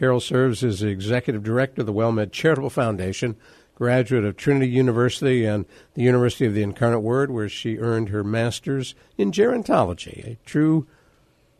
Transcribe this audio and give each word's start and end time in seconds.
Carol 0.00 0.18
serves 0.18 0.64
as 0.64 0.80
the 0.80 0.88
executive 0.88 1.42
director 1.42 1.82
of 1.82 1.86
the 1.86 1.92
WellMed 1.92 2.32
Charitable 2.32 2.70
Foundation, 2.70 3.36
graduate 3.74 4.24
of 4.24 4.34
Trinity 4.34 4.70
University 4.70 5.44
and 5.44 5.66
the 5.92 6.00
University 6.00 6.46
of 6.46 6.54
the 6.54 6.62
Incarnate 6.62 7.02
Word, 7.02 7.30
where 7.30 7.50
she 7.50 7.76
earned 7.76 8.08
her 8.08 8.24
master's 8.24 8.94
in 9.18 9.30
gerontology, 9.30 10.26
a 10.26 10.38
true 10.46 10.86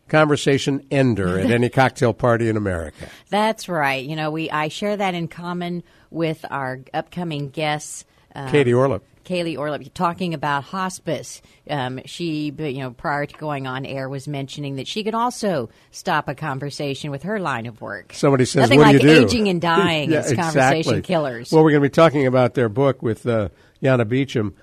conversation 0.07 0.83
ender 0.89 1.37
at 1.37 1.51
any 1.51 1.69
cocktail 1.69 2.15
party 2.15 2.49
in 2.49 2.57
America. 2.57 3.09
That's 3.29 3.69
right. 3.69 4.03
You 4.03 4.15
know, 4.15 4.31
we 4.31 4.49
I 4.49 4.69
share 4.69 4.97
that 4.97 5.13
in 5.13 5.27
common 5.27 5.83
with 6.09 6.43
our 6.49 6.79
upcoming 6.95 7.49
guests. 7.49 8.05
Um, 8.33 8.49
Katie 8.49 8.71
Orlip. 8.71 9.01
Kaylee 9.23 9.57
Orlip 9.57 9.93
talking 9.93 10.33
about 10.33 10.63
hospice. 10.63 11.41
Um, 11.69 12.01
she, 12.05 12.53
you 12.57 12.79
know, 12.79 12.91
prior 12.91 13.25
to 13.25 13.37
going 13.37 13.67
on 13.67 13.85
air, 13.85 14.09
was 14.09 14.27
mentioning 14.27 14.75
that 14.75 14.87
she 14.87 15.03
could 15.03 15.15
also 15.15 15.69
stop 15.91 16.27
a 16.27 16.35
conversation 16.35 17.11
with 17.11 17.23
her 17.23 17.39
line 17.39 17.65
of 17.65 17.81
work. 17.81 18.13
Somebody 18.13 18.45
says, 18.45 18.63
Nothing 18.63 18.79
"What 18.79 18.87
like 18.87 19.01
do 19.01 19.07
you 19.07 19.15
do?" 19.15 19.25
aging 19.25 19.47
and 19.47 19.61
dying 19.61 20.11
yeah, 20.11 20.19
is 20.19 20.33
conversation 20.33 20.77
exactly. 20.77 21.01
killers. 21.01 21.51
Well, 21.51 21.63
we're 21.63 21.71
going 21.71 21.83
to 21.83 21.89
be 21.89 21.93
talking 21.93 22.27
about 22.27 22.53
their 22.53 22.69
book 22.69 23.01
with 23.01 23.25
uh, 23.25 23.49
Yana 23.81 24.07
Beecham, 24.07 24.55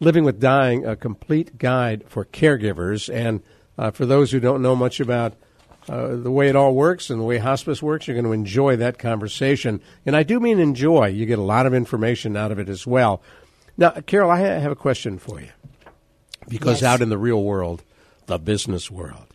"Living 0.00 0.24
with 0.24 0.40
Dying: 0.40 0.86
A 0.86 0.96
Complete 0.96 1.58
Guide 1.58 2.04
for 2.06 2.24
Caregivers." 2.24 3.12
And 3.12 3.42
uh, 3.76 3.90
for 3.90 4.06
those 4.06 4.32
who 4.32 4.40
don't 4.40 4.62
know 4.62 4.74
much 4.74 5.00
about 5.00 5.34
uh, 5.88 6.16
the 6.16 6.30
way 6.30 6.48
it 6.48 6.56
all 6.56 6.74
works 6.74 7.10
and 7.10 7.20
the 7.20 7.24
way 7.24 7.38
hospice 7.38 7.82
works, 7.82 8.06
you're 8.06 8.14
going 8.14 8.24
to 8.24 8.32
enjoy 8.32 8.76
that 8.76 8.98
conversation. 8.98 9.80
And 10.04 10.14
I 10.14 10.22
do 10.22 10.38
mean 10.40 10.58
enjoy. 10.58 11.08
You 11.08 11.24
get 11.24 11.38
a 11.38 11.42
lot 11.42 11.66
of 11.66 11.72
information 11.72 12.36
out 12.36 12.52
of 12.52 12.58
it 12.58 12.68
as 12.68 12.86
well. 12.86 13.22
Now, 13.78 13.90
Carol, 13.90 14.30
I 14.30 14.38
have 14.40 14.72
a 14.72 14.76
question 14.76 15.18
for 15.18 15.40
you. 15.40 15.48
Because 16.48 16.82
Yes. 16.82 16.94
out 16.94 17.00
in 17.00 17.08
the 17.10 17.16
real 17.18 17.42
world, 17.42 17.82
the 18.26 18.38
business 18.38 18.90
world, 18.90 19.26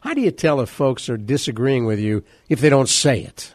how 0.00 0.14
do 0.14 0.20
you 0.20 0.30
tell 0.30 0.60
if 0.60 0.68
folks 0.68 1.08
are 1.08 1.16
disagreeing 1.16 1.86
with 1.86 1.98
you 1.98 2.22
if 2.48 2.60
they 2.60 2.68
don't 2.68 2.88
say 2.88 3.20
it? 3.22 3.54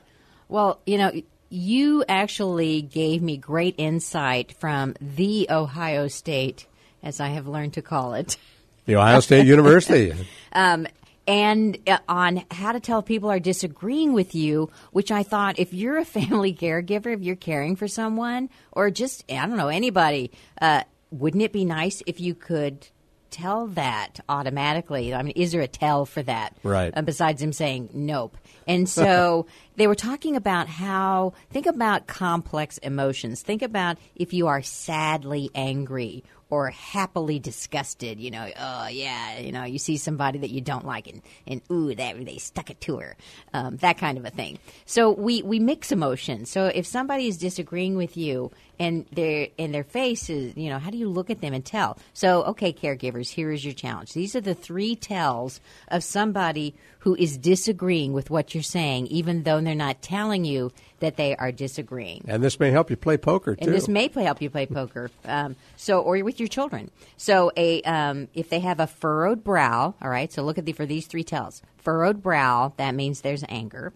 Well, 0.49 0.79
you 0.85 0.97
know, 0.97 1.11
you 1.49 2.03
actually 2.09 2.81
gave 2.81 3.21
me 3.21 3.37
great 3.37 3.75
insight 3.77 4.53
from 4.59 4.95
the 4.99 5.47
Ohio 5.49 6.07
State, 6.07 6.65
as 7.03 7.19
I 7.19 7.27
have 7.29 7.47
learned 7.47 7.73
to 7.73 7.81
call 7.81 8.13
it. 8.15 8.37
The 8.85 8.95
Ohio 8.95 9.19
State 9.19 9.45
University. 9.47 10.13
Um, 10.57 10.87
and 11.27 11.77
uh, 11.87 11.97
on 12.07 12.43
how 12.51 12.71
to 12.71 12.79
tell 12.79 12.99
if 12.99 13.05
people 13.05 13.31
are 13.31 13.39
disagreeing 13.39 14.13
with 14.13 14.35
you, 14.35 14.69
which 14.91 15.11
I 15.11 15.23
thought 15.23 15.59
if 15.59 15.73
you're 15.73 15.97
a 15.97 16.05
family 16.19 16.53
caregiver, 16.53 17.13
if 17.13 17.21
you're 17.21 17.35
caring 17.35 17.75
for 17.75 17.87
someone, 17.87 18.49
or 18.71 18.91
just, 18.91 19.23
I 19.29 19.45
don't 19.45 19.57
know, 19.57 19.69
anybody, 19.69 20.31
uh, 20.61 20.83
wouldn't 21.11 21.43
it 21.43 21.53
be 21.53 21.65
nice 21.65 22.01
if 22.05 22.19
you 22.19 22.35
could 22.35 22.87
tell 23.31 23.67
that 23.67 24.19
automatically? 24.29 25.13
I 25.13 25.21
mean, 25.23 25.33
is 25.35 25.51
there 25.51 25.61
a 25.61 25.67
tell 25.67 26.05
for 26.05 26.23
that? 26.23 26.55
Right. 26.63 26.93
Uh, 26.95 27.01
besides 27.01 27.41
him 27.41 27.53
saying 27.53 27.89
nope. 27.93 28.37
And 28.67 28.87
so 28.89 29.47
they 29.75 29.87
were 29.87 29.95
talking 29.95 30.35
about 30.35 30.67
how, 30.67 31.33
think 31.49 31.65
about 31.65 32.07
complex 32.07 32.77
emotions. 32.79 33.41
Think 33.41 33.61
about 33.61 33.97
if 34.15 34.33
you 34.33 34.47
are 34.47 34.61
sadly 34.61 35.49
angry 35.53 36.23
or 36.55 36.69
happily 36.69 37.37
disgusted, 37.37 38.17
you 38.17 38.31
know, 38.31 38.49
oh 38.57 38.87
yeah, 38.87 39.39
you 39.39 39.51
know, 39.51 39.65
you 39.65 39.77
see 39.77 39.97
somebody 39.97 40.39
that 40.39 40.51
you 40.51 40.61
don't 40.61 40.85
like 40.85 41.07
and, 41.07 41.21
and 41.45 41.61
ooh, 41.69 41.93
that 41.93 42.25
they 42.25 42.37
stuck 42.37 42.69
it 42.69 42.79
to 42.79 42.97
her, 42.99 43.17
um, 43.53 43.75
that 43.77 43.97
kind 43.97 44.17
of 44.17 44.23
a 44.23 44.29
thing. 44.29 44.57
So 44.85 45.11
we, 45.11 45.41
we 45.41 45.59
mix 45.59 45.91
emotions. 45.91 46.49
So 46.49 46.67
if 46.67 46.85
somebody 46.85 47.27
is 47.27 47.37
disagreeing 47.37 47.97
with 47.97 48.15
you 48.15 48.51
and 48.79 49.05
their 49.11 49.49
and 49.59 49.73
their 49.73 49.83
face 49.83 50.29
is, 50.29 50.55
you 50.55 50.69
know, 50.69 50.79
how 50.79 50.91
do 50.91 50.97
you 50.97 51.09
look 51.09 51.29
at 51.29 51.41
them 51.41 51.53
and 51.53 51.65
tell? 51.65 51.97
So 52.13 52.43
okay, 52.43 52.71
caregivers, 52.71 53.29
here 53.29 53.51
is 53.51 53.65
your 53.65 53.73
challenge. 53.73 54.13
These 54.13 54.35
are 54.35 54.41
the 54.41 54.55
three 54.55 54.95
tells 54.95 55.59
of 55.89 56.03
somebody 56.03 56.73
who 57.05 57.15
is 57.15 57.37
disagreeing 57.37 58.13
with 58.13 58.31
what 58.31 58.55
you're 58.55 58.63
saying, 58.63 59.05
even 59.07 59.43
though 59.43 59.61
they're 59.61 59.75
not 59.75 60.01
telling 60.01 60.43
you 60.43 60.71
that 61.01 61.17
they 61.17 61.35
are 61.35 61.51
disagreeing. 61.51 62.25
and 62.27 62.43
this 62.43 62.59
may 62.59 62.71
help 62.71 62.89
you 62.89 62.97
play 62.97 63.15
poker, 63.15 63.55
too. 63.55 63.63
And 63.63 63.71
this 63.71 63.87
may 63.87 64.09
play, 64.09 64.23
help 64.23 64.41
you 64.41 64.49
play 64.49 64.65
poker. 64.65 65.11
Um, 65.23 65.55
so, 65.77 66.01
or 66.01 66.17
with 66.23 66.39
your 66.39 66.47
children. 66.47 66.89
So, 67.15 67.51
a 67.55 67.83
um, 67.83 68.27
if 68.33 68.49
they 68.49 68.59
have 68.61 68.79
a 68.79 68.87
furrowed 68.87 69.43
brow, 69.43 69.93
all 70.01 70.09
right. 70.09 70.33
So, 70.33 70.41
look 70.41 70.57
at 70.57 70.65
the 70.65 70.73
for 70.73 70.87
these 70.87 71.05
three 71.05 71.23
tells. 71.23 71.61
Furrowed 71.77 72.23
brow, 72.23 72.73
that 72.77 72.95
means 72.95 73.21
there's 73.21 73.43
anger. 73.49 73.93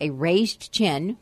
A 0.00 0.10
raised 0.10 0.72
chin, 0.72 1.18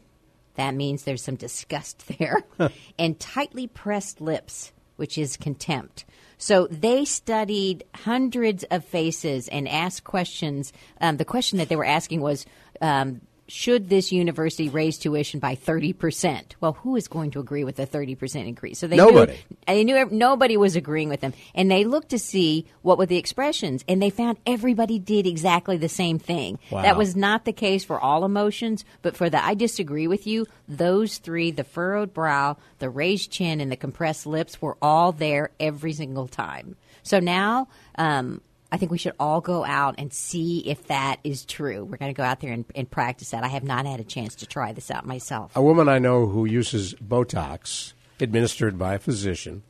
that 0.54 0.75
means 0.75 1.02
there's 1.02 1.22
some 1.22 1.37
disgust 1.37 2.10
there. 2.19 2.44
and 2.98 3.20
tightly 3.20 3.66
pressed 3.66 4.22
lips, 4.22 4.72
which 5.00 5.19
is 5.19 5.37
contempt. 5.37 6.05
So 6.38 6.69
they 6.71 7.05
studied 7.05 7.84
hundreds 7.94 8.65
of 8.71 8.84
faces 8.84 9.49
and 9.49 9.69
asked 9.69 10.05
questions. 10.05 10.72
Um, 11.00 11.16
the 11.16 11.25
question 11.25 11.59
that 11.59 11.69
they 11.69 11.77
were 11.77 11.84
asking 11.84 12.21
was, 12.21 12.47
um, 12.81 13.21
should 13.50 13.88
this 13.88 14.12
university 14.12 14.69
raise 14.69 14.97
tuition 14.97 15.41
by 15.41 15.56
30%? 15.56 16.53
Well, 16.61 16.75
who 16.75 16.94
is 16.97 17.09
going 17.09 17.33
to 17.33 17.41
agree 17.41 17.65
with 17.65 17.78
a 17.81 17.87
30% 17.87 18.47
increase? 18.47 18.78
So 18.78 18.87
they 18.87 18.97
Nobody. 18.97 19.33
Knew, 19.33 19.56
they 19.66 19.84
knew 19.84 20.09
nobody 20.11 20.56
was 20.56 20.77
agreeing 20.77 21.09
with 21.09 21.21
them. 21.21 21.33
And 21.55 21.71
they 21.71 21.84
looked 21.84 22.11
to 22.11 22.19
see 22.19 22.66
what 22.83 22.97
were 22.97 23.06
the 23.06 23.16
expressions, 23.16 23.84
and 23.88 24.00
they 24.00 24.11
found 24.11 24.38
everybody 24.47 24.99
did 24.99 25.27
exactly 25.27 25.77
the 25.77 25.88
same 25.88 26.19
thing. 26.19 26.59
Wow. 26.71 26.83
That 26.83 26.97
was 26.97 27.16
not 27.16 27.44
the 27.44 27.53
case 27.53 27.84
for 27.84 27.99
all 27.99 28.25
emotions, 28.25 28.84
but 29.03 29.16
for 29.16 29.28
the 29.28 29.44
I 29.44 29.55
disagree 29.55 30.06
with 30.06 30.27
you, 30.27 30.47
those 30.69 31.19
three, 31.19 31.50
the 31.50 31.65
furrowed 31.65 32.15
brow, 32.15 32.56
the 32.78 32.88
raised 32.88 33.32
chin, 33.32 33.61
and 33.61 33.72
the 33.72 33.77
compressed 33.77 34.27
lips 34.27 34.62
were 34.62 34.77
all 34.81 35.12
there 35.12 35.50
every 35.59 35.93
single 35.93 36.28
time. 36.28 36.77
So 37.03 37.19
now, 37.19 37.69
um, 37.97 38.41
I 38.72 38.76
think 38.76 38.91
we 38.92 38.98
should 38.98 39.14
all 39.19 39.41
go 39.41 39.64
out 39.64 39.97
and 39.98 40.12
see 40.12 40.60
if 40.69 40.86
that 40.86 41.16
is 41.25 41.44
true. 41.44 41.84
We're 41.84 41.97
going 41.97 42.12
to 42.14 42.16
go 42.16 42.22
out 42.22 42.41
there 42.41 42.53
and, 42.53 42.64
and 42.75 42.88
practice 42.91 43.31
that. 43.31 43.42
I 43.42 43.48
have 43.48 43.64
not 43.64 43.84
had 43.86 43.98
a 44.00 44.04
chance 44.04 44.36
to 44.36 44.47
try 44.47 44.72
this 44.72 44.91
out 44.91 45.04
myself. 45.06 45.53
a 45.56 45.62
woman 45.62 45.88
I 45.88 45.98
know 45.98 46.26
who 46.26 46.44
uses 46.44 46.94
Botox 46.94 47.94
administered 48.20 48.78
by 48.78 48.94
a 48.94 48.98
physician 48.98 49.62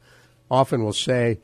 often 0.51 0.85
will 0.85 0.93
say, 0.93 1.39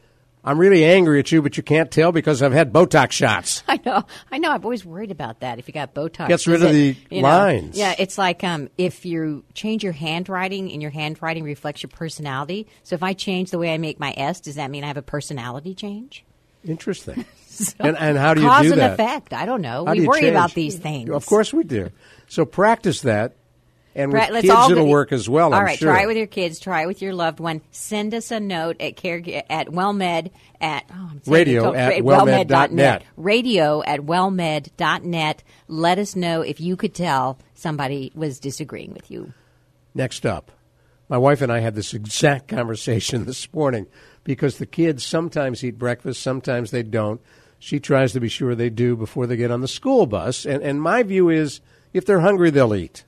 I'm 0.45 0.59
really 0.59 0.85
angry 0.85 1.19
at 1.19 1.33
you, 1.33 1.43
but 1.43 1.57
you 1.57 1.63
can't 1.63 1.91
tell 1.91 2.13
because 2.13 2.41
I've 2.43 2.53
had 2.53 2.73
Botox 2.73 3.13
shots. 3.13 3.63
I 3.69 3.81
know, 3.85 4.05
I 4.31 4.39
know. 4.39 4.51
I've 4.53 4.65
always 4.65 4.85
worried 4.85 5.11
about 5.11 5.41
that. 5.41 5.59
If 5.59 5.67
you 5.67 5.75
got 5.75 5.93
Botox, 5.95 6.29
Gets 6.29 6.47
rid 6.47 6.63
of 6.63 6.71
it- 6.71 6.73
the 6.73 7.17
you 7.17 7.23
know, 7.23 7.29
lines. 7.29 7.77
yeah, 7.77 7.95
it's 7.99 8.17
like 8.19 8.45
um, 8.45 8.69
if 8.79 9.05
you 9.05 9.45
change 9.55 9.83
your 9.83 9.93
handwriting, 9.93 10.71
and 10.71 10.81
your 10.83 10.91
handwriting 10.93 11.43
reflects 11.43 11.83
your 11.83 11.91
personality. 11.91 12.67
So 12.85 12.95
if 12.95 13.03
I 13.03 13.13
change 13.13 13.51
the 13.51 13.59
way 13.59 13.73
I 13.75 13.79
make 13.79 13.99
my 13.99 14.15
S, 14.17 14.41
does 14.41 14.55
that 14.55 14.71
mean 14.71 14.85
I 14.85 14.89
have 14.89 14.97
a 14.97 15.03
personality 15.03 15.75
change? 15.75 16.25
Interesting. 16.65 17.25
and, 17.79 17.97
and 17.97 18.19
how 18.19 18.35
do 18.35 18.43
you 18.43 18.49
Cause 18.49 18.67
do 18.67 18.73
and 18.73 18.81
that? 18.81 18.95
effect. 18.95 19.33
I 19.33 19.47
don't 19.47 19.63
know. 19.63 19.85
How 19.85 19.93
we 19.93 20.01
you 20.01 20.09
worry 20.09 20.21
change? 20.23 20.31
about 20.31 20.55
these 20.55 20.77
things. 20.77 21.11
Of 21.11 21.27
course 21.27 21.53
we 21.53 21.65
do. 21.65 21.91
So 22.29 22.45
practice 22.45 23.03
that. 23.03 23.37
And 23.97 24.13
with 24.13 24.29
let's 24.31 24.43
kids, 24.43 24.55
all 24.55 24.71
it'll 24.71 24.87
work 24.87 25.11
as 25.11 25.27
well, 25.27 25.55
All 25.55 25.63
right, 25.63 25.79
sure. 25.79 25.91
try 25.91 26.03
it 26.03 26.07
with 26.07 26.19
your 26.19 26.27
kids. 26.27 26.61
Try 26.61 26.83
it 26.83 26.87
with 26.87 27.01
your 27.01 27.15
loved 27.15 27.41
one. 27.41 27.63
Send 27.71 28.13
us 28.13 28.31
a 28.31 28.39
note 28.39 28.79
at 28.79 28.95
care 28.97 29.23
at 29.49 29.71
wellmed 29.71 30.31
at 30.61 30.85
oh, 30.93 31.13
Radio 31.27 31.73
at 31.73 32.03
wellmed.net. 32.03 32.73
net. 32.73 33.05
Radio 33.17 33.83
at 33.83 34.01
wellmed.net. 34.01 35.43
Let 35.69 35.99
us 35.99 36.15
know 36.15 36.43
if 36.43 36.61
you 36.61 36.77
could 36.77 36.95
tell 36.95 37.39
somebody 37.55 38.13
was 38.15 38.39
disagreeing 38.39 38.93
with 38.93 39.11
you. 39.11 39.33
Next 39.95 40.27
up, 40.27 40.53
my 41.09 41.17
wife 41.17 41.41
and 41.41 41.51
I 41.51 41.61
had 41.61 41.75
this 41.75 41.95
exact 41.95 42.49
conversation 42.49 43.25
this 43.25 43.51
morning 43.55 43.87
because 44.25 44.59
the 44.59 44.67
kids 44.67 45.07
sometimes 45.07 45.65
eat 45.65 45.79
breakfast, 45.79 46.21
sometimes 46.21 46.71
they 46.71 46.83
don't. 46.83 47.19
She 47.59 47.81
tries 47.81 48.13
to 48.13 48.21
be 48.21 48.29
sure 48.29 48.55
they 48.55 48.71
do 48.71 48.97
before 48.97 49.27
they 49.27 49.37
get 49.37 49.51
on 49.51 49.61
the 49.61 49.69
school 49.69 50.07
bus. 50.07 50.45
And, 50.45 50.63
and 50.63 50.81
my 50.81 51.03
view 51.03 51.29
is 51.29 51.61
if 51.93 52.05
they're 52.05 52.21
hungry, 52.21 52.51
they'll 52.51 52.75
eat. 52.75 53.05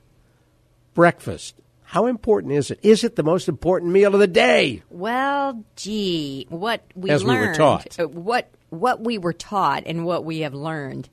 Breakfast. 0.93 1.55
How 1.83 2.05
important 2.05 2.53
is 2.53 2.69
it? 2.69 2.79
Is 2.83 3.03
it 3.03 3.15
the 3.15 3.23
most 3.23 3.47
important 3.47 3.91
meal 3.91 4.13
of 4.13 4.19
the 4.19 4.27
day? 4.27 4.83
Well, 4.89 5.63
gee, 5.75 6.45
what 6.49 6.83
we 6.93 7.09
As 7.09 7.23
we 7.23 7.33
were 7.33 7.45
learned, 7.45 7.55
taught. 7.57 7.99
uh, 7.99 8.07
what 8.07 8.51
what 8.69 9.03
we 9.03 9.17
were 9.17 9.33
taught, 9.33 9.83
and 9.87 10.05
what 10.05 10.23
we 10.23 10.41
have 10.41 10.53
learned 10.53 11.09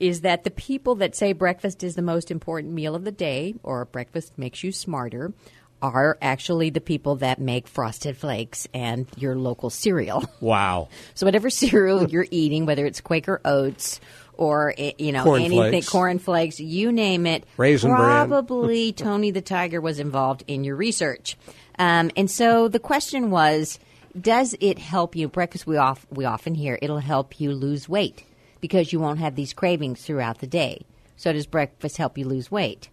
is 0.00 0.22
that 0.22 0.42
the 0.42 0.50
people 0.50 0.96
that 0.96 1.14
say 1.14 1.32
breakfast 1.32 1.84
is 1.84 1.94
the 1.94 2.02
most 2.02 2.32
important 2.32 2.74
meal 2.74 2.96
of 2.96 3.04
the 3.04 3.12
day, 3.12 3.54
or 3.62 3.84
breakfast 3.84 4.36
makes 4.36 4.64
you 4.64 4.72
smarter, 4.72 5.32
are 5.82 6.16
actually 6.22 6.70
the 6.70 6.80
people 6.80 7.16
that 7.16 7.38
make 7.38 7.68
frosted 7.68 8.16
flakes 8.16 8.66
and 8.72 9.06
your 9.16 9.36
local 9.36 9.70
cereal. 9.70 10.24
Wow. 10.40 10.88
So 11.14 11.26
whatever 11.26 11.50
cereal 11.50 12.04
you're 12.10 12.26
eating, 12.30 12.66
whether 12.66 12.86
it's 12.86 13.00
Quaker 13.00 13.40
Oats 13.44 14.00
or 14.34 14.74
eh, 14.76 14.92
you 14.98 15.12
know 15.12 15.24
Corn 15.24 15.42
anything, 15.42 15.70
Flakes. 15.70 15.88
corn 15.88 16.18
flakes, 16.18 16.60
you 16.60 16.92
name 16.92 17.26
it, 17.26 17.44
Raisin 17.56 17.90
probably 17.90 18.92
Tony 18.96 19.30
the 19.30 19.40
Tiger 19.40 19.80
was 19.80 19.98
involved 19.98 20.44
in 20.46 20.62
your 20.64 20.76
research. 20.76 21.36
Um, 21.78 22.10
and 22.16 22.30
so 22.30 22.68
the 22.68 22.78
question 22.78 23.30
was, 23.30 23.78
does 24.18 24.54
it 24.60 24.78
help 24.78 25.16
you? 25.16 25.28
Breakfast 25.28 25.66
we 25.66 25.76
off 25.76 26.06
we 26.10 26.24
often 26.24 26.54
hear 26.54 26.78
it'll 26.82 26.98
help 26.98 27.40
you 27.40 27.52
lose 27.52 27.88
weight 27.88 28.24
because 28.60 28.92
you 28.92 29.00
won't 29.00 29.18
have 29.18 29.34
these 29.36 29.52
cravings 29.52 30.02
throughout 30.02 30.38
the 30.38 30.46
day. 30.46 30.82
So 31.16 31.32
does 31.32 31.46
breakfast 31.46 31.96
help 31.96 32.18
you 32.18 32.26
lose 32.26 32.50
weight? 32.50 32.88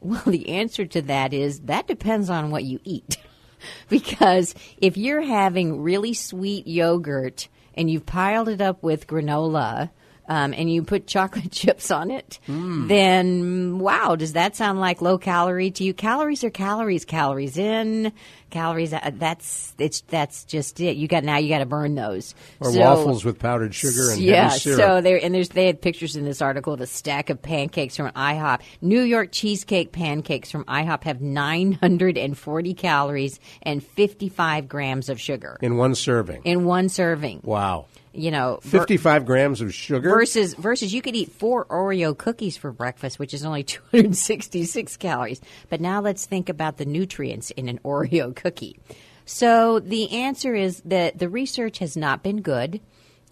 Well, 0.00 0.22
the 0.26 0.48
answer 0.48 0.86
to 0.86 1.02
that 1.02 1.32
is 1.34 1.60
that 1.60 1.86
depends 1.86 2.30
on 2.30 2.50
what 2.50 2.64
you 2.64 2.80
eat. 2.84 3.18
because 3.88 4.54
if 4.78 4.96
you're 4.96 5.20
having 5.20 5.82
really 5.82 6.14
sweet 6.14 6.66
yogurt 6.66 7.48
and 7.74 7.90
you've 7.90 8.06
piled 8.06 8.48
it 8.48 8.60
up 8.60 8.82
with 8.82 9.06
granola 9.06 9.90
um, 10.30 10.54
and 10.54 10.72
you 10.72 10.82
put 10.84 11.06
chocolate 11.06 11.50
chips 11.60 11.90
on 11.90 12.10
it, 12.10 12.38
then 12.46 13.78
wow, 13.80 14.14
does 14.16 14.32
that 14.34 14.56
sound 14.56 14.80
like 14.80 15.02
low 15.02 15.18
calorie 15.18 15.70
to 15.72 15.84
you? 15.84 15.92
Calories 15.92 16.44
are 16.44 16.50
calories. 16.50 17.04
Calories 17.04 17.58
in, 17.58 18.12
calories. 18.50 18.92
out. 18.92 19.18
That's 19.18 19.74
it's 19.78 20.02
that's 20.02 20.44
just 20.44 20.78
it. 20.80 20.96
You 20.96 21.08
got 21.08 21.24
now. 21.24 21.36
You 21.38 21.48
got 21.48 21.58
to 21.58 21.66
burn 21.66 21.94
those. 21.96 22.34
Or 22.60 22.72
So- 22.72 22.80
waffles 22.80 23.24
with 23.24 23.38
powdered 23.38 23.74
sugar 23.74 24.12
and 24.12 24.20
yeah, 24.20 24.48
heavy 24.50 24.58
syrup. 24.60 24.80
so 24.80 25.00
there 25.00 25.18
and 25.22 25.34
there's 25.34 25.48
they 25.50 25.66
had 25.66 25.82
pictures 25.82 26.14
in 26.16 26.24
this 26.24 26.40
article 26.40 26.72
of 26.72 26.80
a 26.80 26.86
stack 26.86 27.28
of 27.28 27.42
pancakes 27.42 27.96
from 27.96 28.10
IHOP. 28.12 28.60
New 28.80 29.02
York 29.02 29.30
cheesecake 29.32 29.90
pancakes 29.92 30.50
from 30.50 30.64
IHOP 30.64 31.02
have 31.04 31.20
940 31.20 32.74
calories 32.74 33.40
and 33.62 33.82
55 33.82 34.68
grams 34.68 35.08
of 35.08 35.20
sugar 35.20 35.56
in 35.60 35.76
one 35.76 35.94
serving. 35.94 36.42
in 36.44 36.64
one 36.64 36.88
serving. 36.88 37.40
wow. 37.42 37.86
You 38.12 38.32
know, 38.32 38.58
ver- 38.62 38.80
55 38.80 39.24
grams 39.24 39.60
of 39.60 39.72
sugar? 39.72 40.10
versus 40.10 40.54
versus 40.54 40.92
you 40.92 41.00
could 41.00 41.14
eat 41.14 41.30
four 41.30 41.64
Oreo 41.66 42.16
cookies 42.16 42.56
for 42.56 42.72
breakfast, 42.72 43.18
which 43.18 43.32
is 43.32 43.44
only 43.44 43.62
266 43.64 44.96
calories. 44.96 45.40
But 45.68 45.80
now 45.80 46.00
let's 46.00 46.26
think 46.26 46.48
about 46.48 46.76
the 46.76 46.84
nutrients 46.84 47.50
in 47.52 47.68
an 47.68 47.78
Oreo 47.84 48.34
cookie. 48.34 48.78
So 49.26 49.78
the 49.78 50.10
answer 50.10 50.54
is 50.54 50.82
that 50.86 51.18
the 51.18 51.28
research 51.28 51.78
has 51.78 51.96
not 51.96 52.22
been 52.22 52.42
good. 52.42 52.80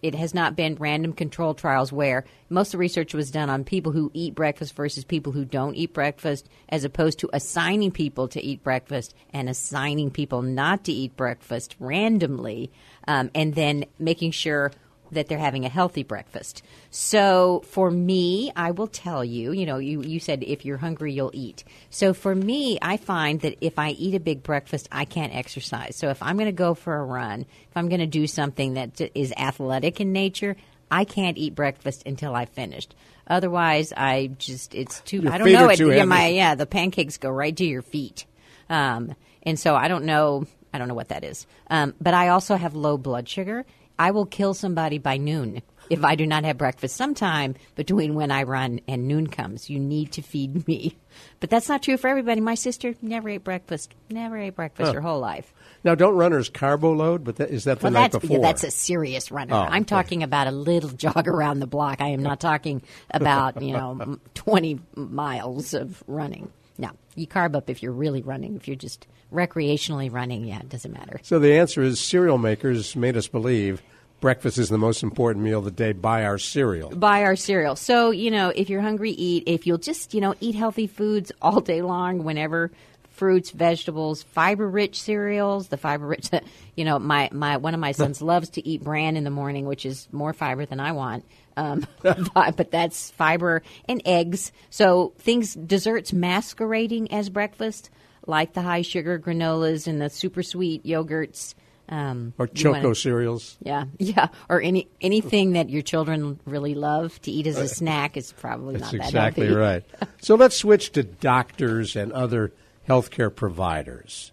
It 0.02 0.14
has 0.14 0.32
not 0.32 0.54
been 0.54 0.76
random 0.76 1.12
control 1.12 1.54
trials 1.54 1.92
where 1.92 2.24
most 2.48 2.68
of 2.68 2.72
the 2.72 2.78
research 2.78 3.14
was 3.14 3.30
done 3.30 3.50
on 3.50 3.64
people 3.64 3.92
who 3.92 4.10
eat 4.14 4.34
breakfast 4.34 4.74
versus 4.74 5.04
people 5.04 5.32
who 5.32 5.44
don't 5.44 5.74
eat 5.74 5.92
breakfast, 5.92 6.48
as 6.68 6.84
opposed 6.84 7.18
to 7.20 7.30
assigning 7.32 7.90
people 7.90 8.28
to 8.28 8.42
eat 8.42 8.62
breakfast 8.62 9.14
and 9.32 9.48
assigning 9.48 10.10
people 10.10 10.42
not 10.42 10.84
to 10.84 10.92
eat 10.92 11.16
breakfast 11.16 11.74
randomly, 11.80 12.70
um, 13.06 13.30
and 13.34 13.54
then 13.54 13.84
making 13.98 14.30
sure 14.30 14.70
that 15.12 15.28
they're 15.28 15.38
having 15.38 15.64
a 15.64 15.68
healthy 15.68 16.02
breakfast. 16.02 16.62
So 16.90 17.62
for 17.66 17.90
me, 17.90 18.52
I 18.54 18.70
will 18.70 18.86
tell 18.86 19.24
you, 19.24 19.52
you 19.52 19.66
know, 19.66 19.78
you, 19.78 20.02
you 20.02 20.20
said 20.20 20.42
if 20.42 20.64
you're 20.64 20.78
hungry, 20.78 21.12
you'll 21.12 21.30
eat. 21.34 21.64
So 21.90 22.14
for 22.14 22.34
me, 22.34 22.78
I 22.80 22.96
find 22.96 23.40
that 23.40 23.56
if 23.60 23.78
I 23.78 23.90
eat 23.90 24.14
a 24.14 24.20
big 24.20 24.42
breakfast, 24.42 24.88
I 24.92 25.04
can't 25.04 25.34
exercise. 25.34 25.96
So 25.96 26.08
if 26.08 26.22
I'm 26.22 26.36
going 26.36 26.46
to 26.46 26.52
go 26.52 26.74
for 26.74 26.96
a 26.96 27.04
run, 27.04 27.42
if 27.42 27.76
I'm 27.76 27.88
going 27.88 28.00
to 28.00 28.06
do 28.06 28.26
something 28.26 28.74
that 28.74 29.00
is 29.14 29.32
athletic 29.36 30.00
in 30.00 30.12
nature, 30.12 30.56
I 30.90 31.04
can't 31.04 31.36
eat 31.36 31.54
breakfast 31.54 32.04
until 32.06 32.34
I've 32.34 32.50
finished. 32.50 32.94
Otherwise, 33.26 33.92
I 33.96 34.30
just, 34.38 34.74
it's 34.74 35.00
too, 35.00 35.18
Your 35.18 35.32
I 35.32 35.38
don't 35.38 35.52
know. 35.52 35.68
It, 35.68 35.78
yeah, 35.78 36.04
my, 36.04 36.28
yeah, 36.28 36.54
the 36.54 36.66
pancakes 36.66 37.18
go 37.18 37.30
right 37.30 37.54
to 37.54 37.64
your 37.64 37.82
feet. 37.82 38.24
Um, 38.70 39.14
and 39.42 39.58
so 39.58 39.74
I 39.74 39.88
don't 39.88 40.04
know. 40.04 40.46
I 40.72 40.78
don't 40.78 40.88
know 40.88 40.94
what 40.94 41.08
that 41.08 41.24
is. 41.24 41.46
Um, 41.70 41.94
but 42.00 42.14
I 42.14 42.28
also 42.28 42.56
have 42.56 42.74
low 42.74 42.98
blood 42.98 43.28
sugar. 43.28 43.64
I 43.98 44.10
will 44.12 44.26
kill 44.26 44.54
somebody 44.54 44.98
by 44.98 45.16
noon 45.16 45.62
if 45.90 46.04
I 46.04 46.14
do 46.14 46.26
not 46.26 46.44
have 46.44 46.58
breakfast 46.58 46.96
sometime 46.96 47.54
between 47.74 48.14
when 48.14 48.30
I 48.30 48.42
run 48.44 48.80
and 48.86 49.08
noon 49.08 49.26
comes. 49.26 49.68
You 49.70 49.80
need 49.80 50.12
to 50.12 50.22
feed 50.22 50.66
me. 50.68 50.96
But 51.40 51.50
that's 51.50 51.68
not 51.68 51.82
true 51.82 51.96
for 51.96 52.08
everybody. 52.08 52.40
My 52.40 52.54
sister 52.54 52.94
never 53.02 53.28
ate 53.28 53.42
breakfast. 53.42 53.94
Never 54.10 54.36
ate 54.38 54.54
breakfast 54.54 54.88
Huh. 54.88 54.92
her 54.94 55.00
whole 55.00 55.18
life. 55.18 55.52
Now, 55.82 55.94
don't 55.94 56.14
runners 56.14 56.48
carbo 56.48 56.92
load? 56.92 57.24
But 57.24 57.36
that, 57.36 57.50
is 57.50 57.64
that 57.64 57.80
the 57.80 57.84
Well, 57.84 57.92
night 57.94 58.12
that's 58.12 58.22
before? 58.22 58.36
yeah, 58.36 58.42
that's 58.42 58.64
a 58.64 58.70
serious 58.70 59.30
runner. 59.30 59.54
Oh, 59.54 59.58
I'm 59.60 59.82
okay. 59.82 59.84
talking 59.84 60.22
about 60.22 60.46
a 60.46 60.50
little 60.52 60.90
jog 61.04 61.26
around 61.26 61.60
the 61.60 61.66
block. 61.66 62.00
I 62.00 62.08
am 62.08 62.22
not 62.22 62.38
talking 62.40 62.82
about 63.10 63.62
you 63.62 63.72
know 63.72 64.18
20 64.34 64.78
miles 64.94 65.74
of 65.74 66.02
running. 66.06 66.50
No, 66.78 66.90
you 67.16 67.26
carb 67.26 67.56
up 67.56 67.68
if 67.68 67.82
you're 67.82 67.92
really 67.92 68.22
running. 68.22 68.56
If 68.56 68.68
you're 68.68 68.76
just 68.76 69.06
recreationally 69.32 70.12
running, 70.12 70.44
yeah, 70.44 70.60
it 70.60 70.68
doesn't 70.68 70.92
matter. 70.92 71.20
So 71.22 71.38
the 71.38 71.58
answer 71.58 71.82
is 71.82 72.00
cereal 72.00 72.38
makers 72.38 72.94
made 72.96 73.16
us 73.16 73.28
believe 73.28 73.82
breakfast 74.20 74.58
is 74.58 74.68
the 74.68 74.78
most 74.78 75.02
important 75.02 75.44
meal 75.44 75.60
of 75.60 75.64
the 75.64 75.70
day. 75.70 75.92
Buy 75.92 76.24
our 76.24 76.38
cereal. 76.38 76.90
buy 76.90 77.24
our 77.24 77.36
cereal. 77.36 77.76
So, 77.76 78.10
you 78.10 78.30
know, 78.30 78.50
if 78.54 78.68
you're 78.70 78.80
hungry, 78.80 79.10
eat. 79.12 79.44
If 79.46 79.66
you'll 79.66 79.78
just, 79.78 80.14
you 80.14 80.20
know, 80.20 80.34
eat 80.40 80.54
healthy 80.54 80.86
foods 80.86 81.32
all 81.42 81.60
day 81.60 81.82
long, 81.82 82.24
whenever 82.24 82.70
fruits, 83.10 83.50
vegetables, 83.50 84.22
fiber 84.22 84.68
rich 84.68 85.00
cereals, 85.02 85.68
the 85.68 85.76
fiber 85.76 86.06
rich, 86.06 86.30
you 86.76 86.84
know, 86.84 86.98
my, 86.98 87.28
my, 87.32 87.56
one 87.56 87.74
of 87.74 87.80
my 87.80 87.92
sons 87.92 88.22
loves 88.22 88.50
to 88.50 88.66
eat 88.66 88.82
bran 88.82 89.16
in 89.16 89.24
the 89.24 89.30
morning, 89.30 89.66
which 89.66 89.84
is 89.84 90.08
more 90.12 90.32
fiber 90.32 90.64
than 90.66 90.78
I 90.78 90.92
want. 90.92 91.24
Um, 91.58 91.86
but, 92.02 92.56
but 92.56 92.70
that's 92.70 93.10
fiber 93.10 93.62
and 93.88 94.00
eggs. 94.04 94.52
So 94.70 95.12
things, 95.18 95.54
desserts 95.54 96.12
masquerading 96.12 97.12
as 97.12 97.30
breakfast, 97.30 97.90
like 98.26 98.52
the 98.52 98.62
high 98.62 98.82
sugar 98.82 99.18
granolas 99.18 99.86
and 99.86 100.00
the 100.00 100.08
super 100.08 100.42
sweet 100.42 100.84
yogurts. 100.84 101.54
Um, 101.90 102.34
Or 102.38 102.48
you 102.54 102.68
wanna- 102.70 102.82
choco 102.82 102.92
cereals. 102.92 103.56
yeah, 103.62 103.84
yeah, 103.98 104.28
or 104.50 104.60
any 104.60 104.88
anything 105.00 105.52
that 105.54 105.70
your 105.70 105.80
children 105.82 106.38
really 106.44 106.74
love 106.74 107.18
to 107.22 107.30
eat 107.30 107.46
as 107.46 107.56
a 107.56 107.66
snack 107.66 108.16
is 108.18 108.30
probably 108.32 108.76
That's 108.76 108.92
not 108.92 108.98
that 109.00 109.04
exactly 109.06 109.46
healthy. 109.46 109.60
right. 109.60 109.84
so 110.20 110.34
let's 110.34 110.54
switch 110.56 110.92
to 110.92 111.02
doctors 111.02 111.96
and 111.96 112.12
other 112.12 112.52
healthcare 112.86 113.34
providers. 113.34 114.32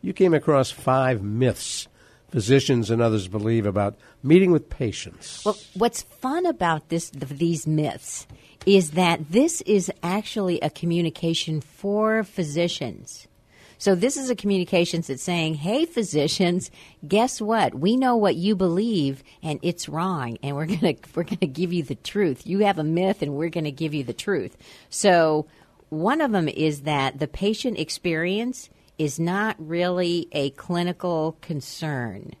You 0.00 0.14
came 0.14 0.32
across 0.32 0.70
five 0.70 1.22
myths 1.22 1.86
physicians 2.36 2.90
and 2.90 3.00
others 3.00 3.28
believe 3.28 3.64
about 3.64 3.96
meeting 4.22 4.50
with 4.50 4.68
patients. 4.68 5.42
Well, 5.42 5.56
what's 5.72 6.02
fun 6.02 6.44
about 6.44 6.90
this 6.90 7.08
these 7.08 7.66
myths 7.66 8.26
is 8.66 8.90
that 8.90 9.32
this 9.32 9.62
is 9.62 9.90
actually 10.02 10.60
a 10.60 10.68
communication 10.68 11.62
for 11.62 12.24
physicians. 12.24 13.26
So 13.78 13.94
this 13.94 14.18
is 14.18 14.28
a 14.28 14.36
communications 14.36 15.06
that's 15.06 15.22
saying, 15.22 15.54
"Hey 15.54 15.86
physicians, 15.86 16.70
guess 17.08 17.40
what? 17.40 17.74
We 17.74 17.96
know 17.96 18.16
what 18.16 18.36
you 18.36 18.54
believe 18.54 19.24
and 19.42 19.58
it's 19.62 19.88
wrong 19.88 20.36
and 20.42 20.56
we're 20.56 20.66
to 20.82 20.94
we're 21.14 21.24
to 21.24 21.46
give 21.46 21.72
you 21.72 21.84
the 21.84 21.94
truth. 21.94 22.46
You 22.46 22.58
have 22.66 22.78
a 22.78 22.84
myth 22.84 23.22
and 23.22 23.32
we're 23.32 23.48
to 23.64 23.70
give 23.70 23.94
you 23.94 24.04
the 24.04 24.12
truth." 24.12 24.58
So 24.90 25.46
one 25.88 26.20
of 26.20 26.32
them 26.32 26.50
is 26.50 26.82
that 26.82 27.18
the 27.18 27.28
patient 27.28 27.78
experience 27.78 28.68
is 28.98 29.18
not 29.18 29.56
really 29.58 30.28
a 30.32 30.50
clinical 30.50 31.36
concern. 31.40 32.34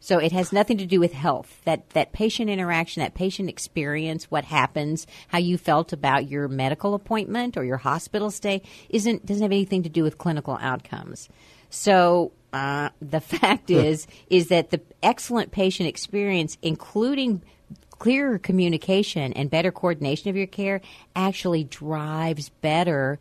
So 0.00 0.18
it 0.18 0.32
has 0.32 0.52
nothing 0.52 0.78
to 0.78 0.86
do 0.86 1.00
with 1.00 1.12
health. 1.12 1.60
That 1.64 1.90
that 1.90 2.12
patient 2.12 2.48
interaction, 2.50 3.02
that 3.02 3.14
patient 3.14 3.48
experience, 3.48 4.30
what 4.30 4.44
happens, 4.44 5.06
how 5.28 5.38
you 5.38 5.58
felt 5.58 5.92
about 5.92 6.28
your 6.28 6.48
medical 6.48 6.94
appointment 6.94 7.56
or 7.56 7.64
your 7.64 7.78
hospital 7.78 8.30
stay, 8.30 8.62
isn't 8.88 9.26
doesn't 9.26 9.42
have 9.42 9.52
anything 9.52 9.82
to 9.82 9.88
do 9.88 10.02
with 10.02 10.18
clinical 10.18 10.56
outcomes. 10.60 11.28
So 11.70 12.32
uh, 12.52 12.90
the 13.02 13.20
fact 13.40 13.70
is 13.70 14.06
is 14.30 14.48
that 14.48 14.70
the 14.70 14.80
excellent 15.02 15.50
patient 15.50 15.88
experience, 15.88 16.56
including 16.62 17.42
clearer 17.98 18.38
communication 18.38 19.32
and 19.32 19.50
better 19.50 19.72
coordination 19.72 20.30
of 20.30 20.36
your 20.36 20.46
care, 20.46 20.80
actually 21.16 21.64
drives 21.64 22.48
better 22.48 23.18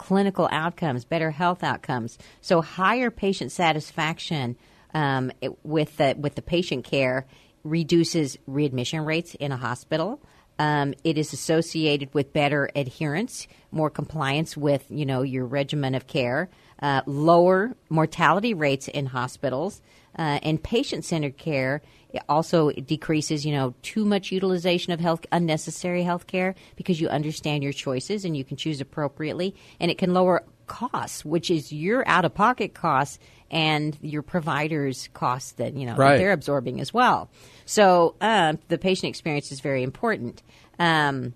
clinical 0.00 0.48
outcomes, 0.50 1.04
better 1.04 1.30
health 1.30 1.62
outcomes. 1.62 2.16
So 2.40 2.62
higher 2.62 3.10
patient 3.10 3.52
satisfaction 3.52 4.56
um, 4.94 5.30
it, 5.42 5.52
with 5.62 5.98
the 5.98 6.16
with 6.18 6.34
the 6.36 6.42
patient 6.42 6.84
care 6.84 7.26
reduces 7.64 8.38
readmission 8.46 9.04
rates 9.04 9.34
in 9.34 9.52
a 9.52 9.58
hospital. 9.58 10.18
Um, 10.58 10.94
it 11.04 11.18
is 11.18 11.34
associated 11.34 12.14
with 12.14 12.32
better 12.32 12.70
adherence, 12.74 13.46
more 13.70 13.90
compliance 13.90 14.56
with 14.56 14.84
you 14.88 15.04
know 15.04 15.20
your 15.20 15.44
regimen 15.44 15.94
of 15.94 16.06
care. 16.06 16.48
uh, 16.82 17.02
lower 17.06 17.76
mortality 17.88 18.54
rates 18.54 18.88
in 18.88 19.06
hospitals, 19.06 19.82
uh, 20.18 20.38
and 20.42 20.62
patient 20.62 21.04
centered 21.04 21.36
care 21.36 21.82
also 22.28 22.70
decreases, 22.72 23.46
you 23.46 23.52
know, 23.52 23.72
too 23.82 24.04
much 24.04 24.32
utilization 24.32 24.92
of 24.92 24.98
health, 25.00 25.24
unnecessary 25.30 26.02
health 26.02 26.26
care 26.26 26.54
because 26.74 27.00
you 27.00 27.08
understand 27.08 27.62
your 27.62 27.72
choices 27.72 28.24
and 28.24 28.36
you 28.36 28.44
can 28.44 28.56
choose 28.56 28.80
appropriately, 28.80 29.54
and 29.78 29.90
it 29.90 29.98
can 29.98 30.12
lower 30.12 30.42
costs, 30.66 31.24
which 31.24 31.50
is 31.50 31.72
your 31.72 32.06
out 32.08 32.24
of 32.24 32.34
pocket 32.34 32.74
costs 32.74 33.18
and 33.50 33.96
your 34.02 34.22
provider's 34.22 35.08
costs 35.12 35.52
that 35.52 35.76
you 35.76 35.86
know 35.86 35.94
Right. 35.96 36.12
that 36.12 36.18
they're 36.18 36.32
absorbing 36.32 36.80
as 36.80 36.92
well. 36.94 37.30
So 37.64 38.16
um, 38.20 38.58
the 38.68 38.78
patient 38.78 39.08
experience 39.10 39.52
is 39.52 39.60
very 39.60 39.82
important. 39.84 40.42
Um, 40.80 41.34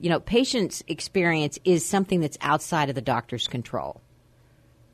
you 0.00 0.10
know, 0.10 0.20
patient's 0.20 0.82
experience 0.86 1.58
is 1.64 1.84
something 1.84 2.20
that's 2.20 2.36
outside 2.40 2.88
of 2.88 2.94
the 2.94 3.00
doctor's 3.00 3.46
control. 3.48 4.00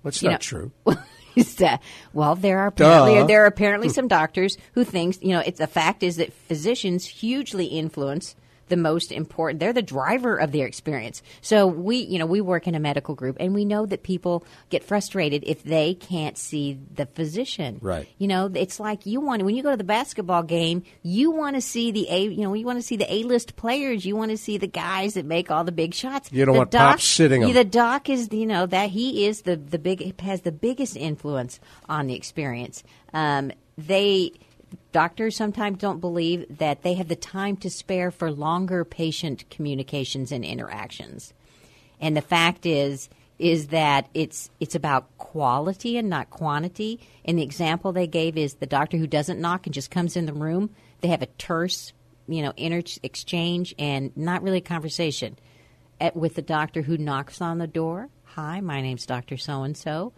That's 0.04 0.22
You 0.22 0.28
not 0.30 0.32
know- 0.34 0.38
true. 0.38 0.72
That- 1.58 1.82
well, 2.12 2.34
there 2.34 2.60
are 2.60 2.68
apparently 2.68 3.14
Duh. 3.16 3.26
there 3.26 3.42
are 3.42 3.46
apparently 3.46 3.88
hmm. 3.88 3.94
some 3.94 4.08
doctors 4.08 4.56
who 4.72 4.84
thinks 4.84 5.18
you 5.22 5.30
know 5.30 5.40
it's 5.40 5.58
the 5.58 5.66
fact 5.66 6.02
is 6.02 6.16
that 6.16 6.32
physicians 6.32 7.06
hugely 7.06 7.66
influence 7.66 8.34
the 8.70 8.76
most 8.76 9.12
important. 9.12 9.60
They're 9.60 9.74
the 9.74 9.82
driver 9.82 10.36
of 10.36 10.52
their 10.52 10.66
experience. 10.66 11.22
So 11.42 11.66
we 11.66 11.98
you 11.98 12.18
know 12.18 12.26
we 12.26 12.40
work 12.40 12.66
in 12.66 12.74
a 12.74 12.80
medical 12.80 13.14
group 13.14 13.36
and 13.38 13.54
we 13.54 13.64
know 13.64 13.84
that 13.86 14.02
people 14.02 14.44
get 14.70 14.82
frustrated 14.82 15.44
if 15.46 15.62
they 15.62 15.94
can't 15.94 16.38
see 16.38 16.78
the 16.94 17.04
physician. 17.06 17.78
Right. 17.82 18.08
You 18.16 18.28
know, 18.28 18.50
it's 18.54 18.80
like 18.80 19.04
you 19.04 19.20
want 19.20 19.42
when 19.42 19.54
you 19.54 19.62
go 19.62 19.70
to 19.70 19.76
the 19.76 19.84
basketball 19.84 20.42
game, 20.42 20.84
you 21.02 21.30
want 21.30 21.56
to 21.56 21.60
see 21.60 21.90
the 21.90 22.06
a 22.10 22.22
you 22.24 22.42
know 22.42 22.54
you 22.54 22.64
want 22.64 22.78
to 22.78 22.82
see 22.82 22.96
the 22.96 23.12
A 23.12 23.22
list 23.24 23.56
players. 23.56 24.06
You 24.06 24.16
want 24.16 24.30
to 24.30 24.36
see 24.38 24.56
the 24.56 24.66
guys 24.66 25.14
that 25.14 25.26
make 25.26 25.50
all 25.50 25.64
the 25.64 25.72
big 25.72 25.92
shots. 25.94 26.32
You 26.32 26.44
don't 26.46 26.54
The 26.54 26.58
want 26.58 26.70
Pop 26.70 27.00
sitting. 27.00 27.42
Yeah, 27.42 27.52
the 27.52 27.64
doc 27.64 28.08
is 28.08 28.28
you 28.32 28.46
know 28.46 28.66
that 28.66 28.90
he 28.90 29.26
is 29.26 29.42
the 29.42 29.56
the 29.56 29.78
big 29.78 30.18
has 30.20 30.42
the 30.42 30.52
biggest 30.52 30.96
influence 30.96 31.60
on 31.88 32.06
the 32.06 32.14
experience. 32.14 32.82
Um, 33.12 33.52
they 33.76 34.32
doctors 34.92 35.36
sometimes 35.36 35.78
don't 35.78 36.00
believe 36.00 36.58
that 36.58 36.82
they 36.82 36.94
have 36.94 37.08
the 37.08 37.16
time 37.16 37.56
to 37.58 37.70
spare 37.70 38.10
for 38.10 38.30
longer 38.30 38.84
patient 38.84 39.48
communications 39.50 40.32
and 40.32 40.44
interactions. 40.44 41.32
And 42.00 42.16
the 42.16 42.22
fact 42.22 42.66
is 42.66 43.08
is 43.38 43.68
that 43.68 44.06
it's 44.12 44.50
it's 44.60 44.74
about 44.74 45.16
quality 45.16 45.96
and 45.96 46.10
not 46.10 46.28
quantity. 46.28 47.00
And 47.24 47.38
the 47.38 47.42
example 47.42 47.90
they 47.90 48.06
gave 48.06 48.36
is 48.36 48.54
the 48.54 48.66
doctor 48.66 48.98
who 48.98 49.06
doesn't 49.06 49.40
knock 49.40 49.66
and 49.66 49.74
just 49.74 49.90
comes 49.90 50.14
in 50.14 50.26
the 50.26 50.34
room. 50.34 50.70
They 51.00 51.08
have 51.08 51.22
a 51.22 51.26
terse, 51.26 51.94
you 52.28 52.42
know, 52.42 52.52
inter 52.56 52.82
exchange 53.02 53.74
and 53.78 54.14
not 54.16 54.42
really 54.42 54.58
a 54.58 54.62
conversation. 54.62 55.38
At, 56.00 56.16
with 56.16 56.34
the 56.34 56.42
doctor 56.42 56.82
who 56.82 56.96
knocks 56.96 57.40
on 57.42 57.58
the 57.58 57.66
door. 57.66 58.08
Hi, 58.24 58.60
my 58.60 58.80
name's 58.80 59.04
Doctor 59.04 59.36
So 59.36 59.64
and 59.64 59.76
So. 59.76 60.12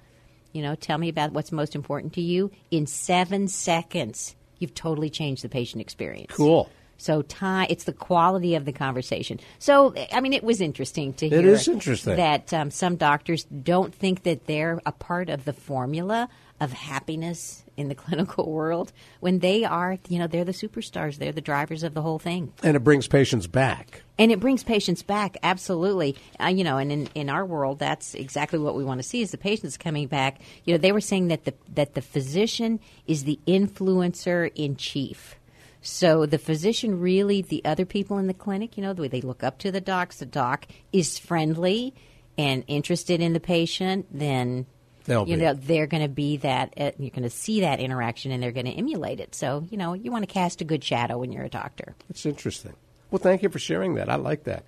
You 0.53 0.63
know, 0.63 0.75
tell 0.75 0.99
me 0.99 1.09
about 1.09 1.33
what's 1.33 1.51
most 1.51 1.75
important 1.75 2.13
to 2.15 2.21
you. 2.21 2.51
In 2.71 2.87
seven 2.87 3.49
seconds, 3.49 4.37
you've 4.63 4.75
totally 4.75 5.11
changed 5.11 5.43
the 5.43 5.49
patient 5.49 5.81
experience. 5.81 6.33
Cool. 6.33 6.71
So 6.99 7.23
time, 7.23 7.67
it's 7.69 7.85
the 7.85 7.93
quality 7.93 8.55
of 8.55 8.65
the 8.65 8.73
conversation. 8.73 9.41
So, 9.59 9.93
I 10.13 10.21
mean, 10.21 10.33
it 10.33 10.45
was 10.45 10.61
interesting 10.61 11.13
to 11.15 11.29
hear. 11.29 11.41
It 11.41 11.45
is 11.47 11.67
interesting. 11.67 12.15
that 12.15 12.55
um, 12.55 12.71
some 12.71 12.95
doctors 12.95 13.43
don't 13.45 13.93
think 13.93 14.23
that 14.23 14.47
they're 14.47 14.81
a 14.87 14.93
part 14.93 15.29
of 15.29 15.45
the 15.45 15.53
formula 15.53 16.29
of 16.63 16.73
happiness 16.73 17.65
in 17.77 17.89
the 17.89 17.95
clinical 18.05 18.51
world 18.51 18.93
when 19.21 19.41
they 19.41 19.65
are, 19.65 19.99
you 20.09 20.19
know, 20.19 20.27
they're 20.27 20.45
the 20.45 20.53
superstars. 20.53 21.19
They're 21.19 21.33
the 21.33 21.41
drivers 21.41 21.83
of 21.83 21.95
the 21.95 22.03
whole 22.03 22.19
thing. 22.19 22.53
And 22.63 22.77
it 22.77 22.85
brings 22.85 23.09
patients 23.09 23.47
back. 23.47 24.03
And 24.19 24.31
it 24.31 24.39
brings 24.39 24.63
patients 24.63 25.03
back, 25.03 25.37
absolutely. 25.43 26.17
Uh, 26.41 26.47
you 26.47 26.63
know, 26.63 26.79
and 26.79 26.93
in, 26.93 27.09
in 27.15 27.29
our 27.29 27.45
world, 27.45 27.81
that's 27.81 28.15
exactly 28.15 28.59
what 28.59 28.77
we 28.77 28.85
want 28.85 29.01
to 29.01 29.09
see 29.09 29.23
is 29.23 29.33
the 29.33 29.39
patients 29.39 29.77
coming 29.77 30.07
back. 30.07 30.41
You 30.65 30.75
know, 30.75 30.79
they 30.79 30.93
were 30.93 31.01
saying 31.01 31.29
that 31.29 31.45
the 31.45 31.55
that 31.75 31.95
the 31.95 32.03
physician 32.03 32.79
is 33.07 33.25
the 33.25 33.41
influencer 33.47 34.53
in 34.55 34.77
chief. 34.77 35.35
So 35.81 36.27
the 36.27 36.39
physician 36.39 37.01
really, 37.01 37.43
the 37.43 37.65
other 37.65 37.85
people 37.85 38.19
in 38.19 38.29
the 38.29 38.35
clinic, 38.35 38.77
you 38.77 38.85
know, 38.85 38.93
the 38.93 39.03
way 39.03 39.09
they 39.09 39.21
look 39.21 39.43
up 39.43 39.59
to 39.59 39.73
the 39.73 39.81
docs, 39.81 40.19
the 40.19 40.27
doc 40.27 40.67
is 40.93 41.19
friendly 41.19 41.93
and 42.39 42.63
interested 42.69 43.21
in 43.21 43.33
the 43.33 43.41
patient, 43.41 44.07
then 44.13 44.67
They'll 45.05 45.29
you 45.29 45.37
be. 45.37 45.43
know 45.43 45.55
they're 45.55 45.87
going 45.87 46.03
to 46.03 46.09
be 46.09 46.37
that. 46.39 46.75
Uh, 46.77 46.93
you're 46.99 47.11
going 47.11 47.23
to 47.23 47.31
see 47.31 47.61
that 47.61 47.81
interaction, 47.81 48.33
and 48.33 48.43
they're 48.43 48.53
going 48.53 48.67
to 48.67 48.73
emulate 48.73 49.21
it. 49.21 49.35
So 49.35 49.67
you 49.71 49.77
know, 49.77 49.95
you 49.95 50.11
want 50.11 50.27
to 50.27 50.33
cast 50.33 50.61
a 50.61 50.65
good 50.65 50.85
shadow 50.85 51.19
when 51.19 51.33
you're 51.33 51.45
a 51.45 51.51
doctor. 51.51 51.95
It's 52.09 52.27
interesting. 52.27 52.75
Well, 53.11 53.19
thank 53.19 53.43
you 53.43 53.49
for 53.49 53.59
sharing 53.59 53.95
that. 53.97 54.09
I 54.09 54.17
like 54.17 54.45
that. 54.45 54.65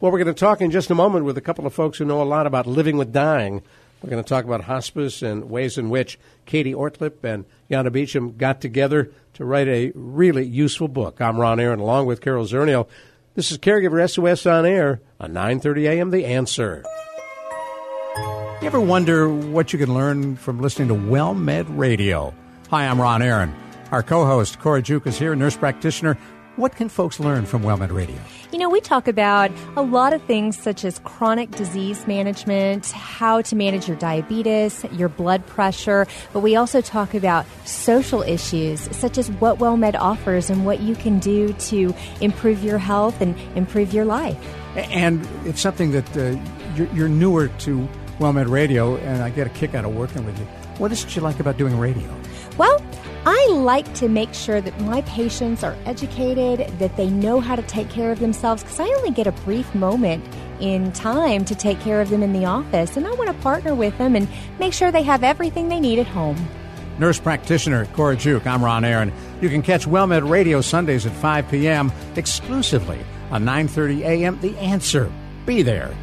Well, 0.00 0.12
we're 0.12 0.18
going 0.18 0.34
to 0.34 0.40
talk 0.40 0.60
in 0.60 0.70
just 0.70 0.90
a 0.90 0.94
moment 0.94 1.24
with 1.24 1.36
a 1.38 1.40
couple 1.40 1.66
of 1.66 1.74
folks 1.74 1.98
who 1.98 2.04
know 2.04 2.22
a 2.22 2.24
lot 2.24 2.46
about 2.46 2.66
living 2.66 2.96
with 2.96 3.12
dying. 3.12 3.62
We're 4.02 4.10
going 4.10 4.22
to 4.22 4.28
talk 4.28 4.44
about 4.44 4.62
hospice 4.62 5.22
and 5.22 5.50
ways 5.50 5.76
in 5.76 5.90
which 5.90 6.18
Katie 6.46 6.72
Ortlip 6.72 7.24
and 7.24 7.44
Yana 7.68 7.90
Beecham 7.90 8.36
got 8.36 8.60
together 8.60 9.10
to 9.34 9.44
write 9.44 9.66
a 9.66 9.90
really 9.94 10.46
useful 10.46 10.86
book. 10.86 11.20
I'm 11.20 11.36
Ron 11.36 11.58
Aaron, 11.58 11.80
along 11.80 12.06
with 12.06 12.20
Carol 12.20 12.44
Zernial. 12.44 12.88
This 13.34 13.50
is 13.50 13.58
Caregiver 13.58 14.08
SOS 14.08 14.46
on 14.46 14.66
air 14.66 15.00
on 15.18 15.32
9:30 15.32 15.90
a.m. 15.90 16.10
The 16.10 16.26
Answer. 16.26 16.84
You 18.60 18.66
ever 18.66 18.80
wonder 18.80 19.28
what 19.28 19.72
you 19.72 19.78
can 19.78 19.94
learn 19.94 20.34
from 20.34 20.60
listening 20.60 20.88
to 20.88 20.94
WellMed 20.94 21.78
Radio? 21.78 22.34
Hi, 22.70 22.88
I'm 22.88 23.00
Ron 23.00 23.22
Aaron. 23.22 23.54
Our 23.92 24.02
co 24.02 24.26
host, 24.26 24.58
Cora 24.58 24.82
Juke, 24.82 25.06
is 25.06 25.16
here, 25.16 25.36
nurse 25.36 25.56
practitioner. 25.56 26.18
What 26.56 26.74
can 26.74 26.88
folks 26.88 27.20
learn 27.20 27.46
from 27.46 27.62
WellMed 27.62 27.92
Radio? 27.92 28.16
You 28.50 28.58
know, 28.58 28.68
we 28.68 28.80
talk 28.80 29.06
about 29.06 29.52
a 29.76 29.82
lot 29.82 30.12
of 30.12 30.20
things 30.24 30.58
such 30.58 30.84
as 30.84 30.98
chronic 30.98 31.52
disease 31.52 32.04
management, 32.08 32.90
how 32.90 33.42
to 33.42 33.54
manage 33.54 33.86
your 33.86 33.96
diabetes, 33.96 34.84
your 34.90 35.08
blood 35.08 35.46
pressure, 35.46 36.08
but 36.32 36.40
we 36.40 36.56
also 36.56 36.80
talk 36.80 37.14
about 37.14 37.46
social 37.64 38.22
issues 38.22 38.80
such 38.96 39.18
as 39.18 39.30
what 39.30 39.60
WellMed 39.60 39.94
offers 39.94 40.50
and 40.50 40.66
what 40.66 40.80
you 40.80 40.96
can 40.96 41.20
do 41.20 41.52
to 41.52 41.94
improve 42.20 42.64
your 42.64 42.78
health 42.78 43.20
and 43.20 43.38
improve 43.56 43.94
your 43.94 44.04
life. 44.04 44.36
And 44.74 45.24
it's 45.44 45.60
something 45.60 45.92
that 45.92 46.16
uh, 46.16 46.36
you're, 46.74 46.88
you're 46.92 47.08
newer 47.08 47.46
to 47.46 47.88
Well 48.18 48.32
Radio, 48.32 48.96
and 48.96 49.22
I 49.22 49.30
get 49.30 49.46
a 49.46 49.50
kick 49.50 49.74
out 49.74 49.84
of 49.84 49.94
working 49.94 50.24
with 50.24 50.38
you. 50.38 50.44
What 50.78 50.90
is 50.90 51.04
it 51.04 51.14
you 51.14 51.22
like 51.22 51.38
about 51.38 51.56
doing 51.56 51.78
radio? 51.78 52.12
Well, 52.56 52.82
I 53.24 53.48
like 53.50 53.92
to 53.94 54.08
make 54.08 54.34
sure 54.34 54.60
that 54.60 54.80
my 54.80 55.02
patients 55.02 55.62
are 55.62 55.76
educated, 55.86 56.66
that 56.78 56.96
they 56.96 57.10
know 57.10 57.40
how 57.40 57.54
to 57.54 57.62
take 57.62 57.88
care 57.90 58.10
of 58.10 58.18
themselves, 58.18 58.62
because 58.62 58.80
I 58.80 58.86
only 58.86 59.10
get 59.10 59.26
a 59.26 59.32
brief 59.32 59.72
moment 59.74 60.24
in 60.60 60.90
time 60.92 61.44
to 61.44 61.54
take 61.54 61.78
care 61.80 62.00
of 62.00 62.10
them 62.10 62.22
in 62.22 62.32
the 62.32 62.44
office, 62.44 62.96
and 62.96 63.06
I 63.06 63.12
want 63.12 63.28
to 63.28 63.42
partner 63.42 63.74
with 63.74 63.96
them 63.98 64.16
and 64.16 64.26
make 64.58 64.72
sure 64.72 64.90
they 64.90 65.02
have 65.02 65.22
everything 65.22 65.68
they 65.68 65.78
need 65.78 66.00
at 66.00 66.06
home. 66.06 66.36
Nurse 66.98 67.20
practitioner 67.20 67.86
Cora 67.86 68.16
Juke, 68.16 68.46
I'm 68.46 68.64
Ron 68.64 68.84
Aaron. 68.84 69.12
You 69.40 69.48
can 69.48 69.62
catch 69.62 69.86
WellMed 69.86 70.28
Radio 70.28 70.60
Sundays 70.60 71.06
at 71.06 71.12
5 71.12 71.48
p.m. 71.48 71.92
exclusively 72.16 72.98
on 73.30 73.44
9:30 73.44 74.00
a.m. 74.00 74.40
The 74.40 74.58
Answer. 74.58 75.12
Be 75.46 75.62
there. 75.62 75.94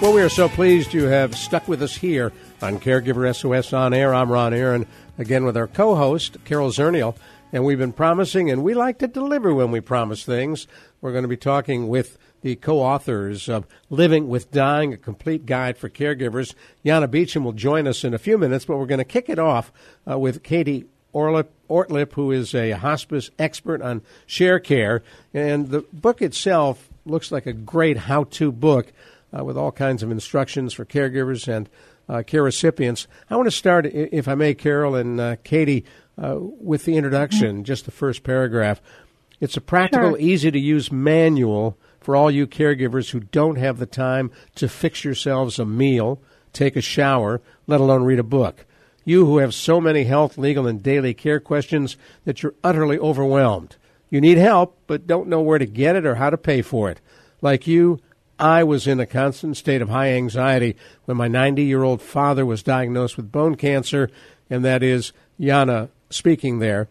Well, 0.00 0.14
we 0.14 0.22
are 0.22 0.30
so 0.30 0.48
pleased 0.48 0.94
you 0.94 1.04
have 1.04 1.36
stuck 1.36 1.68
with 1.68 1.82
us 1.82 1.94
here 1.94 2.32
on 2.62 2.80
Caregiver 2.80 3.36
SOS 3.36 3.74
On 3.74 3.92
Air. 3.92 4.14
I'm 4.14 4.32
Ron 4.32 4.54
Aaron, 4.54 4.86
again 5.18 5.44
with 5.44 5.58
our 5.58 5.66
co 5.66 5.94
host, 5.94 6.38
Carol 6.46 6.70
Zernial. 6.70 7.16
And 7.52 7.66
we've 7.66 7.76
been 7.76 7.92
promising, 7.92 8.50
and 8.50 8.64
we 8.64 8.72
like 8.72 8.98
to 9.00 9.06
deliver 9.06 9.52
when 9.52 9.70
we 9.70 9.80
promise 9.80 10.24
things. 10.24 10.66
We're 11.02 11.12
going 11.12 11.24
to 11.24 11.28
be 11.28 11.36
talking 11.36 11.86
with 11.86 12.16
the 12.40 12.56
co 12.56 12.78
authors 12.78 13.46
of 13.46 13.66
Living 13.90 14.28
with 14.28 14.50
Dying, 14.50 14.94
a 14.94 14.96
complete 14.96 15.44
guide 15.44 15.76
for 15.76 15.90
caregivers. 15.90 16.54
Yana 16.82 17.10
Beecham 17.10 17.44
will 17.44 17.52
join 17.52 17.86
us 17.86 18.02
in 18.02 18.14
a 18.14 18.18
few 18.18 18.38
minutes, 18.38 18.64
but 18.64 18.78
we're 18.78 18.86
going 18.86 18.98
to 18.98 19.04
kick 19.04 19.28
it 19.28 19.38
off 19.38 19.70
uh, 20.10 20.18
with 20.18 20.42
Katie 20.42 20.86
Orlip, 21.14 21.48
Ortlip, 21.68 22.14
who 22.14 22.32
is 22.32 22.54
a 22.54 22.70
hospice 22.70 23.30
expert 23.38 23.82
on 23.82 24.00
Sharecare. 24.26 25.02
And 25.34 25.68
the 25.68 25.80
book 25.92 26.22
itself 26.22 26.88
looks 27.04 27.30
like 27.30 27.44
a 27.44 27.52
great 27.52 27.98
how 27.98 28.24
to 28.24 28.50
book 28.50 28.94
uh, 29.36 29.44
with 29.44 29.56
all 29.56 29.72
kinds 29.72 30.02
of 30.02 30.10
instructions 30.10 30.72
for 30.72 30.84
caregivers 30.84 31.48
and 31.48 31.68
uh, 32.08 32.22
care 32.26 32.42
recipients. 32.42 33.06
I 33.28 33.36
want 33.36 33.46
to 33.46 33.52
start, 33.52 33.86
if 33.86 34.26
I 34.26 34.34
may, 34.34 34.54
Carol 34.54 34.96
and 34.96 35.20
uh, 35.20 35.36
Katie, 35.44 35.84
uh, 36.20 36.36
with 36.38 36.84
the 36.84 36.96
introduction, 36.96 37.64
just 37.64 37.84
the 37.84 37.90
first 37.90 38.22
paragraph. 38.24 38.80
It's 39.40 39.56
a 39.56 39.60
practical, 39.60 40.18
easy 40.18 40.50
to 40.50 40.58
use 40.58 40.92
manual 40.92 41.78
for 42.00 42.16
all 42.16 42.30
you 42.30 42.46
caregivers 42.46 43.10
who 43.10 43.20
don't 43.20 43.56
have 43.56 43.78
the 43.78 43.86
time 43.86 44.30
to 44.56 44.68
fix 44.68 45.04
yourselves 45.04 45.58
a 45.58 45.64
meal, 45.64 46.20
take 46.52 46.76
a 46.76 46.82
shower, 46.82 47.40
let 47.66 47.80
alone 47.80 48.02
read 48.02 48.18
a 48.18 48.24
book. 48.24 48.66
You 49.04 49.24
who 49.24 49.38
have 49.38 49.54
so 49.54 49.80
many 49.80 50.04
health, 50.04 50.36
legal, 50.36 50.66
and 50.66 50.82
daily 50.82 51.14
care 51.14 51.40
questions 51.40 51.96
that 52.24 52.42
you're 52.42 52.54
utterly 52.62 52.98
overwhelmed. 52.98 53.76
You 54.10 54.20
need 54.20 54.38
help, 54.38 54.76
but 54.86 55.06
don't 55.06 55.28
know 55.28 55.40
where 55.40 55.58
to 55.58 55.66
get 55.66 55.96
it 55.96 56.04
or 56.04 56.16
how 56.16 56.30
to 56.30 56.36
pay 56.36 56.60
for 56.62 56.90
it. 56.90 57.00
Like 57.40 57.66
you, 57.66 58.00
I 58.40 58.64
was 58.64 58.86
in 58.86 59.00
a 59.00 59.06
constant 59.06 59.58
state 59.58 59.82
of 59.82 59.90
high 59.90 60.12
anxiety 60.12 60.76
when 61.04 61.18
my 61.18 61.28
90 61.28 61.62
year 61.62 61.82
old 61.82 62.00
father 62.00 62.46
was 62.46 62.62
diagnosed 62.62 63.18
with 63.18 63.30
bone 63.30 63.54
cancer, 63.54 64.10
and 64.48 64.64
that 64.64 64.82
is 64.82 65.12
Yana 65.38 65.90
speaking 66.08 66.58
there. 66.58 66.88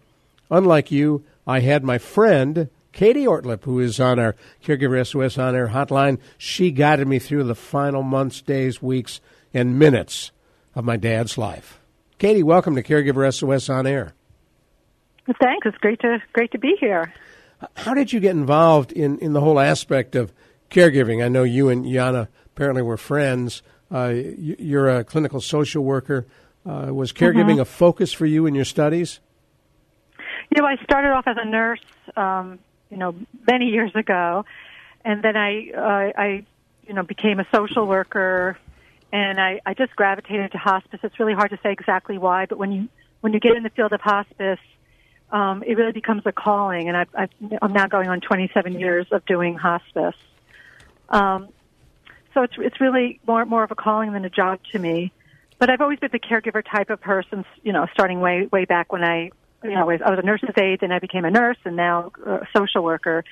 Unlike 0.51 0.91
you, 0.91 1.23
I 1.47 1.61
had 1.61 1.83
my 1.83 1.97
friend 1.97 2.69
Katie 2.93 3.25
Ortlip, 3.25 3.63
who 3.63 3.79
is 3.79 3.99
on 3.99 4.19
our 4.19 4.35
Caregiver 4.63 5.05
SOS 5.05 5.39
on 5.39 5.55
air 5.55 5.69
hotline. 5.69 6.19
She 6.37 6.69
guided 6.69 7.07
me 7.07 7.17
through 7.17 7.45
the 7.45 7.55
final 7.55 8.03
months, 8.03 8.41
days, 8.41 8.81
weeks, 8.81 9.19
and 9.51 9.79
minutes 9.79 10.31
of 10.75 10.85
my 10.85 10.97
dad's 10.97 11.37
life. 11.37 11.79
Katie, 12.19 12.43
welcome 12.43 12.75
to 12.75 12.83
Caregiver 12.83 13.33
SOS 13.33 13.69
on 13.69 13.87
air. 13.87 14.13
Thanks. 15.41 15.65
It's 15.65 15.77
great 15.77 15.99
to 16.01 16.19
great 16.33 16.51
to 16.51 16.59
be 16.59 16.75
here. 16.79 17.11
How 17.75 17.93
did 17.93 18.13
you 18.13 18.19
get 18.19 18.31
involved 18.31 18.91
in, 18.91 19.17
in 19.19 19.33
the 19.33 19.41
whole 19.41 19.59
aspect 19.59 20.15
of 20.15 20.31
caregiving? 20.69 21.23
I 21.23 21.27
know 21.27 21.43
you 21.43 21.69
and 21.69 21.85
Yana 21.85 22.27
apparently 22.47 22.81
were 22.81 22.97
friends. 22.97 23.61
Uh, 23.91 24.13
you're 24.13 24.89
a 24.89 25.03
clinical 25.03 25.41
social 25.41 25.83
worker. 25.83 26.27
Uh, 26.65 26.93
was 26.93 27.13
caregiving 27.13 27.53
mm-hmm. 27.53 27.61
a 27.61 27.65
focus 27.65 28.13
for 28.13 28.25
you 28.25 28.45
in 28.45 28.53
your 28.53 28.65
studies? 28.65 29.19
You 30.49 30.61
know, 30.61 30.67
I 30.67 30.75
started 30.83 31.09
off 31.09 31.27
as 31.27 31.37
a 31.39 31.45
nurse, 31.45 31.81
um, 32.15 32.59
you 32.89 32.97
know, 32.97 33.15
many 33.47 33.67
years 33.67 33.91
ago, 33.95 34.45
and 35.05 35.23
then 35.23 35.37
I, 35.37 35.71
uh, 35.75 36.19
I, 36.19 36.45
you 36.87 36.93
know, 36.93 37.03
became 37.03 37.39
a 37.39 37.47
social 37.53 37.85
worker, 37.85 38.57
and 39.11 39.39
I, 39.39 39.61
I 39.65 39.73
just 39.73 39.95
gravitated 39.95 40.51
to 40.51 40.57
hospice. 40.57 40.99
It's 41.03 41.19
really 41.19 41.33
hard 41.33 41.51
to 41.51 41.59
say 41.63 41.71
exactly 41.71 42.17
why, 42.17 42.45
but 42.45 42.57
when 42.57 42.71
you 42.71 42.89
when 43.21 43.33
you 43.33 43.39
get 43.39 43.55
in 43.55 43.63
the 43.63 43.69
field 43.69 43.91
of 43.93 44.01
hospice, 44.01 44.59
um, 45.31 45.63
it 45.63 45.77
really 45.77 45.91
becomes 45.91 46.23
a 46.25 46.31
calling. 46.31 46.87
And 46.87 46.97
I've, 46.97 47.09
I've, 47.13 47.29
I'm 47.61 47.73
now 47.73 47.87
going 47.87 48.09
on 48.09 48.21
27 48.21 48.79
years 48.79 49.07
of 49.11 49.25
doing 49.25 49.55
hospice. 49.55 50.15
Um, 51.09 51.49
so 52.33 52.43
it's 52.43 52.53
it's 52.57 52.79
really 52.79 53.19
more 53.27 53.45
more 53.45 53.63
of 53.63 53.71
a 53.71 53.75
calling 53.75 54.13
than 54.13 54.25
a 54.25 54.29
job 54.29 54.59
to 54.71 54.79
me. 54.79 55.11
But 55.57 55.69
I've 55.69 55.81
always 55.81 55.99
been 55.99 56.11
the 56.11 56.19
caregiver 56.19 56.63
type 56.63 56.89
of 56.89 57.01
person, 57.01 57.43
you 57.63 57.73
know, 57.73 57.85
starting 57.93 58.21
way 58.21 58.47
way 58.51 58.65
back 58.65 58.93
when 58.93 59.03
I, 59.03 59.31
you 59.63 59.71
know, 59.71 59.81
I 59.81 59.83
was, 59.83 60.01
I 60.05 60.09
was 60.09 60.19
a 60.19 60.25
nurse's 60.25 60.55
aide, 60.57 60.79
then 60.79 60.91
I 60.93 60.99
became 60.99 61.25
a 61.25 61.31
nurse, 61.31 61.57
and 61.65 61.75
now 61.75 62.11
a 62.25 62.47
social 62.55 62.81
worker. 62.81 63.25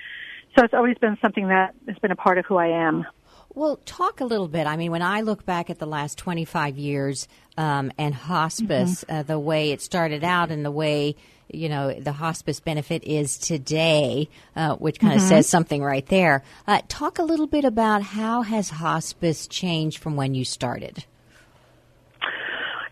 So 0.57 0.65
it's 0.65 0.73
always 0.73 0.97
been 0.97 1.17
something 1.21 1.47
that 1.47 1.73
has 1.87 1.97
been 1.99 2.11
a 2.11 2.15
part 2.17 2.37
of 2.37 2.45
who 2.45 2.57
I 2.57 2.67
am. 2.67 3.05
Well, 3.53 3.79
talk 3.85 4.19
a 4.19 4.25
little 4.25 4.47
bit. 4.47 4.67
I 4.67 4.75
mean, 4.75 4.91
when 4.91 5.01
I 5.01 5.21
look 5.21 5.45
back 5.45 5.69
at 5.69 5.79
the 5.79 5.87
last 5.87 6.17
25 6.17 6.77
years 6.77 7.27
um, 7.57 7.91
and 7.97 8.13
hospice, 8.13 9.03
mm-hmm. 9.05 9.15
uh, 9.19 9.23
the 9.23 9.39
way 9.39 9.71
it 9.71 9.81
started 9.81 10.23
out 10.23 10.51
and 10.51 10.65
the 10.65 10.71
way 10.71 11.15
you 11.49 11.69
know 11.69 11.93
the 11.93 12.11
hospice 12.11 12.59
benefit 12.59 13.03
is 13.03 13.37
today, 13.37 14.29
uh, 14.55 14.75
which 14.75 14.99
kind 14.99 15.13
of 15.13 15.19
mm-hmm. 15.19 15.29
says 15.29 15.47
something 15.47 15.83
right 15.83 16.05
there. 16.07 16.43
Uh, 16.67 16.81
talk 16.87 17.19
a 17.19 17.23
little 17.23 17.47
bit 17.47 17.65
about 17.65 18.01
how 18.01 18.41
has 18.41 18.69
hospice 18.69 19.47
changed 19.47 19.99
from 19.99 20.15
when 20.15 20.33
you 20.33 20.45
started. 20.45 21.05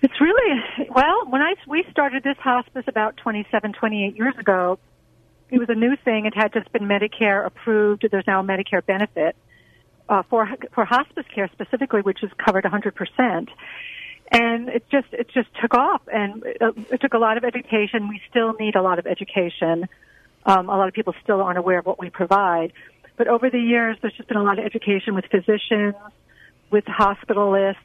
It's 0.01 0.21
really 0.21 0.88
well 0.89 1.25
when 1.27 1.41
I 1.41 1.55
we 1.67 1.83
started 1.89 2.24
this 2.24 2.38
hospice 2.38 2.85
about 2.88 3.17
27, 3.17 3.74
28 3.74 4.15
years 4.15 4.38
ago. 4.38 4.79
It 5.50 5.59
was 5.59 5.69
a 5.69 5.75
new 5.75 5.95
thing. 6.03 6.25
It 6.25 6.35
had 6.35 6.53
just 6.53 6.71
been 6.71 6.83
Medicare 6.83 7.45
approved. 7.45 8.07
There's 8.09 8.27
now 8.27 8.41
a 8.41 8.43
Medicare 8.43 8.85
benefit 8.85 9.35
uh, 10.07 10.24
for 10.29 10.47
for 10.74 10.85
hospice 10.85 11.25
care 11.33 11.50
specifically, 11.51 12.01
which 12.01 12.24
is 12.24 12.31
covered 12.38 12.63
100 12.63 12.95
percent 12.95 13.50
and 14.32 14.70
it 14.70 14.86
just 14.89 15.08
it 15.12 15.29
just 15.34 15.50
took 15.62 15.74
off. 15.74 16.01
And 16.12 16.44
it, 16.46 16.62
it 16.91 17.01
took 17.01 17.13
a 17.13 17.17
lot 17.17 17.38
of 17.38 17.44
education. 17.44 18.08
We 18.08 18.22
still 18.29 18.53
need 18.53 18.75
a 18.75 18.82
lot 18.82 19.00
of 19.00 19.08
education. 19.08 19.88
Um, 20.46 20.70
a 20.70 20.77
lot 20.77 20.88
of 20.88 20.94
people 20.94 21.13
still 21.24 21.41
aren't 21.41 21.58
aware 21.58 21.79
of 21.79 21.86
what 21.86 22.00
we 22.00 22.10
provide. 22.10 22.74
But 23.17 23.27
over 23.27 23.50
the 23.50 23.60
years 23.60 23.98
there's 24.01 24.13
just 24.15 24.27
been 24.27 24.38
a 24.38 24.44
lot 24.44 24.60
of 24.60 24.65
education 24.65 25.15
with 25.15 25.25
physicians 25.25 25.96
with 26.72 26.86
hospitalists. 26.86 27.77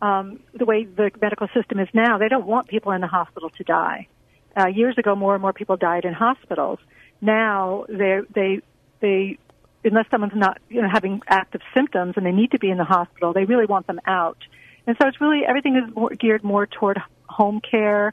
Um, 0.00 0.40
the 0.52 0.64
way 0.64 0.84
the 0.84 1.10
medical 1.20 1.48
system 1.54 1.78
is 1.78 1.88
now 1.94 2.18
they 2.18 2.28
don't 2.28 2.46
want 2.46 2.68
people 2.68 2.92
in 2.92 3.00
the 3.00 3.06
hospital 3.06 3.50
to 3.50 3.64
die. 3.64 4.08
Uh, 4.56 4.66
years 4.66 4.98
ago 4.98 5.14
more 5.14 5.34
and 5.34 5.42
more 5.42 5.52
people 5.52 5.76
died 5.76 6.04
in 6.04 6.12
hospitals. 6.12 6.78
Now 7.20 7.86
they 7.88 8.20
they 8.34 8.60
they 9.00 9.38
unless 9.84 10.06
someone's 10.10 10.34
not 10.34 10.60
you 10.68 10.82
know 10.82 10.88
having 10.90 11.20
active 11.26 11.60
symptoms 11.74 12.14
and 12.16 12.26
they 12.26 12.32
need 12.32 12.50
to 12.50 12.58
be 12.58 12.70
in 12.70 12.78
the 12.78 12.84
hospital 12.84 13.32
they 13.32 13.44
really 13.44 13.66
want 13.66 13.86
them 13.86 14.00
out 14.06 14.38
and 14.86 14.96
so 15.00 15.08
it's 15.08 15.20
really 15.20 15.42
everything 15.46 15.76
is 15.76 15.94
more, 15.94 16.10
geared 16.10 16.44
more 16.44 16.66
toward 16.66 16.98
home 17.28 17.60
care, 17.60 18.12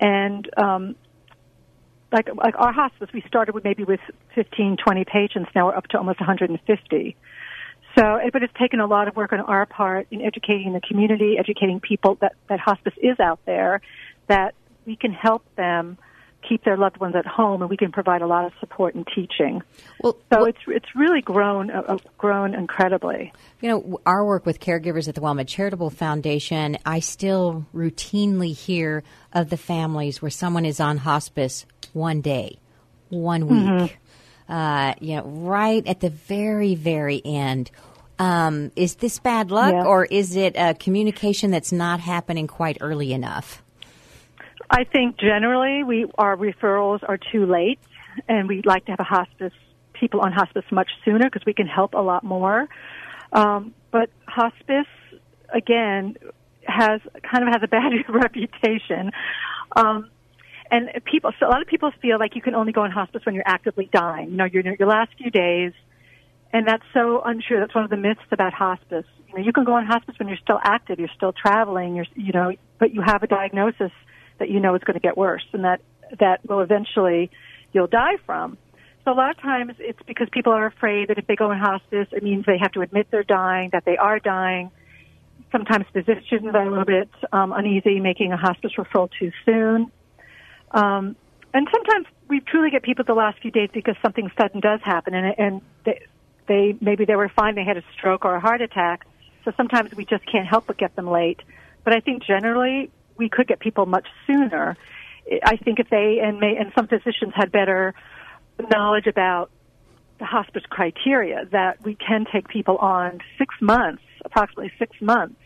and 0.00 0.48
um, 0.56 0.96
like 2.12 2.28
like 2.34 2.54
our 2.56 2.72
hospice, 2.72 3.08
we 3.12 3.22
started 3.26 3.54
with 3.54 3.64
maybe 3.64 3.84
with 3.84 4.00
15, 4.34 4.76
20 4.82 5.04
patients. 5.04 5.50
Now 5.54 5.66
we're 5.66 5.76
up 5.76 5.86
to 5.88 5.98
almost 5.98 6.20
150. 6.20 7.16
So, 7.98 8.20
but 8.30 8.42
it's 8.42 8.52
taken 8.60 8.80
a 8.80 8.86
lot 8.86 9.08
of 9.08 9.16
work 9.16 9.32
on 9.32 9.40
our 9.40 9.64
part 9.64 10.06
in 10.10 10.20
educating 10.20 10.74
the 10.74 10.80
community, 10.80 11.36
educating 11.38 11.80
people 11.80 12.16
that 12.20 12.34
that 12.48 12.60
hospice 12.60 12.94
is 13.02 13.18
out 13.18 13.40
there, 13.46 13.80
that 14.26 14.54
we 14.84 14.96
can 14.96 15.12
help 15.12 15.42
them 15.56 15.98
keep 16.48 16.64
their 16.64 16.76
loved 16.76 16.98
ones 16.98 17.14
at 17.14 17.26
home, 17.26 17.62
and 17.62 17.70
we 17.70 17.76
can 17.76 17.92
provide 17.92 18.22
a 18.22 18.26
lot 18.26 18.44
of 18.44 18.52
support 18.60 18.94
and 18.94 19.06
teaching. 19.14 19.62
Well, 20.02 20.16
so 20.32 20.40
well, 20.40 20.44
it's 20.46 20.58
it's 20.66 20.94
really 20.94 21.20
grown 21.20 21.70
uh, 21.70 21.82
uh, 21.86 21.98
grown 22.18 22.54
incredibly. 22.54 23.32
You 23.60 23.68
know, 23.68 24.00
our 24.06 24.24
work 24.24 24.46
with 24.46 24.60
caregivers 24.60 25.08
at 25.08 25.14
the 25.14 25.20
WellMed 25.20 25.48
Charitable 25.48 25.90
Foundation, 25.90 26.78
I 26.84 27.00
still 27.00 27.66
routinely 27.74 28.54
hear 28.54 29.02
of 29.32 29.50
the 29.50 29.56
families 29.56 30.20
where 30.20 30.30
someone 30.30 30.64
is 30.64 30.80
on 30.80 30.98
hospice 30.98 31.66
one 31.92 32.20
day, 32.20 32.58
one 33.08 33.46
week, 33.48 33.98
mm-hmm. 34.48 34.52
uh, 34.52 34.94
you 35.00 35.16
know, 35.16 35.24
right 35.24 35.86
at 35.86 36.00
the 36.00 36.10
very 36.10 36.74
very 36.74 37.20
end. 37.24 37.70
Um, 38.18 38.72
is 38.76 38.94
this 38.94 39.18
bad 39.18 39.50
luck, 39.50 39.74
yeah. 39.74 39.84
or 39.84 40.06
is 40.06 40.36
it 40.36 40.54
a 40.56 40.72
communication 40.72 41.50
that's 41.50 41.70
not 41.70 42.00
happening 42.00 42.46
quite 42.46 42.78
early 42.80 43.12
enough? 43.12 43.62
I 44.70 44.84
think 44.84 45.18
generally 45.18 45.84
we 45.84 46.06
our 46.18 46.36
referrals 46.36 47.00
are 47.08 47.18
too 47.18 47.46
late, 47.46 47.78
and 48.28 48.48
we'd 48.48 48.66
like 48.66 48.86
to 48.86 48.92
have 48.92 49.00
a 49.00 49.04
hospice 49.04 49.52
people 49.92 50.20
on 50.20 50.32
hospice 50.32 50.64
much 50.70 50.90
sooner 51.04 51.24
because 51.24 51.44
we 51.46 51.54
can 51.54 51.66
help 51.66 51.94
a 51.94 52.00
lot 52.00 52.22
more. 52.22 52.68
Um, 53.32 53.74
but 53.90 54.10
hospice 54.26 54.86
again 55.52 56.16
has 56.64 57.00
kind 57.22 57.46
of 57.46 57.52
has 57.52 57.62
a 57.62 57.68
bad 57.68 57.92
reputation. 58.08 59.12
Um, 59.74 60.10
and 60.70 60.90
people, 61.04 61.30
so 61.38 61.46
a 61.46 61.50
lot 61.50 61.62
of 61.62 61.68
people 61.68 61.92
feel 62.02 62.18
like 62.18 62.34
you 62.34 62.42
can 62.42 62.54
only 62.54 62.72
go 62.72 62.84
in 62.84 62.90
hospice 62.90 63.22
when 63.24 63.34
you're 63.34 63.46
actively 63.46 63.88
dying. 63.92 64.30
You 64.30 64.36
know, 64.36 64.44
you're 64.44 64.66
in 64.66 64.76
your 64.78 64.88
last 64.88 65.12
few 65.16 65.30
days, 65.30 65.72
and 66.52 66.66
that's 66.66 66.82
so 66.92 67.22
untrue. 67.24 67.60
That's 67.60 67.74
one 67.74 67.84
of 67.84 67.90
the 67.90 67.96
myths 67.96 68.20
about 68.32 68.52
hospice. 68.52 69.06
You 69.28 69.38
know, 69.38 69.44
you 69.44 69.52
can 69.52 69.64
go 69.64 69.74
on 69.74 69.86
hospice 69.86 70.16
when 70.18 70.28
you're 70.28 70.38
still 70.38 70.58
active, 70.60 70.98
you're 70.98 71.08
still 71.14 71.32
traveling, 71.32 71.94
you're, 71.94 72.06
you 72.16 72.32
know, 72.32 72.52
but 72.80 72.92
you 72.92 73.00
have 73.00 73.22
a 73.22 73.28
diagnosis 73.28 73.92
that 74.38 74.50
you 74.50 74.60
know 74.60 74.74
is 74.74 74.82
going 74.82 74.94
to 74.94 75.00
get 75.00 75.16
worse 75.16 75.44
and 75.52 75.64
that 75.64 75.80
that 76.20 76.48
will 76.48 76.60
eventually 76.60 77.30
you'll 77.72 77.86
die 77.86 78.16
from. 78.24 78.58
So 79.04 79.12
a 79.12 79.14
lot 79.14 79.30
of 79.30 79.38
times 79.40 79.74
it's 79.78 80.00
because 80.06 80.28
people 80.32 80.52
are 80.52 80.66
afraid 80.66 81.08
that 81.08 81.18
if 81.18 81.26
they 81.26 81.36
go 81.36 81.52
in 81.52 81.58
hospice, 81.58 82.08
it 82.10 82.22
means 82.24 82.44
they 82.44 82.58
have 82.58 82.72
to 82.72 82.80
admit 82.80 83.06
they're 83.10 83.22
dying, 83.22 83.70
that 83.72 83.84
they 83.84 83.96
are 83.96 84.18
dying. 84.18 84.70
Sometimes 85.52 85.86
physicians 85.92 86.54
are 86.54 86.62
a 86.62 86.68
little 86.68 86.84
bit 86.84 87.08
um, 87.32 87.52
uneasy 87.52 88.00
making 88.00 88.32
a 88.32 88.36
hospice 88.36 88.72
referral 88.76 89.08
too 89.16 89.30
soon. 89.44 89.92
Um, 90.72 91.14
and 91.54 91.68
sometimes 91.72 92.06
we 92.28 92.40
truly 92.40 92.70
get 92.70 92.82
people 92.82 93.04
the 93.04 93.14
last 93.14 93.40
few 93.40 93.52
days 93.52 93.70
because 93.72 93.94
something 94.02 94.28
sudden 94.36 94.60
does 94.60 94.80
happen, 94.82 95.14
and, 95.14 95.34
and 95.38 95.60
they, 95.84 96.00
they 96.48 96.76
maybe 96.80 97.04
they 97.04 97.14
were 97.14 97.28
fine, 97.28 97.54
they 97.54 97.64
had 97.64 97.76
a 97.76 97.84
stroke 97.96 98.24
or 98.24 98.34
a 98.34 98.40
heart 98.40 98.60
attack. 98.60 99.06
So 99.44 99.52
sometimes 99.56 99.94
we 99.94 100.04
just 100.04 100.26
can't 100.26 100.48
help 100.48 100.66
but 100.66 100.76
get 100.76 100.96
them 100.96 101.08
late. 101.08 101.40
But 101.84 101.94
I 101.94 102.00
think 102.00 102.24
generally 102.24 102.90
we 103.16 103.28
could 103.28 103.46
get 103.46 103.60
people 103.60 103.86
much 103.86 104.06
sooner. 104.26 104.76
I 105.42 105.56
think 105.56 105.80
if 105.80 105.88
they 105.90 106.20
and 106.22 106.38
may, 106.38 106.56
and 106.56 106.72
some 106.76 106.86
physicians 106.86 107.32
had 107.34 107.50
better 107.50 107.94
knowledge 108.70 109.06
about 109.06 109.50
the 110.18 110.24
hospice 110.24 110.62
criteria 110.68 111.46
that 111.52 111.82
we 111.84 111.94
can 111.94 112.24
take 112.32 112.48
people 112.48 112.76
on 112.78 113.20
six 113.38 113.54
months, 113.60 114.02
approximately 114.24 114.72
six 114.78 115.00
months 115.00 115.36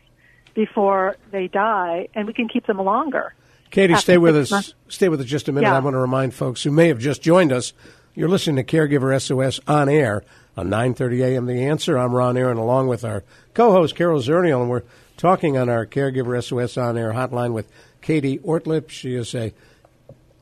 before 0.55 1.17
they 1.31 1.49
die, 1.49 2.09
and 2.15 2.27
we 2.27 2.33
can 2.33 2.49
keep 2.49 2.67
them 2.67 2.79
longer. 2.79 3.35
Katie, 3.71 3.95
stay 3.97 4.19
with 4.19 4.37
us. 4.37 4.51
Months. 4.51 4.75
Stay 4.89 5.09
with 5.09 5.21
us 5.21 5.27
just 5.27 5.49
a 5.49 5.53
minute. 5.53 5.69
Yeah. 5.69 5.77
I 5.77 5.81
want 5.81 5.95
to 5.95 5.99
remind 5.99 6.35
folks 6.35 6.63
who 6.63 6.71
may 6.71 6.89
have 6.89 6.99
just 6.99 7.23
joined 7.23 7.53
us. 7.53 7.73
You're 8.15 8.29
listening 8.29 8.65
to 8.65 8.77
Caregiver 8.77 9.21
SOS 9.21 9.61
on 9.69 9.89
air 9.89 10.25
on 10.57 10.69
9:30 10.69 11.25
a.m. 11.25 11.47
The 11.47 11.65
Answer. 11.65 11.97
I'm 11.97 12.13
Ron 12.13 12.37
Aaron, 12.37 12.59
along 12.59 12.89
with 12.89 13.05
our 13.05 13.23
co-host 13.55 13.95
Carol 13.95 14.21
Zernial, 14.21 14.61
and 14.61 14.71
we're 14.71 14.83
talking 15.21 15.59
on 15.59 15.69
our 15.69 15.85
Caregiver 15.85 16.43
SOS 16.43 16.79
on 16.79 16.97
air 16.97 17.13
hotline 17.13 17.53
with 17.53 17.71
Katie 18.01 18.39
Ortlip. 18.39 18.89
She 18.89 19.15
is 19.15 19.35
a 19.35 19.53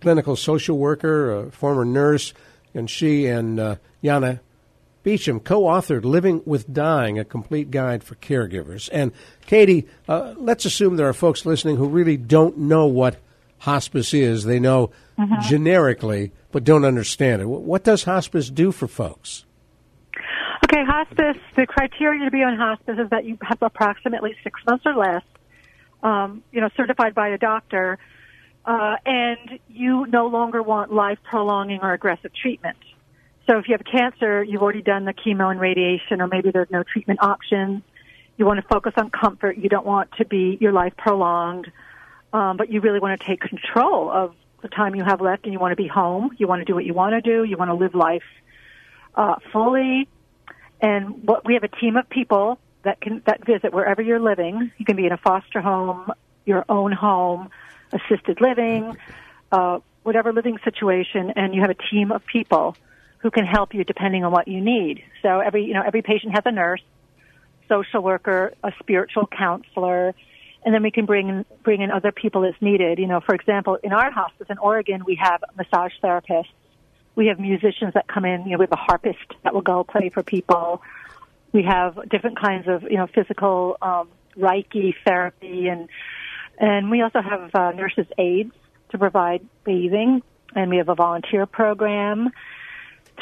clinical 0.00 0.36
social 0.36 0.78
worker, 0.78 1.32
a 1.32 1.50
former 1.50 1.84
nurse, 1.84 2.32
and 2.74 2.88
she 2.88 3.26
and 3.26 3.58
uh, 3.58 3.76
Yana 4.04 4.38
Beecham 5.02 5.40
co-authored 5.40 6.04
"Living 6.04 6.42
with 6.46 6.72
Dying: 6.72 7.18
A 7.18 7.24
Complete 7.24 7.72
Guide 7.72 8.04
for 8.04 8.14
Caregivers." 8.16 8.88
And 8.92 9.10
Katie, 9.46 9.88
uh, 10.08 10.34
let's 10.36 10.64
assume 10.64 10.96
there 10.96 11.08
are 11.08 11.12
folks 11.12 11.44
listening 11.44 11.76
who 11.76 11.88
really 11.88 12.16
don't 12.16 12.56
know 12.56 12.86
what 12.86 13.16
hospice 13.58 14.14
is. 14.14 14.44
They 14.44 14.60
know 14.60 14.92
mm-hmm. 15.18 15.40
generically, 15.40 16.30
but 16.52 16.62
don't 16.62 16.84
understand 16.84 17.42
it. 17.42 17.46
What 17.46 17.82
does 17.82 18.04
hospice 18.04 18.48
do 18.48 18.70
for 18.70 18.86
folks? 18.86 19.44
Hospice, 20.98 21.40
the 21.54 21.64
criteria 21.64 22.24
to 22.24 22.30
be 22.32 22.42
on 22.42 22.56
hospice 22.56 22.98
is 22.98 23.08
that 23.10 23.24
you 23.24 23.38
have 23.40 23.62
approximately 23.62 24.34
six 24.42 24.60
months 24.66 24.84
or 24.84 24.96
less, 24.96 25.22
um, 26.02 26.42
you 26.50 26.60
know, 26.60 26.68
certified 26.76 27.14
by 27.14 27.28
a 27.28 27.38
doctor 27.38 28.00
uh, 28.64 28.96
and 29.06 29.60
you 29.68 30.06
no 30.08 30.26
longer 30.26 30.60
want 30.60 30.92
life 30.92 31.18
prolonging 31.22 31.78
or 31.82 31.92
aggressive 31.92 32.32
treatment. 32.34 32.78
So 33.46 33.58
if 33.58 33.68
you 33.68 33.76
have 33.76 33.86
cancer, 33.86 34.42
you've 34.42 34.60
already 34.60 34.82
done 34.82 35.04
the 35.04 35.14
chemo 35.14 35.52
and 35.52 35.60
radiation, 35.60 36.20
or 36.20 36.26
maybe 36.26 36.50
there's 36.50 36.70
no 36.72 36.82
treatment 36.82 37.22
options. 37.22 37.84
You 38.36 38.46
want 38.46 38.60
to 38.60 38.66
focus 38.66 38.94
on 38.96 39.10
comfort. 39.10 39.56
You 39.56 39.68
don't 39.68 39.86
want 39.86 40.10
to 40.18 40.24
be 40.24 40.58
your 40.60 40.72
life 40.72 40.94
prolonged, 40.96 41.70
um, 42.32 42.56
but 42.56 42.72
you 42.72 42.80
really 42.80 42.98
want 42.98 43.20
to 43.20 43.24
take 43.24 43.40
control 43.40 44.10
of 44.10 44.34
the 44.62 44.68
time 44.68 44.96
you 44.96 45.04
have 45.04 45.20
left, 45.20 45.44
and 45.44 45.52
you 45.52 45.60
want 45.60 45.70
to 45.70 45.80
be 45.80 45.86
home. 45.86 46.30
You 46.38 46.48
want 46.48 46.58
to 46.58 46.64
do 46.64 46.74
what 46.74 46.84
you 46.84 46.92
want 46.92 47.12
to 47.12 47.20
do. 47.20 47.44
You 47.44 47.56
want 47.56 47.68
to 47.70 47.74
live 47.74 47.94
life 47.94 48.24
uh, 49.14 49.36
fully. 49.52 50.08
And 50.80 51.26
what 51.26 51.44
we 51.44 51.54
have 51.54 51.64
a 51.64 51.68
team 51.68 51.96
of 51.96 52.08
people 52.08 52.58
that 52.82 53.00
can 53.00 53.22
that 53.26 53.44
visit 53.44 53.72
wherever 53.72 54.02
you're 54.02 54.20
living. 54.20 54.70
You 54.78 54.84
can 54.84 54.96
be 54.96 55.06
in 55.06 55.12
a 55.12 55.16
foster 55.16 55.60
home, 55.60 56.10
your 56.44 56.64
own 56.68 56.92
home, 56.92 57.50
assisted 57.92 58.40
living, 58.40 58.96
uh, 59.52 59.80
whatever 60.02 60.32
living 60.32 60.58
situation, 60.64 61.32
and 61.36 61.54
you 61.54 61.60
have 61.60 61.70
a 61.70 61.90
team 61.90 62.12
of 62.12 62.24
people 62.24 62.76
who 63.18 63.30
can 63.30 63.44
help 63.44 63.74
you 63.74 63.84
depending 63.84 64.24
on 64.24 64.32
what 64.32 64.46
you 64.46 64.60
need. 64.60 65.02
So 65.22 65.40
every 65.40 65.64
you 65.64 65.74
know 65.74 65.82
every 65.84 66.02
patient 66.02 66.34
has 66.34 66.44
a 66.46 66.52
nurse, 66.52 66.82
social 67.68 68.02
worker, 68.02 68.54
a 68.62 68.72
spiritual 68.78 69.26
counselor, 69.26 70.14
and 70.64 70.74
then 70.74 70.82
we 70.82 70.90
can 70.90 71.04
bring 71.04 71.28
in, 71.28 71.44
bring 71.64 71.82
in 71.82 71.90
other 71.90 72.12
people 72.12 72.44
as 72.44 72.54
needed. 72.60 72.98
You 72.98 73.06
know, 73.06 73.20
for 73.20 73.34
example, 73.34 73.78
in 73.82 73.92
our 73.92 74.10
hospice 74.10 74.46
in 74.48 74.58
Oregon, 74.58 75.04
we 75.04 75.16
have 75.16 75.42
massage 75.56 75.92
therapists. 76.02 76.46
We 77.18 77.26
have 77.26 77.40
musicians 77.40 77.94
that 77.94 78.06
come 78.06 78.24
in. 78.24 78.44
You 78.44 78.52
know, 78.52 78.58
we 78.58 78.62
have 78.62 78.72
a 78.72 78.76
harpist 78.76 79.18
that 79.42 79.52
will 79.52 79.60
go 79.60 79.82
play 79.82 80.08
for 80.08 80.22
people. 80.22 80.80
We 81.50 81.64
have 81.64 82.08
different 82.08 82.38
kinds 82.40 82.68
of 82.68 82.84
you 82.84 82.96
know 82.96 83.08
physical 83.08 83.76
um, 83.82 84.08
Reiki 84.38 84.94
therapy, 85.04 85.66
and 85.66 85.88
and 86.60 86.92
we 86.92 87.02
also 87.02 87.20
have 87.20 87.52
uh, 87.52 87.72
nurses 87.72 88.06
aides 88.18 88.52
to 88.90 88.98
provide 88.98 89.44
bathing, 89.64 90.22
and 90.54 90.70
we 90.70 90.76
have 90.76 90.88
a 90.88 90.94
volunteer 90.94 91.44
program 91.44 92.30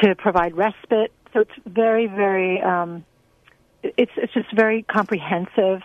to 0.03 0.15
provide 0.15 0.55
respite. 0.55 1.11
So 1.33 1.41
it's 1.41 1.59
very 1.65 2.07
very 2.07 2.61
um, 2.61 3.03
it's 3.83 4.13
it's 4.17 4.35
just 4.35 4.55
very 4.55 4.83
comprehensive, 4.83 5.81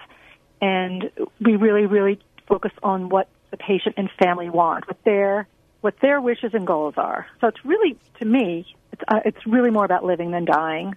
and 0.61 1.09
we 1.39 1.55
really 1.55 1.85
really 1.85 2.19
focus 2.45 2.73
on 2.83 3.07
what 3.07 3.29
the 3.51 3.57
patient 3.57 3.95
and 3.95 4.09
family 4.21 4.49
want, 4.49 4.85
what 4.89 5.01
their 5.05 5.47
what 5.81 5.95
their 6.01 6.21
wishes 6.21 6.53
and 6.53 6.65
goals 6.65 6.93
are. 6.97 7.27
So 7.41 7.47
it's 7.47 7.63
really 7.65 7.97
to 8.19 8.25
me 8.25 8.65
it's 8.93 9.01
uh, 9.07 9.19
it's 9.25 9.45
really 9.45 9.69
more 9.71 9.85
about 9.85 10.03
living 10.05 10.31
than 10.31 10.45
dying. 10.45 10.95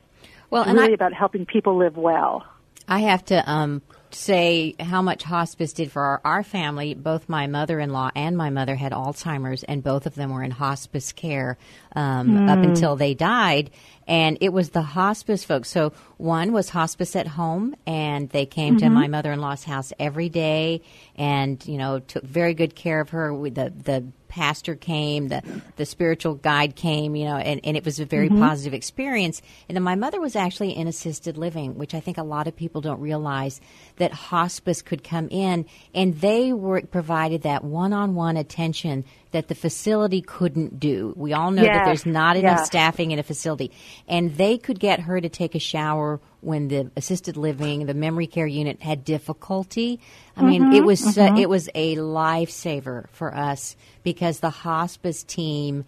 Well, 0.50 0.62
It's 0.62 0.70
and 0.70 0.78
really 0.78 0.92
I- 0.92 0.94
about 0.94 1.12
helping 1.12 1.46
people 1.46 1.76
live 1.76 1.96
well. 1.96 2.44
I 2.86 2.98
have 2.98 3.24
to 3.26 3.50
um, 3.50 3.80
say 4.10 4.74
how 4.78 5.00
much 5.00 5.22
hospice 5.22 5.72
did 5.72 5.90
for 5.90 6.02
our, 6.02 6.20
our 6.22 6.42
family. 6.42 6.92
Both 6.92 7.30
my 7.30 7.46
mother 7.46 7.80
in 7.80 7.88
law 7.94 8.10
and 8.14 8.36
my 8.36 8.50
mother 8.50 8.76
had 8.76 8.92
Alzheimer's, 8.92 9.62
and 9.64 9.82
both 9.82 10.04
of 10.04 10.14
them 10.16 10.30
were 10.30 10.42
in 10.42 10.50
hospice 10.50 11.10
care 11.12 11.56
um, 11.96 12.46
up 12.46 12.58
Hmm. 12.58 12.64
until 12.64 12.94
they 12.94 13.14
died. 13.14 13.70
And 14.06 14.36
it 14.42 14.52
was 14.52 14.68
the 14.70 14.82
hospice 14.82 15.44
folks. 15.44 15.70
So 15.70 15.94
one 16.18 16.52
was 16.52 16.68
hospice 16.68 17.16
at 17.16 17.26
home, 17.26 17.74
and 17.86 18.28
they 18.28 18.44
came 18.44 18.76
to 18.76 18.84
Mhm. 18.84 18.92
my 18.92 19.08
mother 19.08 19.32
in 19.32 19.40
law's 19.40 19.64
house 19.64 19.90
every 19.98 20.28
day, 20.28 20.82
and 21.16 21.66
you 21.66 21.78
know 21.78 22.00
took 22.00 22.22
very 22.24 22.52
good 22.52 22.74
care 22.74 23.00
of 23.00 23.08
her. 23.10 23.32
We- 23.32 23.48
The 23.48 23.72
the 23.82 24.04
pastor 24.34 24.74
came, 24.74 25.28
the 25.28 25.42
the 25.76 25.86
spiritual 25.86 26.34
guide 26.34 26.74
came, 26.74 27.14
you 27.14 27.24
know, 27.24 27.36
and, 27.36 27.60
and 27.62 27.76
it 27.76 27.84
was 27.84 28.00
a 28.00 28.04
very 28.04 28.28
Mhm. 28.28 28.40
positive 28.40 28.74
experience. 28.74 29.40
And 29.68 29.76
then 29.76 29.82
my 29.84 29.94
mother 29.94 30.20
was 30.20 30.34
actually 30.34 30.76
in 30.76 30.88
assisted 30.88 31.36
living, 31.38 31.78
which 31.78 31.94
I 31.94 32.00
think 32.00 32.18
a 32.18 32.24
lot 32.24 32.48
of 32.48 32.56
people 32.56 32.80
don't 32.80 33.00
realize 33.00 33.60
that 33.96 34.12
hospice 34.12 34.82
could 34.82 35.04
come 35.04 35.28
in, 35.30 35.66
and 35.94 36.20
they 36.20 36.52
were 36.52 36.80
provided 36.82 37.42
that 37.42 37.62
one 37.62 37.92
on 37.92 38.16
one 38.16 38.36
attention 38.36 39.04
that 39.34 39.48
the 39.48 39.54
facility 39.54 40.22
couldn't 40.22 40.78
do. 40.78 41.12
We 41.16 41.32
all 41.32 41.50
know 41.50 41.64
that 41.64 41.84
there's 41.84 42.06
not 42.06 42.36
enough 42.36 42.60
yes. 42.60 42.66
staffing 42.66 43.10
in 43.10 43.18
a 43.18 43.24
facility, 43.24 43.72
and 44.06 44.36
they 44.36 44.56
could 44.58 44.78
get 44.78 45.00
her 45.00 45.20
to 45.20 45.28
take 45.28 45.56
a 45.56 45.58
shower 45.58 46.20
when 46.40 46.68
the 46.68 46.90
assisted 46.96 47.36
living, 47.36 47.86
the 47.86 47.94
memory 47.94 48.28
care 48.28 48.46
unit 48.46 48.80
had 48.80 49.04
difficulty. 49.04 49.98
I 50.36 50.42
mean, 50.42 50.62
Mhm, 50.62 50.76
it 50.76 50.84
was 50.84 51.18
uh, 51.18 51.30
mhm. 51.30 51.40
it 51.40 51.48
was 51.48 51.68
a 51.74 51.96
lifesaver 51.96 53.08
for 53.10 53.34
us 53.34 53.74
because 54.04 54.38
the 54.38 54.50
hospice 54.50 55.24
team 55.24 55.84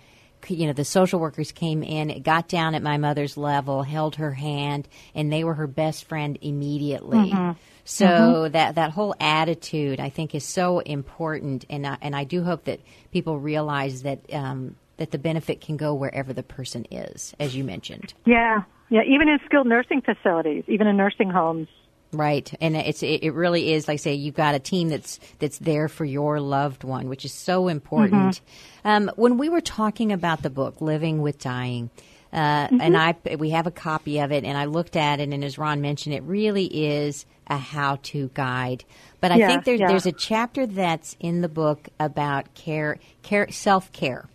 you 0.51 0.67
know 0.67 0.73
the 0.73 0.85
social 0.85 1.21
workers 1.21 1.53
came 1.53 1.83
in 1.83 2.11
it 2.11 2.23
got 2.23 2.49
down 2.49 2.75
at 2.75 2.83
my 2.83 2.97
mother's 2.97 3.37
level 3.37 3.83
held 3.83 4.17
her 4.17 4.33
hand 4.33 4.89
and 5.15 5.33
they 5.33 5.45
were 5.45 5.55
her 5.55 5.67
best 5.67 6.05
friend 6.05 6.39
immediately 6.41 7.33
Mhm. 7.33 7.57
so 7.85 8.07
Mhm. 8.07 8.53
that 8.53 8.75
that 8.77 8.91
whole 8.91 9.15
attitude 9.21 10.01
i 10.01 10.09
think 10.09 10.35
is 10.35 10.45
so 10.45 10.79
important 10.81 11.65
and 11.71 11.87
I, 11.87 11.97
and 12.01 12.15
I 12.17 12.25
do 12.25 12.43
hope 12.43 12.65
that 12.65 12.81
people 13.13 13.39
realize 13.39 14.03
that 14.03 14.21
um, 14.33 14.77
that 14.97 15.11
the 15.11 15.19
benefit 15.19 15.61
can 15.61 15.77
go 15.77 15.95
wherever 15.95 16.33
the 16.33 16.43
person 16.43 16.87
is 16.91 17.35
as 17.39 17.55
you 17.57 17.65
mentioned 17.65 18.15
Yeah, 18.25 18.63
yeah. 18.89 19.03
Even 19.03 19.29
in 19.29 19.39
skilled 19.45 19.67
nursing 19.67 20.01
facilities, 20.01 20.65
even 20.69 20.87
in 20.87 20.97
nursing 20.97 21.29
homes. 21.31 21.69
Right, 22.17 22.53
and 22.61 22.77
it's 22.77 23.03
it, 23.03 23.29
really 23.33 23.73
is 23.73 23.89
like 23.89 23.95
I 23.95 23.97
say 23.97 24.15
you've 24.15 24.35
got 24.35 24.55
a 24.55 24.59
team 24.59 24.89
that's 24.89 25.21
that's 25.39 25.59
there 25.59 25.89
for 25.89 26.05
your 26.05 26.41
loved 26.41 26.85
one, 26.85 27.09
which 27.09 27.25
is 27.25 27.33
so 27.33 27.69
important. 27.69 28.41
Um, 28.85 29.11
when 29.17 29.39
we 29.39 29.49
were 29.49 29.61
talking 29.61 30.13
about 30.13 30.43
the 30.43 30.51
book 30.51 30.81
Living 30.81 31.23
with 31.23 31.39
Dying, 31.39 31.91
uh, 32.33 32.69
and 32.71 32.97
I 32.97 33.15
we 33.39 33.51
have 33.51 33.67
a 33.67 33.71
copy 33.71 34.19
of 34.21 34.33
it, 34.33 34.45
and 34.45 34.57
I 34.57 34.65
looked 34.65 34.97
at 34.97 35.21
it, 35.21 35.29
and 35.33 35.45
as 35.45 35.59
Ron 35.59 35.81
mentioned, 35.81 36.15
it 36.15 36.23
really 36.23 36.67
is 36.67 37.27
a 37.49 37.57
how-to 37.57 38.31
guide. 38.35 38.85
But 39.21 39.31
I 39.31 39.37
Yeah, 39.37 39.47
think 39.47 39.65
there, 39.65 39.77
yeah. 39.77 39.87
there's 39.87 40.07
a 40.07 40.13
chapter 40.13 40.67
that's 40.67 41.17
in 41.21 41.43
the 41.43 41.49
book 41.49 41.89
about 42.01 42.55
care, 42.55 42.99
care 43.23 43.51
self-care. 43.51 44.29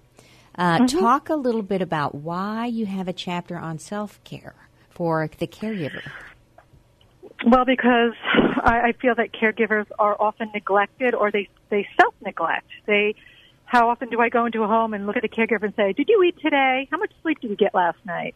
Uh, 0.55 0.79
Mhm. 0.79 0.99
Talk 0.99 1.29
a 1.29 1.35
little 1.35 1.61
bit 1.61 1.81
about 1.81 2.15
why 2.15 2.67
you 2.67 2.85
have 2.85 3.07
a 3.07 3.13
chapter 3.13 3.57
on 3.57 3.79
self-care 3.79 4.55
for 4.89 5.29
the 5.39 5.47
caregiver. 5.47 6.03
Well, 7.45 7.65
because 7.65 8.13
I, 8.23 8.89
I 8.89 8.91
feel 8.93 9.15
that 9.15 9.31
caregivers 9.33 9.87
are 9.97 10.15
often 10.19 10.51
neglected 10.53 11.15
or 11.15 11.31
they, 11.31 11.49
they 11.69 11.87
self 11.99 12.13
neglect. 12.23 12.67
They, 12.85 13.15
how 13.65 13.89
often 13.89 14.09
do 14.09 14.19
I 14.19 14.29
go 14.29 14.45
into 14.45 14.63
a 14.63 14.67
home 14.67 14.93
and 14.93 15.07
look 15.07 15.17
at 15.17 15.23
a 15.23 15.27
caregiver 15.27 15.63
and 15.63 15.75
say, 15.75 15.93
Did 15.93 16.09
you 16.09 16.21
eat 16.23 16.37
today? 16.41 16.87
How 16.91 16.97
much 16.97 17.11
sleep 17.21 17.39
did 17.39 17.49
you 17.49 17.55
get 17.55 17.73
last 17.73 17.97
night? 18.05 18.35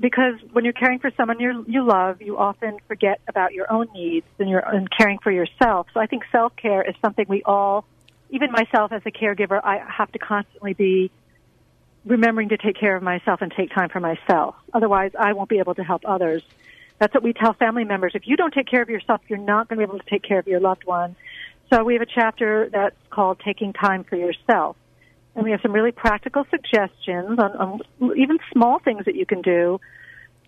Because 0.00 0.34
when 0.52 0.62
you're 0.64 0.74
caring 0.74 1.00
for 1.00 1.10
someone 1.16 1.40
you 1.40 1.64
you 1.66 1.84
love, 1.84 2.22
you 2.22 2.38
often 2.38 2.78
forget 2.86 3.20
about 3.26 3.54
your 3.54 3.70
own 3.72 3.88
needs 3.92 4.26
and 4.38 4.48
you're 4.48 4.60
and 4.60 4.88
caring 4.90 5.18
for 5.18 5.32
yourself. 5.32 5.88
So 5.92 6.00
I 6.00 6.06
think 6.06 6.22
self 6.30 6.54
care 6.54 6.82
is 6.82 6.94
something 7.02 7.26
we 7.28 7.42
all, 7.42 7.84
even 8.30 8.52
myself 8.52 8.92
as 8.92 9.02
a 9.04 9.10
caregiver, 9.10 9.60
I 9.62 9.78
have 9.78 10.12
to 10.12 10.18
constantly 10.18 10.74
be 10.74 11.10
remembering 12.04 12.50
to 12.50 12.56
take 12.56 12.76
care 12.76 12.94
of 12.94 13.02
myself 13.02 13.42
and 13.42 13.50
take 13.50 13.70
time 13.70 13.88
for 13.88 14.00
myself. 14.00 14.54
Otherwise, 14.72 15.12
I 15.18 15.32
won't 15.32 15.48
be 15.48 15.58
able 15.58 15.74
to 15.74 15.82
help 15.82 16.02
others. 16.04 16.42
That's 16.98 17.14
what 17.14 17.22
we 17.22 17.32
tell 17.32 17.52
family 17.54 17.84
members. 17.84 18.12
If 18.14 18.26
you 18.26 18.36
don't 18.36 18.52
take 18.52 18.66
care 18.66 18.82
of 18.82 18.88
yourself, 18.88 19.20
you're 19.28 19.38
not 19.38 19.68
going 19.68 19.78
to 19.80 19.86
be 19.86 19.90
able 19.90 20.02
to 20.02 20.10
take 20.10 20.22
care 20.22 20.38
of 20.38 20.46
your 20.46 20.60
loved 20.60 20.84
one. 20.84 21.16
So 21.72 21.84
we 21.84 21.94
have 21.94 22.02
a 22.02 22.06
chapter 22.06 22.68
that's 22.72 22.96
called 23.10 23.40
Taking 23.44 23.72
Time 23.72 24.04
for 24.04 24.16
Yourself. 24.16 24.76
And 25.34 25.44
we 25.44 25.52
have 25.52 25.60
some 25.62 25.72
really 25.72 25.92
practical 25.92 26.44
suggestions 26.50 27.38
on, 27.38 27.80
on 28.00 28.16
even 28.16 28.38
small 28.52 28.80
things 28.80 29.04
that 29.04 29.14
you 29.14 29.26
can 29.26 29.42
do 29.42 29.80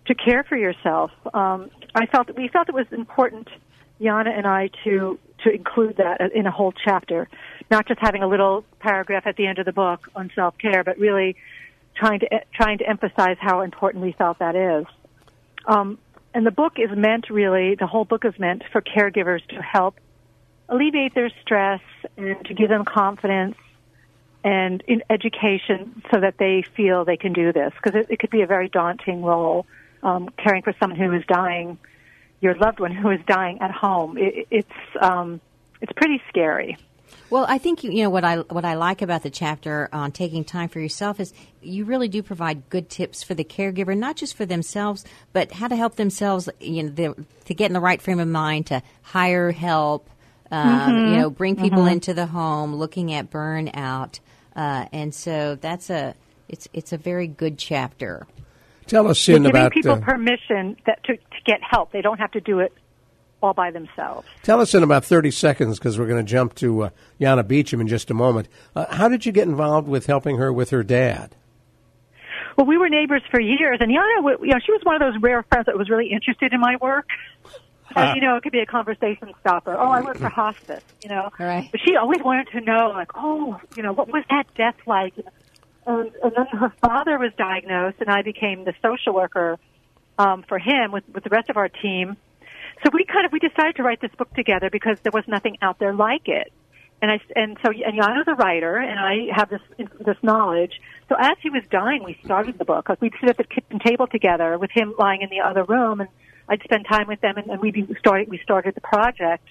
to 0.07 0.15
care 0.15 0.43
for 0.43 0.57
yourself. 0.57 1.11
Um, 1.33 1.69
I 1.95 2.07
felt 2.07 2.27
that 2.27 2.35
we 2.35 2.47
felt 2.47 2.67
it 2.67 2.75
was 2.75 2.87
important, 2.91 3.47
Yana 4.01 4.35
and 4.37 4.47
I, 4.47 4.69
to 4.83 5.17
to 5.43 5.49
include 5.51 5.97
that 5.97 6.21
in 6.35 6.45
a 6.45 6.51
whole 6.51 6.71
chapter, 6.71 7.27
not 7.71 7.87
just 7.87 7.99
having 7.99 8.21
a 8.21 8.27
little 8.27 8.63
paragraph 8.79 9.25
at 9.25 9.37
the 9.37 9.47
end 9.47 9.57
of 9.57 9.65
the 9.65 9.71
book 9.71 10.07
on 10.15 10.29
self 10.35 10.55
care, 10.57 10.83
but 10.83 10.97
really 10.97 11.35
trying 11.95 12.19
to 12.19 12.27
trying 12.53 12.77
to 12.79 12.87
emphasize 12.87 13.37
how 13.39 13.61
important 13.61 14.03
we 14.03 14.11
felt 14.11 14.39
that 14.39 14.55
is. 14.55 14.85
Um, 15.67 15.97
and 16.33 16.45
the 16.45 16.51
book 16.51 16.73
is 16.77 16.89
meant 16.95 17.29
really, 17.29 17.75
the 17.75 17.87
whole 17.87 18.05
book 18.05 18.25
is 18.25 18.37
meant 18.39 18.63
for 18.71 18.81
caregivers 18.81 19.45
to 19.47 19.61
help 19.61 19.99
alleviate 20.69 21.13
their 21.13 21.29
stress 21.41 21.81
and 22.17 22.43
to 22.45 22.53
give 22.53 22.69
them 22.69 22.85
confidence 22.85 23.55
and 24.43 24.81
in 24.87 25.03
education 25.09 26.01
so 26.11 26.19
that 26.19 26.37
they 26.37 26.63
feel 26.75 27.05
they 27.05 27.17
can 27.17 27.33
do 27.33 27.51
this 27.53 27.73
because 27.75 27.99
it, 27.99 28.07
it 28.09 28.19
could 28.19 28.29
be 28.29 28.41
a 28.41 28.47
very 28.47 28.69
daunting 28.69 29.21
role 29.23 29.65
um, 30.01 30.29
caring 30.37 30.63
for 30.63 30.73
someone 30.79 30.97
who 30.97 31.13
is 31.13 31.23
dying, 31.27 31.77
your 32.39 32.55
loved 32.55 32.79
one 32.79 32.91
who 32.91 33.09
is 33.11 33.19
dying 33.27 33.61
at 33.61 33.69
home. 33.69 34.17
It, 34.17 34.47
it's 34.49 34.69
um, 34.99 35.39
it's 35.79 35.91
pretty 35.93 36.21
scary. 36.29 36.77
Well, 37.31 37.45
I 37.47 37.59
think 37.59 37.85
you, 37.85 37.91
you 37.91 38.03
know 38.03 38.09
what 38.09 38.25
I 38.25 38.39
what 38.39 38.65
I 38.65 38.73
like 38.73 39.01
about 39.01 39.23
the 39.23 39.29
chapter 39.29 39.87
on 39.93 40.11
taking 40.11 40.43
time 40.43 40.67
for 40.67 40.81
yourself 40.81 41.17
is 41.21 41.33
you 41.61 41.85
really 41.85 42.09
do 42.09 42.21
provide 42.21 42.69
good 42.69 42.89
tips 42.89 43.23
for 43.23 43.33
the 43.33 43.45
caregiver, 43.45 43.97
not 43.97 44.17
just 44.17 44.35
for 44.35 44.45
themselves, 44.45 45.05
but 45.31 45.53
how 45.53 45.69
to 45.69 45.77
help 45.77 45.95
themselves. 45.95 46.49
You 46.59 46.83
know, 46.83 46.89
the, 46.89 47.25
to 47.45 47.53
get 47.53 47.67
in 47.67 47.73
the 47.73 47.79
right 47.79 48.01
frame 48.01 48.19
of 48.19 48.27
mind 48.27 48.67
to 48.67 48.83
hire 49.01 49.51
help. 49.51 50.09
Um, 50.51 50.81
Mhm. 50.81 51.09
You 51.09 51.17
know, 51.21 51.29
bring 51.29 51.55
people 51.55 51.83
Mhm. 51.83 51.93
into 51.93 52.13
the 52.13 52.25
home, 52.25 52.75
looking 52.75 53.13
at 53.13 53.31
burnout, 53.31 54.19
uh, 54.53 54.87
and 54.91 55.15
so 55.15 55.55
that's 55.55 55.89
a 55.89 56.13
it's 56.49 56.67
it's 56.73 56.91
a 56.91 56.97
very 56.97 57.27
good 57.27 57.57
chapter. 57.57 58.27
Tell 58.87 59.07
us, 59.07 59.25
We're 59.25 59.35
Sin, 59.35 59.43
giving 59.43 59.69
people 59.69 59.93
uh, 59.93 59.99
permission 60.01 60.75
that 60.85 61.01
to, 61.05 61.15
to 61.15 61.41
get 61.45 61.61
help. 61.63 61.93
They 61.93 62.01
don't 62.01 62.19
have 62.19 62.31
to 62.31 62.41
do 62.41 62.59
it 62.59 62.73
all 63.41 63.53
by 63.53 63.71
themselves. 63.71 64.27
Tell 64.43 64.61
us 64.61 64.73
in 64.73 64.83
about 64.83 65.05
30 65.05 65.31
seconds, 65.31 65.79
because 65.79 65.97
we're 65.97 66.07
going 66.07 66.23
to 66.23 66.29
jump 66.29 66.55
to 66.55 66.83
uh, 66.83 66.89
Yana 67.19 67.47
Beecham 67.47 67.81
in 67.81 67.87
just 67.87 68.11
a 68.11 68.13
moment. 68.13 68.47
Uh, 68.75 68.85
how 68.93 69.07
did 69.07 69.25
you 69.25 69.31
get 69.31 69.47
involved 69.47 69.87
with 69.87 70.05
helping 70.05 70.37
her 70.37 70.51
with 70.51 70.69
her 70.69 70.83
dad? 70.83 71.35
Well, 72.57 72.67
we 72.67 72.77
were 72.77 72.89
neighbors 72.89 73.21
for 73.31 73.39
years, 73.39 73.77
and 73.79 73.91
Yana, 73.91 74.39
you 74.41 74.47
know, 74.47 74.59
she 74.63 74.71
was 74.71 74.81
one 74.83 74.95
of 74.95 75.01
those 75.01 75.21
rare 75.21 75.43
friends 75.43 75.65
that 75.65 75.77
was 75.77 75.89
really 75.89 76.11
interested 76.11 76.53
in 76.53 76.59
my 76.59 76.75
work. 76.81 77.07
Uh, 77.93 78.13
you 78.15 78.21
know, 78.21 78.37
it 78.37 78.43
could 78.43 78.53
be 78.53 78.61
a 78.61 78.65
conversation 78.65 79.33
stopper. 79.41 79.75
Oh, 79.77 79.89
I 79.89 79.99
work 79.99 80.17
for 80.17 80.29
hospice, 80.29 80.81
you 81.03 81.09
know. 81.09 81.29
Right. 81.37 81.67
But 81.69 81.81
she 81.85 81.97
always 81.97 82.21
wanted 82.23 82.47
to 82.53 82.61
know, 82.61 82.89
like, 82.95 83.11
oh, 83.15 83.59
you 83.75 83.83
know, 83.83 83.91
what 83.91 84.07
was 84.07 84.23
that 84.29 84.45
death 84.55 84.77
like? 84.85 85.13
And, 85.85 86.09
and 86.23 86.31
then 86.33 86.45
her 86.57 86.71
father 86.79 87.19
was 87.19 87.33
diagnosed, 87.37 87.97
and 87.99 88.09
I 88.09 88.21
became 88.21 88.63
the 88.63 88.73
social 88.81 89.13
worker 89.13 89.59
um, 90.17 90.43
for 90.47 90.57
him 90.57 90.93
with, 90.93 91.03
with 91.13 91.25
the 91.25 91.29
rest 91.29 91.49
of 91.49 91.57
our 91.57 91.67
team. 91.67 92.15
So 92.83 92.89
we 92.91 93.05
kind 93.05 93.25
of 93.25 93.31
we 93.31 93.39
decided 93.39 93.75
to 93.75 93.83
write 93.83 94.01
this 94.01 94.11
book 94.17 94.33
together 94.33 94.69
because 94.69 94.97
there 95.03 95.11
was 95.13 95.23
nothing 95.27 95.57
out 95.61 95.79
there 95.79 95.93
like 95.93 96.27
it. 96.27 96.51
And 97.01 97.11
I 97.11 97.19
and 97.35 97.57
so 97.63 97.71
and 97.71 97.97
Yana's 97.97 98.27
a 98.27 98.35
writer, 98.35 98.77
and 98.77 98.99
I 98.99 99.33
have 99.35 99.49
this 99.49 99.61
this 99.99 100.17
knowledge. 100.21 100.79
So 101.09 101.15
as 101.19 101.37
he 101.41 101.49
was 101.49 101.63
dying, 101.71 102.03
we 102.03 102.17
started 102.23 102.57
the 102.57 102.65
book. 102.65 102.89
Like 102.89 103.01
we'd 103.01 103.13
sit 103.19 103.29
at 103.29 103.37
the 103.37 103.43
kitchen 103.43 103.79
table 103.79 104.07
together 104.07 104.57
with 104.57 104.71
him 104.71 104.93
lying 104.97 105.21
in 105.21 105.29
the 105.29 105.41
other 105.41 105.63
room, 105.63 106.01
and 106.01 106.09
I'd 106.47 106.61
spend 106.63 106.85
time 106.87 107.07
with 107.07 107.21
them, 107.21 107.37
and, 107.37 107.47
and 107.49 107.61
we 107.61 107.87
started 107.99 108.29
we 108.29 108.39
started 108.39 108.75
the 108.75 108.81
project. 108.81 109.47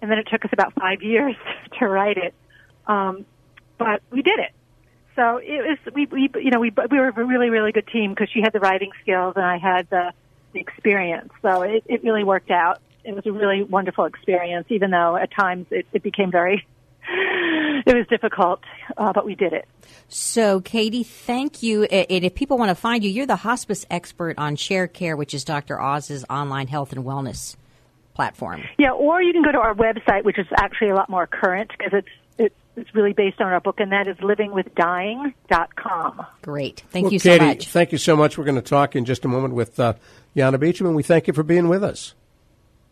And 0.00 0.08
then 0.08 0.18
it 0.18 0.28
took 0.30 0.44
us 0.44 0.50
about 0.52 0.74
five 0.74 1.02
years 1.02 1.34
to 1.80 1.88
write 1.88 2.16
it, 2.16 2.32
um, 2.86 3.26
but 3.76 4.00
we 4.10 4.22
did 4.22 4.38
it. 4.38 4.52
So 5.16 5.38
it 5.38 5.66
was 5.66 5.94
we, 5.94 6.06
we 6.06 6.30
you 6.40 6.50
know 6.52 6.60
we 6.60 6.72
we 6.90 7.00
were 7.00 7.08
a 7.08 7.24
really 7.24 7.50
really 7.50 7.72
good 7.72 7.88
team 7.88 8.10
because 8.10 8.30
she 8.32 8.40
had 8.40 8.52
the 8.52 8.60
writing 8.60 8.90
skills 9.02 9.34
and 9.34 9.44
I 9.44 9.58
had 9.58 9.90
the 9.90 10.12
experience. 10.54 11.30
So 11.42 11.62
it, 11.62 11.84
it 11.86 12.02
really 12.02 12.24
worked 12.24 12.50
out. 12.50 12.80
It 13.04 13.14
was 13.14 13.26
a 13.26 13.32
really 13.32 13.62
wonderful 13.62 14.04
experience, 14.04 14.66
even 14.70 14.90
though 14.90 15.16
at 15.16 15.30
times 15.30 15.66
it, 15.70 15.86
it 15.92 16.02
became 16.02 16.30
very 16.30 16.66
it 17.86 17.96
was 17.96 18.06
difficult, 18.08 18.60
uh, 18.96 19.12
but 19.12 19.24
we 19.24 19.34
did 19.34 19.52
it. 19.52 19.66
So, 20.08 20.60
Katie, 20.60 21.04
thank 21.04 21.62
you. 21.62 21.84
And 21.84 22.24
if 22.24 22.34
people 22.34 22.58
want 22.58 22.68
to 22.68 22.74
find 22.74 23.02
you, 23.02 23.10
you're 23.10 23.26
the 23.26 23.36
hospice 23.36 23.86
expert 23.90 24.38
on 24.38 24.56
Sharecare, 24.56 25.16
which 25.16 25.32
is 25.32 25.44
Dr. 25.44 25.80
Oz's 25.80 26.24
online 26.28 26.66
health 26.66 26.92
and 26.92 27.04
wellness 27.04 27.56
platform. 28.14 28.62
Yeah, 28.78 28.90
or 28.90 29.22
you 29.22 29.32
can 29.32 29.42
go 29.42 29.52
to 29.52 29.58
our 29.58 29.74
website, 29.74 30.24
which 30.24 30.38
is 30.38 30.46
actually 30.56 30.90
a 30.90 30.94
lot 30.94 31.08
more 31.08 31.26
current 31.26 31.70
because 31.70 31.92
it's 31.92 32.08
it, 32.08 32.17
it's 32.78 32.94
really 32.94 33.12
based 33.12 33.40
on 33.40 33.46
our 33.46 33.60
book, 33.60 33.80
and 33.80 33.92
that 33.92 34.08
is 34.08 34.16
livingwithdying.com. 34.18 36.26
Great. 36.42 36.82
Thank 36.90 37.04
well, 37.04 37.12
you 37.12 37.20
Katie, 37.20 37.38
so 37.38 37.46
much. 37.46 37.68
Thank 37.68 37.92
you 37.92 37.98
so 37.98 38.16
much. 38.16 38.38
We're 38.38 38.44
going 38.44 38.56
to 38.56 38.62
talk 38.62 38.96
in 38.96 39.04
just 39.04 39.24
a 39.24 39.28
moment 39.28 39.54
with 39.54 39.78
uh, 39.78 39.94
Yana 40.36 40.58
Beecham, 40.58 40.86
and 40.86 40.96
we 40.96 41.02
thank 41.02 41.26
you 41.26 41.32
for 41.32 41.42
being 41.42 41.68
with 41.68 41.84
us. 41.84 42.14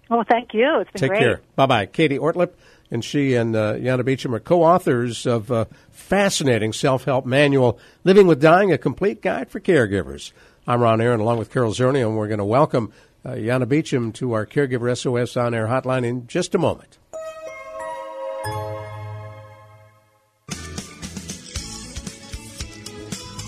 Well, 0.08 0.24
thank 0.28 0.54
you. 0.54 0.80
It's 0.80 0.90
been 0.92 1.00
Take 1.00 1.10
great. 1.10 1.20
care. 1.20 1.40
Bye 1.56 1.66
bye. 1.66 1.86
Katie 1.86 2.18
Ortlip 2.18 2.52
and 2.90 3.04
she 3.04 3.34
and 3.34 3.56
uh, 3.56 3.74
Yana 3.74 4.04
Beecham 4.04 4.34
are 4.34 4.40
co-authors 4.40 5.26
of 5.26 5.50
a 5.50 5.66
fascinating 5.90 6.72
self-help 6.72 7.26
manual, 7.26 7.78
"Living 8.04 8.26
with 8.26 8.40
Dying: 8.40 8.72
A 8.72 8.78
Complete 8.78 9.22
Guide 9.22 9.50
for 9.50 9.60
Caregivers." 9.60 10.32
I'm 10.66 10.80
Ron 10.80 11.00
Aaron, 11.00 11.20
along 11.20 11.38
with 11.38 11.50
Carol 11.50 11.72
Zernial, 11.72 12.08
and 12.08 12.16
we're 12.16 12.26
going 12.26 12.38
to 12.38 12.44
welcome 12.44 12.92
uh, 13.24 13.30
Yana 13.30 13.68
Beecham 13.68 14.12
to 14.12 14.32
our 14.32 14.46
Caregiver 14.46 14.96
SOS 14.96 15.36
on 15.36 15.54
air 15.54 15.66
hotline 15.66 16.04
in 16.04 16.26
just 16.26 16.54
a 16.54 16.58
moment. 16.58 16.98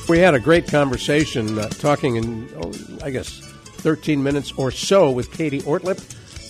We 0.09 0.21
had 0.21 0.35
a 0.35 0.41
great 0.41 0.67
conversation 0.67 1.59
uh, 1.59 1.69
talking 1.69 2.17
in, 2.17 2.49
oh, 2.57 2.73
I 3.05 3.11
guess, 3.11 3.41
13 3.41 4.23
minutes 4.23 4.53
or 4.53 4.71
so 4.71 5.11
with 5.11 5.31
Katie 5.31 5.61
Ortlip, 5.61 6.03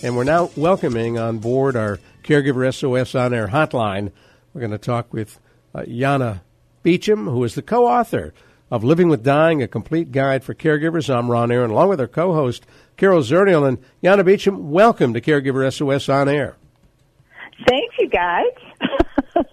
and 0.04 0.16
we're 0.16 0.22
now 0.22 0.52
welcoming 0.54 1.18
on 1.18 1.38
board 1.38 1.74
our 1.74 1.98
Caregiver 2.22 2.72
SOS 2.72 3.16
on 3.16 3.34
air 3.34 3.48
hotline. 3.48 4.12
We're 4.54 4.60
going 4.60 4.70
to 4.70 4.78
talk 4.78 5.12
with 5.12 5.40
uh, 5.74 5.80
Yana 5.80 6.42
Beecham, 6.84 7.26
who 7.26 7.42
is 7.42 7.56
the 7.56 7.62
co 7.62 7.88
author 7.88 8.32
of 8.70 8.84
Living 8.84 9.08
with 9.08 9.24
Dying, 9.24 9.60
a 9.60 9.66
complete 9.66 10.12
guide 10.12 10.44
for 10.44 10.54
caregivers. 10.54 11.12
I'm 11.12 11.28
Ron 11.28 11.50
Aaron, 11.50 11.72
along 11.72 11.88
with 11.88 12.00
our 12.00 12.06
co 12.06 12.32
host, 12.34 12.64
Carol 12.96 13.22
Zernial. 13.22 13.66
And 13.66 13.78
Yana 14.04 14.24
Beecham, 14.24 14.70
welcome 14.70 15.12
to 15.14 15.20
Caregiver 15.20 15.68
SOS 15.74 16.08
on 16.08 16.28
air. 16.28 16.54
Thank 17.66 17.90
you, 17.98 18.08
guys. 18.08 18.44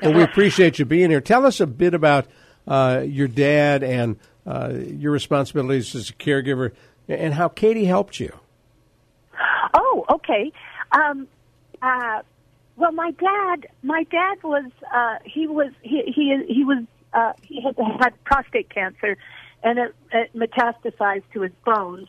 well, 0.00 0.12
we 0.12 0.22
appreciate 0.22 0.78
you 0.78 0.84
being 0.84 1.10
here. 1.10 1.20
Tell 1.20 1.44
us 1.44 1.58
a 1.58 1.66
bit 1.66 1.92
about 1.92 2.28
uh, 2.68 3.02
your 3.04 3.26
dad 3.26 3.82
and 3.82 4.16
uh, 4.46 4.72
your 4.72 5.10
responsibilities 5.10 5.94
as 5.94 6.10
a 6.10 6.12
caregiver 6.12 6.72
and 7.08 7.34
how 7.34 7.48
Katie 7.48 7.86
helped 7.86 8.20
you. 8.20 8.32
Oh, 9.74 10.04
okay. 10.10 10.52
Um, 10.92 11.26
uh, 11.82 12.20
well, 12.76 12.92
my 12.92 13.10
dad, 13.12 13.66
my 13.82 14.04
dad 14.04 14.42
was, 14.42 14.70
uh, 14.94 15.16
he 15.24 15.46
was, 15.46 15.72
he, 15.82 16.12
he, 16.14 16.44
he 16.46 16.64
was, 16.64 16.84
uh, 17.12 17.32
he 17.42 17.62
had, 17.62 17.76
had 18.00 18.24
prostate 18.24 18.68
cancer 18.70 19.16
and 19.62 19.78
it, 19.78 19.94
it 20.12 20.30
metastasized 20.34 21.24
to 21.32 21.40
his 21.40 21.52
bones. 21.64 22.08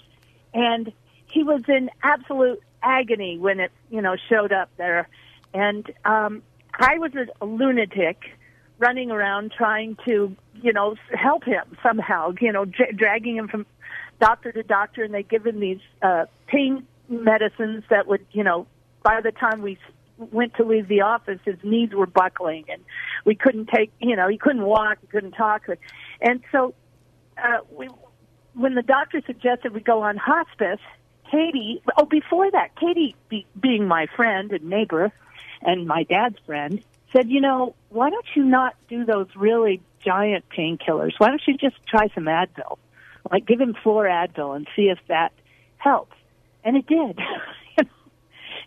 And 0.53 0.91
he 1.31 1.43
was 1.43 1.61
in 1.67 1.89
absolute 2.03 2.61
agony 2.83 3.37
when 3.37 3.59
it, 3.59 3.71
you 3.89 4.01
know, 4.01 4.15
showed 4.29 4.51
up 4.51 4.69
there. 4.77 5.07
And, 5.53 5.89
um, 6.05 6.43
I 6.73 6.97
was 6.97 7.11
a, 7.15 7.25
a 7.43 7.45
lunatic 7.45 8.17
running 8.79 9.11
around 9.11 9.51
trying 9.55 9.97
to, 10.07 10.35
you 10.61 10.73
know, 10.73 10.95
help 11.13 11.43
him 11.43 11.77
somehow, 11.83 12.33
you 12.41 12.51
know, 12.51 12.65
dra- 12.65 12.93
dragging 12.93 13.35
him 13.35 13.47
from 13.47 13.65
doctor 14.19 14.51
to 14.51 14.63
doctor 14.63 15.03
and 15.03 15.13
they 15.13 15.23
give 15.23 15.45
him 15.45 15.59
these, 15.59 15.79
uh, 16.01 16.25
pain 16.47 16.87
medicines 17.07 17.83
that 17.89 18.07
would, 18.07 18.25
you 18.31 18.43
know, 18.43 18.65
by 19.03 19.21
the 19.21 19.31
time 19.31 19.61
we 19.61 19.77
went 20.17 20.53
to 20.55 20.63
leave 20.63 20.87
the 20.87 21.01
office, 21.01 21.39
his 21.45 21.57
knees 21.63 21.91
were 21.93 22.07
buckling 22.07 22.65
and 22.69 22.83
we 23.25 23.35
couldn't 23.35 23.69
take, 23.69 23.91
you 23.99 24.15
know, 24.15 24.27
he 24.27 24.37
couldn't 24.37 24.63
walk, 24.63 24.97
he 25.01 25.07
couldn't 25.07 25.31
talk. 25.31 25.67
And 26.21 26.41
so, 26.51 26.73
uh, 27.37 27.59
we, 27.71 27.89
when 28.53 28.75
the 28.75 28.81
doctor 28.81 29.21
suggested 29.25 29.73
we 29.73 29.79
go 29.79 30.01
on 30.01 30.17
hospice, 30.17 30.81
Katie, 31.31 31.81
oh, 31.97 32.05
before 32.05 32.49
that, 32.51 32.75
Katie, 32.75 33.15
be, 33.29 33.45
being 33.59 33.87
my 33.87 34.07
friend 34.15 34.51
and 34.51 34.65
neighbor 34.65 35.11
and 35.61 35.87
my 35.87 36.03
dad's 36.03 36.37
friend, 36.45 36.83
said, 37.13 37.29
you 37.29 37.41
know, 37.41 37.75
why 37.89 38.09
don't 38.09 38.25
you 38.35 38.43
not 38.43 38.75
do 38.87 39.05
those 39.05 39.27
really 39.35 39.81
giant 40.03 40.45
painkillers? 40.49 41.13
Why 41.17 41.29
don't 41.29 41.41
you 41.47 41.57
just 41.57 41.75
try 41.87 42.07
some 42.13 42.25
Advil? 42.25 42.77
Like 43.29 43.45
give 43.45 43.59
him 43.59 43.75
four 43.83 44.05
Advil 44.05 44.55
and 44.55 44.67
see 44.75 44.83
if 44.83 44.99
that 45.07 45.33
helps. 45.77 46.15
And 46.63 46.77
it 46.77 46.87
did. 46.87 47.19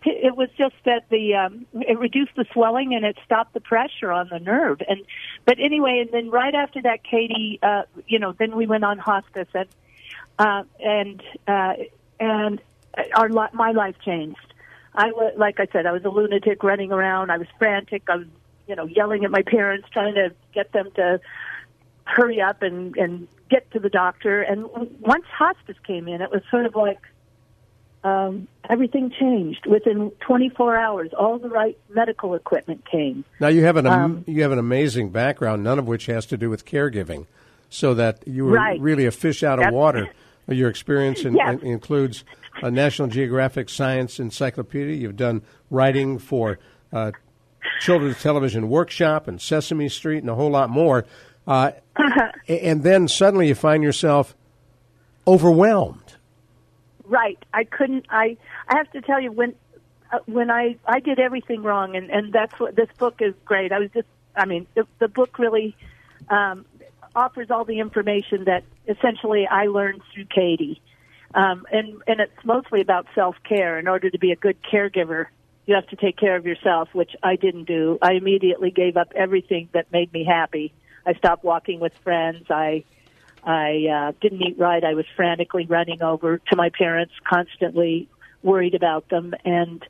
it 0.05 0.35
was 0.35 0.49
just 0.57 0.75
that 0.85 1.05
the 1.09 1.35
um, 1.35 1.65
it 1.73 1.97
reduced 1.97 2.35
the 2.35 2.45
swelling 2.53 2.93
and 2.93 3.05
it 3.05 3.17
stopped 3.25 3.53
the 3.53 3.59
pressure 3.59 4.11
on 4.11 4.29
the 4.29 4.39
nerve. 4.39 4.81
And 4.87 5.01
but 5.45 5.59
anyway, 5.59 5.99
and 6.01 6.11
then 6.11 6.29
right 6.29 6.53
after 6.53 6.81
that, 6.83 7.03
Katie, 7.03 7.59
uh, 7.61 7.83
you 8.07 8.19
know, 8.19 8.33
then 8.37 8.55
we 8.55 8.67
went 8.67 8.83
on 8.83 8.97
hospice 8.97 9.47
and 9.53 9.67
uh, 10.39 10.63
and 10.79 11.23
uh, 11.47 11.73
and 12.19 12.61
our 13.15 13.29
my 13.53 13.71
life 13.71 13.95
changed. 14.03 14.52
I 14.95 15.07
was 15.07 15.33
like 15.37 15.59
I 15.59 15.67
said, 15.71 15.85
I 15.85 15.91
was 15.91 16.03
a 16.05 16.09
lunatic 16.09 16.63
running 16.63 16.91
around. 16.91 17.31
I 17.31 17.37
was 17.37 17.47
frantic. 17.57 18.03
I 18.09 18.17
was 18.17 18.27
you 18.67 18.75
know 18.75 18.85
yelling 18.85 19.25
at 19.25 19.31
my 19.31 19.41
parents, 19.41 19.87
trying 19.91 20.15
to 20.15 20.33
get 20.53 20.71
them 20.71 20.89
to 20.95 21.19
hurry 22.05 22.41
up 22.41 22.61
and 22.61 22.95
and 22.97 23.27
get 23.49 23.69
to 23.71 23.79
the 23.79 23.89
doctor. 23.89 24.41
And 24.41 24.65
once 24.99 25.25
hospice 25.25 25.77
came 25.85 26.07
in, 26.07 26.21
it 26.21 26.31
was 26.31 26.41
sort 26.51 26.65
of 26.65 26.75
like 26.75 26.99
um, 28.03 28.47
everything 28.69 29.11
changed 29.17 29.65
within 29.65 30.11
24 30.19 30.77
hours. 30.77 31.11
All 31.17 31.39
the 31.39 31.49
right 31.49 31.77
medical 31.89 32.35
equipment 32.35 32.85
came. 32.89 33.23
Now 33.39 33.47
you 33.47 33.63
have 33.63 33.77
an 33.77 33.87
um, 33.87 34.23
you 34.27 34.41
have 34.43 34.51
an 34.51 34.59
amazing 34.59 35.09
background, 35.09 35.63
none 35.63 35.79
of 35.79 35.87
which 35.87 36.05
has 36.07 36.25
to 36.27 36.37
do 36.37 36.49
with 36.49 36.65
caregiving, 36.65 37.25
so 37.69 37.93
that 37.93 38.27
you 38.27 38.45
were 38.45 38.53
right. 38.53 38.79
really 38.79 39.05
a 39.05 39.11
fish 39.11 39.43
out 39.43 39.59
of 39.59 39.63
That's, 39.63 39.73
water. 39.73 40.09
Your 40.47 40.69
experience 40.69 41.21
in, 41.25 41.35
yes. 41.35 41.61
in, 41.61 41.67
includes 41.67 42.25
a 42.61 42.71
National 42.71 43.07
Geographic 43.07 43.69
Science 43.69 44.19
Encyclopedia. 44.19 44.95
You've 44.95 45.17
done 45.17 45.41
writing 45.69 46.19
for 46.19 46.59
uh, 46.91 47.11
Children's 47.79 48.21
Television 48.21 48.69
Workshop 48.69 49.27
and 49.27 49.41
Sesame 49.41 49.89
Street 49.89 50.19
and 50.19 50.29
a 50.29 50.35
whole 50.35 50.51
lot 50.51 50.69
more. 50.69 51.05
Uh, 51.45 51.71
and 52.47 52.83
then 52.83 53.05
suddenly 53.05 53.49
you 53.49 53.53
find 53.53 53.83
yourself 53.83 54.33
overwhelmed 55.27 56.15
right 57.05 57.37
i 57.53 57.63
couldn't 57.63 58.05
i 58.09 58.37
i 58.67 58.77
have 58.77 58.89
to 58.91 59.01
tell 59.01 59.19
you 59.19 59.31
when 59.31 59.53
uh, 60.11 60.19
when 60.25 60.49
i 60.49 60.75
i 60.85 60.99
did 60.99 61.19
everything 61.19 61.61
wrong 61.61 61.95
and 61.95 62.09
and 62.09 62.31
that's 62.31 62.57
what 62.59 62.75
this 62.75 62.87
book 62.97 63.21
is 63.21 63.33
great 63.45 63.71
i 63.71 63.79
was 63.79 63.89
just 63.93 64.07
i 64.35 64.45
mean 64.45 64.65
the, 64.75 64.87
the 64.99 65.07
book 65.07 65.37
really 65.37 65.75
um 66.29 66.65
offers 67.15 67.51
all 67.51 67.65
the 67.65 67.79
information 67.79 68.45
that 68.45 68.63
essentially 68.87 69.47
i 69.47 69.65
learned 69.67 70.01
through 70.13 70.25
katie 70.25 70.81
um 71.33 71.65
and 71.71 72.01
and 72.07 72.19
it's 72.19 72.45
mostly 72.45 72.81
about 72.81 73.07
self 73.15 73.35
care 73.47 73.79
in 73.79 73.87
order 73.87 74.09
to 74.09 74.17
be 74.17 74.31
a 74.31 74.35
good 74.35 74.57
caregiver 74.63 75.27
you 75.65 75.75
have 75.75 75.87
to 75.87 75.95
take 75.95 76.17
care 76.17 76.35
of 76.35 76.45
yourself 76.45 76.89
which 76.93 77.11
i 77.23 77.35
didn't 77.35 77.65
do 77.65 77.97
i 78.01 78.13
immediately 78.13 78.71
gave 78.71 78.97
up 78.97 79.11
everything 79.15 79.69
that 79.73 79.91
made 79.91 80.11
me 80.13 80.23
happy 80.23 80.73
i 81.05 81.13
stopped 81.13 81.43
walking 81.43 81.79
with 81.79 81.93
friends 82.03 82.45
i 82.49 82.83
I 83.45 83.87
uh, 83.91 84.11
didn't 84.21 84.41
eat 84.41 84.57
right. 84.57 84.83
I 84.83 84.93
was 84.93 85.05
frantically 85.15 85.65
running 85.65 86.01
over 86.01 86.37
to 86.37 86.55
my 86.55 86.69
parents 86.69 87.13
constantly 87.27 88.07
worried 88.41 88.73
about 88.73 89.09
them, 89.09 89.33
and 89.43 89.85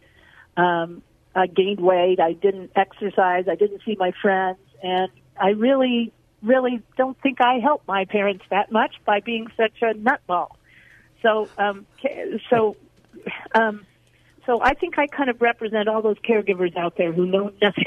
um, 0.57 1.03
I 1.35 1.47
gained 1.47 1.79
weight. 1.79 2.19
I 2.19 2.33
didn't 2.33 2.71
exercise. 2.75 3.45
I 3.49 3.55
didn't 3.55 3.81
see 3.85 3.95
my 3.99 4.11
friends, 4.21 4.59
and 4.81 5.11
I 5.39 5.49
really, 5.49 6.11
really 6.41 6.81
don't 6.97 7.19
think 7.21 7.41
I 7.41 7.59
helped 7.59 7.87
my 7.87 8.05
parents 8.05 8.43
that 8.49 8.71
much 8.71 8.95
by 9.05 9.19
being 9.19 9.47
such 9.55 9.81
a 9.81 9.93
nutball. 9.93 10.49
So, 11.23 11.47
um, 11.57 11.85
so, 12.49 12.75
um, 13.55 13.85
so 14.45 14.61
I 14.61 14.73
think 14.75 14.99
I 14.99 15.07
kind 15.07 15.29
of 15.29 15.41
represent 15.41 15.87
all 15.87 16.01
those 16.01 16.17
caregivers 16.19 16.75
out 16.77 16.97
there 16.97 17.11
who 17.11 17.25
know 17.25 17.51
nothing. 17.61 17.85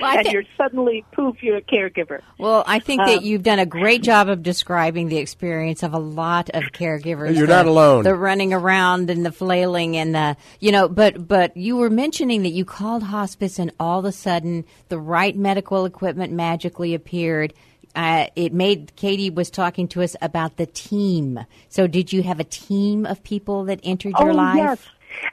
Well, 0.00 0.16
and 0.16 0.26
thi- 0.26 0.32
you're 0.32 0.44
suddenly 0.56 1.04
poof, 1.12 1.42
you're 1.42 1.58
a 1.58 1.62
caregiver. 1.62 2.20
Well, 2.38 2.64
I 2.66 2.78
think 2.80 3.02
that 3.04 3.18
Um, 3.18 3.24
you've 3.24 3.42
done 3.42 3.58
a 3.58 3.66
great 3.66 4.02
job 4.02 4.28
of 4.28 4.42
describing 4.42 5.08
the 5.08 5.18
experience 5.18 5.82
of 5.82 5.92
a 5.92 5.98
lot 5.98 6.48
of 6.50 6.62
caregivers. 6.72 7.36
You're 7.36 7.46
the- 7.46 7.54
not 7.54 7.66
alone. 7.66 8.02
The 8.04 8.14
running 8.14 8.52
around 8.52 9.10
and 9.10 9.24
the 9.24 9.30
flailing 9.30 9.96
and 9.96 10.14
the 10.14 10.36
you 10.58 10.72
know, 10.72 10.88
but 10.88 11.28
but 11.28 11.56
you 11.56 11.76
were 11.76 11.90
mentioning 11.90 12.42
that 12.42 12.48
you 12.50 12.64
called 12.64 13.02
hospice 13.04 13.58
and 13.58 13.70
all 13.78 13.98
of 14.00 14.04
a 14.06 14.12
sudden 14.12 14.64
the 14.88 14.98
right 14.98 15.36
medical 15.36 15.84
equipment 15.84 16.32
magically 16.32 16.94
appeared. 16.94 17.52
Uh, 17.94 18.26
it 18.36 18.52
made 18.52 18.94
Katie 18.96 19.30
was 19.30 19.50
talking 19.50 19.88
to 19.88 20.02
us 20.02 20.16
about 20.22 20.56
the 20.56 20.66
team. 20.66 21.40
So, 21.68 21.86
did 21.86 22.12
you 22.12 22.22
have 22.22 22.40
a 22.40 22.44
team 22.44 23.04
of 23.06 23.22
people 23.22 23.64
that 23.64 23.80
entered 23.82 24.14
your 24.18 24.30
oh, 24.30 24.34
life? 24.34 24.56
yes. 24.56 24.78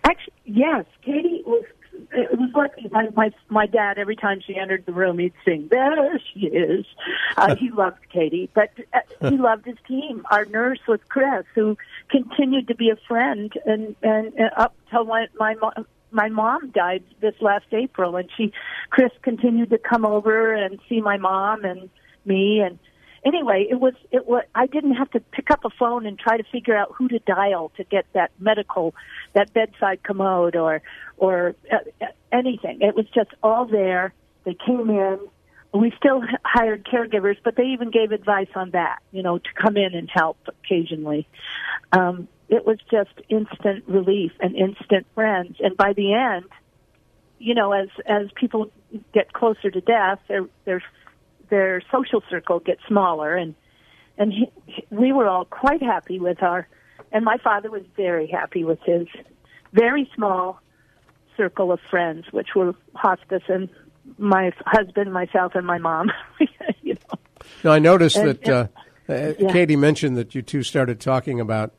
Actually, 0.04 0.34
yes. 0.46 0.86
Katie 1.04 1.44
was. 1.46 1.64
It 2.10 2.40
was 2.40 2.50
like 2.56 2.92
my, 2.92 3.10
my 3.16 3.32
my 3.50 3.66
dad. 3.66 3.98
Every 3.98 4.16
time 4.16 4.40
she 4.46 4.56
entered 4.56 4.86
the 4.86 4.94
room, 4.94 5.20
he'd 5.20 5.34
sing, 5.44 5.68
"There 5.70 6.20
she 6.34 6.48
is." 6.48 6.86
Uh, 7.36 7.56
he 7.60 7.70
loved 7.70 7.98
Katie, 8.12 8.50
but 8.54 8.72
uh, 8.94 9.30
he 9.30 9.38
loved 9.38 9.66
his 9.66 9.78
team. 9.88 10.26
Our 10.32 10.46
nurse 10.46 10.80
was 10.88 11.00
Chris, 11.10 11.46
who 11.54 11.78
continued 12.10 12.70
to 12.70 12.76
be 12.76 12.90
a 12.90 12.96
friend, 13.08 13.52
and 13.66 13.96
and, 14.02 14.34
and 14.34 14.52
up 14.56 14.74
till 14.90 15.06
my 15.06 15.28
my 15.38 15.56
mo- 15.56 15.86
my 16.12 16.30
mom 16.30 16.70
died 16.70 17.04
this 17.20 17.36
last 17.42 17.66
April, 17.72 18.16
and 18.16 18.30
she 18.38 18.54
Chris 18.90 19.12
continued 19.22 19.70
to 19.72 19.78
come 19.78 20.06
over 20.06 20.54
and 20.54 20.80
see 20.88 21.02
my 21.02 21.18
mom 21.18 21.66
and 21.66 21.90
me 22.28 22.60
and 22.60 22.78
anyway, 23.28 23.68
it 23.70 23.80
was 23.80 23.94
it 24.12 24.28
was 24.28 24.44
I 24.56 24.68
didn't 24.68 24.96
have 24.96 25.12
to 25.12 25.20
pick 25.20 25.52
up 25.52 25.66
a 25.66 25.70
phone 25.70 26.06
and 26.06 26.18
try 26.18 26.38
to 26.38 26.44
figure 26.52 26.76
out 26.76 26.94
who 26.96 27.08
to 27.10 27.20
dial 27.20 27.72
to 27.78 27.84
get 27.84 28.06
that 28.14 28.32
medical 28.40 28.96
that 29.34 29.54
bedside 29.54 30.04
commode 30.04 30.56
or 30.56 30.82
or 31.18 31.56
uh, 31.72 32.06
anything. 32.32 32.80
It 32.82 32.96
was 32.96 33.06
just 33.14 33.30
all 33.44 33.66
there. 33.66 34.14
They 34.46 34.56
came 34.66 34.90
in. 34.90 35.20
We 35.74 35.92
still 35.98 36.22
hired 36.44 36.86
caregivers, 36.86 37.36
but 37.44 37.56
they 37.56 37.66
even 37.66 37.92
gave 37.92 38.12
advice 38.12 38.48
on 38.56 38.72
that, 38.72 39.00
you 39.12 39.22
know, 39.22 39.38
to 39.38 39.50
come 39.62 39.76
in 39.76 39.94
and 39.94 40.10
help 40.12 40.38
occasionally. 40.48 41.28
Um, 41.92 42.30
it 42.48 42.66
was 42.66 42.78
just 42.90 43.12
instant 43.28 43.84
relief 43.88 44.32
and 44.40 44.56
instant 44.56 45.06
friends. 45.14 45.58
And 45.60 45.76
by 45.76 45.92
the 45.92 46.14
end, 46.14 46.46
you 47.38 47.54
know, 47.54 47.74
as 47.74 47.90
as 48.06 48.28
people 48.36 48.72
get 49.14 49.34
closer 49.34 49.70
to 49.70 49.82
death, 49.82 50.20
their 50.30 50.46
their 50.66 50.82
their 51.50 51.82
social 51.92 52.24
circle 52.30 52.60
gets 52.60 52.82
smaller, 52.88 53.36
and 53.36 53.56
and 54.18 54.34
he, 54.34 54.52
we 54.90 55.12
were 55.12 55.28
all 55.28 55.46
quite 55.46 55.82
happy 55.82 56.20
with 56.20 56.42
our, 56.42 56.68
and 57.12 57.24
my 57.24 57.38
father 57.38 57.70
was 57.70 57.84
very 57.96 58.28
happy 58.28 58.64
with 58.64 58.80
his 58.86 59.08
very 59.74 60.10
small 60.16 60.60
circle 61.36 61.72
of 61.72 61.80
friends, 61.90 62.26
which 62.32 62.50
were 62.56 62.74
hospice 62.96 63.44
and 63.48 63.70
my 64.18 64.52
husband, 64.66 65.14
myself, 65.14 65.54
and 65.56 65.68
my 65.68 65.78
mom. 65.78 66.12
you 66.82 66.94
know, 66.94 67.20
Now, 67.64 67.72
I 67.72 67.80
noticed 67.80 68.18
And- 68.18 68.30
that 68.30 68.50
uh, 68.50 68.68
uh, 69.10 69.34
Yeah. 69.38 69.52
Katie 69.52 69.76
mentioned 69.76 70.18
that 70.18 70.34
you 70.34 70.42
two 70.42 70.64
started 70.64 71.00
talking 71.00 71.40
about 71.40 71.74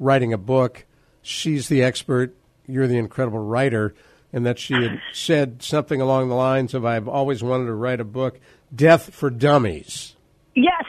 writing 0.00 0.32
a 0.32 0.38
book. 0.38 0.84
She's 1.22 1.68
the 1.68 1.82
expert, 1.82 2.34
you're 2.66 2.86
the 2.88 2.98
incredible 2.98 3.38
writer, 3.38 3.94
and 4.32 4.44
that 4.44 4.58
she 4.58 4.74
had 4.74 5.00
said 5.12 5.62
something 5.62 6.00
along 6.00 6.28
the 6.28 6.34
lines 6.34 6.74
of, 6.74 6.84
I've 6.84 7.06
always 7.08 7.42
wanted 7.42 7.66
to 7.66 7.74
write 7.74 8.00
a 8.00 8.04
book, 8.04 8.40
Death 8.74 9.14
for 9.14 9.30
Dummies. 9.30 10.14
Yes. 10.54 10.84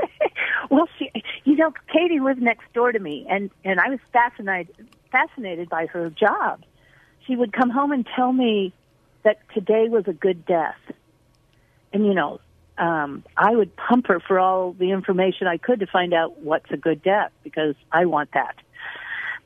well, 0.70 0.88
she, 0.98 1.10
you 1.44 1.56
know, 1.56 1.72
Katie 1.92 2.20
lived 2.20 2.40
next 2.40 2.72
door 2.72 2.92
to 2.92 2.98
me, 2.98 3.26
and 3.28 3.50
and 3.64 3.80
I 3.80 3.88
was 3.90 3.98
fascinated 4.12 4.74
fascinated 5.10 5.68
by 5.68 5.86
her 5.86 6.10
job. 6.10 6.62
She 7.26 7.36
would 7.36 7.52
come 7.52 7.70
home 7.70 7.92
and 7.92 8.06
tell 8.16 8.32
me 8.32 8.72
that 9.24 9.38
today 9.54 9.88
was 9.88 10.04
a 10.06 10.12
good 10.12 10.44
death, 10.46 10.78
and 11.92 12.06
you 12.06 12.14
know, 12.14 12.40
um, 12.78 13.24
I 13.36 13.54
would 13.54 13.76
pump 13.76 14.06
her 14.08 14.20
for 14.20 14.38
all 14.38 14.72
the 14.72 14.90
information 14.90 15.46
I 15.46 15.58
could 15.58 15.80
to 15.80 15.86
find 15.86 16.14
out 16.14 16.40
what's 16.40 16.70
a 16.70 16.76
good 16.76 17.02
death 17.02 17.30
because 17.44 17.74
I 17.90 18.06
want 18.06 18.30
that, 18.32 18.56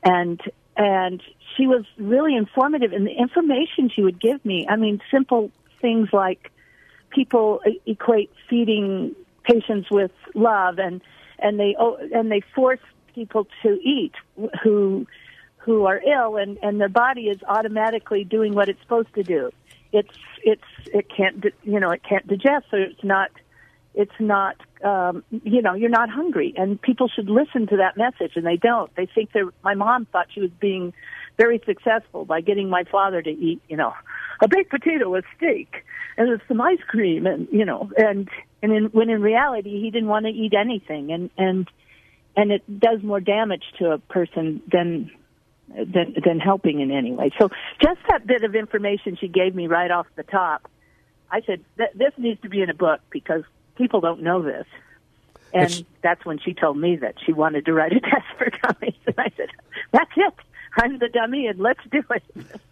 and 0.03 0.41
and 0.75 1.21
she 1.55 1.67
was 1.67 1.85
really 1.97 2.35
informative, 2.35 2.93
and 2.93 3.05
the 3.05 3.11
information 3.11 3.89
she 3.93 4.03
would 4.03 4.19
give 4.19 4.43
me, 4.45 4.67
I 4.69 4.75
mean, 4.75 5.01
simple 5.11 5.51
things 5.81 6.09
like 6.13 6.51
people 7.09 7.61
equate 7.85 8.31
feeding 8.49 9.15
patients 9.43 9.89
with 9.89 10.11
love 10.35 10.79
and 10.79 11.01
and 11.39 11.59
they 11.59 11.75
oh, 11.79 11.97
and 12.13 12.31
they 12.31 12.41
force 12.55 12.79
people 13.13 13.47
to 13.63 13.79
eat 13.83 14.13
who 14.63 15.07
who 15.57 15.85
are 15.85 16.01
ill 16.01 16.37
and 16.37 16.57
and 16.61 16.79
their 16.79 16.89
body 16.89 17.27
is 17.27 17.37
automatically 17.47 18.23
doing 18.23 18.53
what 18.53 18.69
it's 18.69 18.81
supposed 18.81 19.13
to 19.15 19.23
do. 19.23 19.51
It's 19.91 20.17
it's 20.43 20.61
it 20.93 21.07
can't 21.15 21.43
you 21.63 21.79
know 21.79 21.91
it 21.91 22.01
can't 22.03 22.27
digest 22.27 22.65
so 22.71 22.77
it's 22.77 23.03
not 23.03 23.31
it's 23.93 24.19
not 24.19 24.55
um 24.83 25.23
you 25.31 25.61
know 25.61 25.73
you're 25.73 25.89
not 25.89 26.09
hungry. 26.09 26.53
And 26.57 26.81
people 26.81 27.07
should 27.07 27.29
listen 27.29 27.67
to 27.67 27.77
that 27.77 27.97
message 27.97 28.33
and 28.35 28.45
they 28.45 28.57
don't. 28.57 28.93
They 28.95 29.07
think 29.07 29.31
they're 29.33 29.51
my 29.63 29.75
mom 29.75 30.05
thought 30.05 30.27
she 30.33 30.41
was 30.41 30.51
being 30.59 30.93
very 31.37 31.61
successful 31.65 32.25
by 32.25 32.41
getting 32.41 32.69
my 32.69 32.83
father 32.83 33.21
to 33.21 33.29
eat 33.29 33.61
you 33.67 33.77
know 33.77 33.93
a 34.41 34.47
baked 34.47 34.71
potato 34.71 35.09
with 35.09 35.25
steak 35.35 35.85
and 36.17 36.29
with 36.29 36.41
some 36.47 36.59
ice 36.59 36.79
cream 36.87 37.25
and 37.25 37.47
you 37.51 37.65
know 37.65 37.89
and 37.97 38.29
and 38.61 38.73
in, 38.73 38.85
when 38.85 39.09
in 39.09 39.21
reality 39.21 39.81
he 39.81 39.91
didn't 39.91 40.09
want 40.09 40.25
to 40.25 40.31
eat 40.31 40.53
anything 40.53 41.11
and 41.11 41.29
and 41.37 41.69
and 42.35 42.51
it 42.51 42.79
does 42.79 43.01
more 43.01 43.19
damage 43.19 43.63
to 43.79 43.91
a 43.91 43.97
person 43.97 44.61
than 44.71 45.11
than 45.69 46.15
than 46.23 46.39
helping 46.39 46.79
in 46.79 46.91
any 46.91 47.11
way. 47.11 47.31
So 47.37 47.49
just 47.81 47.99
that 48.09 48.25
bit 48.25 48.43
of 48.43 48.55
information 48.55 49.17
she 49.19 49.27
gave 49.27 49.53
me 49.53 49.67
right 49.67 49.91
off 49.91 50.07
the 50.15 50.23
top 50.23 50.69
i 51.29 51.41
said 51.41 51.63
"Th- 51.77 51.89
this 51.93 52.13
needs 52.17 52.41
to 52.41 52.49
be 52.49 52.61
in 52.61 52.69
a 52.69 52.73
book 52.73 53.01
because 53.09 53.43
people 53.75 54.01
don't 54.01 54.21
know 54.21 54.41
this. 54.41 54.65
And 55.53 55.85
that's 56.01 56.25
when 56.25 56.39
she 56.39 56.53
told 56.53 56.77
me 56.77 56.97
that 56.97 57.15
she 57.25 57.31
wanted 57.31 57.65
to 57.65 57.73
write 57.73 57.93
a 57.93 57.99
death 58.11 58.25
for 58.37 58.49
dummies. 58.49 58.99
And 59.05 59.15
i 59.17 59.31
said 59.35 59.49
that's 59.91 60.11
it 60.15 60.33
i'm 60.77 60.97
the 60.99 61.09
dummy 61.09 61.47
and 61.47 61.59
let's 61.59 61.79
do 61.91 62.01
it 62.11 62.23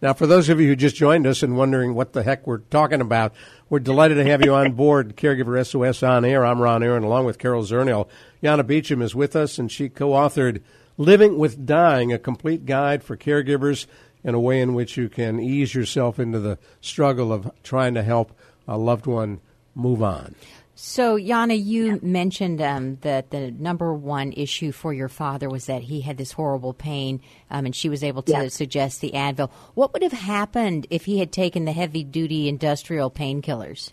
Now, 0.02 0.12
for 0.12 0.26
those 0.26 0.48
of 0.48 0.60
you 0.60 0.68
who 0.68 0.76
just 0.76 0.96
joined 0.96 1.26
us 1.26 1.42
and 1.42 1.56
wondering 1.56 1.94
what 1.94 2.12
the 2.12 2.22
heck 2.22 2.46
we're 2.46 2.58
talking 2.58 3.00
about, 3.00 3.32
we're 3.70 3.78
delighted 3.78 4.16
to 4.16 4.24
have 4.24 4.44
you 4.44 4.54
on 4.54 4.72
board 4.72 5.16
Caregiver 5.20 5.64
SOS 5.66 6.02
on 6.02 6.24
air. 6.24 6.44
I'm 6.44 6.60
Ron 6.60 6.82
Aaron, 6.82 7.02
along 7.02 7.24
with 7.24 7.38
Carol 7.38 7.64
Zernial. 7.64 8.08
Yana 8.42 8.66
Beecham 8.66 9.00
is 9.02 9.14
with 9.14 9.34
us, 9.34 9.58
and 9.58 9.72
she 9.72 9.88
co-authored 9.88 10.60
"Living 10.98 11.38
with 11.38 11.66
Dying: 11.66 12.12
A 12.12 12.18
Complete 12.18 12.66
Guide 12.66 13.02
for 13.02 13.16
Caregivers 13.16 13.86
and 14.22 14.36
a 14.36 14.40
Way 14.40 14.60
in 14.60 14.74
Which 14.74 14.96
You 14.96 15.08
Can 15.08 15.40
Ease 15.40 15.74
Yourself 15.74 16.18
into 16.18 16.38
the 16.38 16.58
Struggle 16.80 17.32
of 17.32 17.50
Trying 17.62 17.94
to 17.94 18.02
Help 18.02 18.32
a 18.68 18.76
Loved 18.76 19.06
One 19.06 19.40
Move 19.74 20.02
On." 20.02 20.34
So, 20.78 21.16
Yana, 21.16 21.56
you 21.64 21.98
mentioned 22.02 22.60
um, 22.60 22.98
that 23.00 23.30
the 23.30 23.50
number 23.50 23.94
one 23.94 24.32
issue 24.32 24.72
for 24.72 24.92
your 24.92 25.08
father 25.08 25.48
was 25.48 25.64
that 25.66 25.80
he 25.84 26.02
had 26.02 26.18
this 26.18 26.32
horrible 26.32 26.74
pain, 26.74 27.22
um, 27.50 27.64
and 27.64 27.74
she 27.74 27.88
was 27.88 28.04
able 28.04 28.20
to 28.24 28.32
Yes. 28.32 28.52
suggest 28.52 29.00
the 29.00 29.12
Advil. 29.12 29.50
What 29.72 29.94
would 29.94 30.02
have 30.02 30.12
happened 30.12 30.86
if 30.90 31.06
he 31.06 31.18
had 31.18 31.32
taken 31.32 31.64
the 31.64 31.72
heavy 31.72 32.04
duty 32.04 32.46
industrial 32.48 33.10
painkillers? 33.10 33.92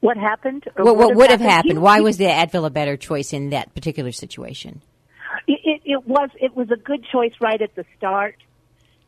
what 0.00 0.16
happened 0.16 0.64
What, 0.76 0.96
what 0.96 1.14
would 1.14 1.30
have 1.30 1.38
He- 1.40 1.46
happened? 1.46 1.80
Why 1.80 1.96
he- 1.98 2.02
was 2.02 2.16
the 2.16 2.24
Advil 2.26 2.66
a 2.66 2.70
better 2.70 2.96
choice 2.96 3.32
in 3.32 3.50
that 3.50 3.72
particular 3.74 4.10
situation? 4.12 4.82
it, 5.48 5.60
it, 5.64 5.80
it 5.84 6.06
was 6.06 6.28
it 6.40 6.56
was 6.56 6.70
a 6.70 6.76
good 6.76 7.04
choice 7.10 7.32
right 7.40 7.60
at 7.62 7.74
the 7.76 7.84
start 7.98 8.36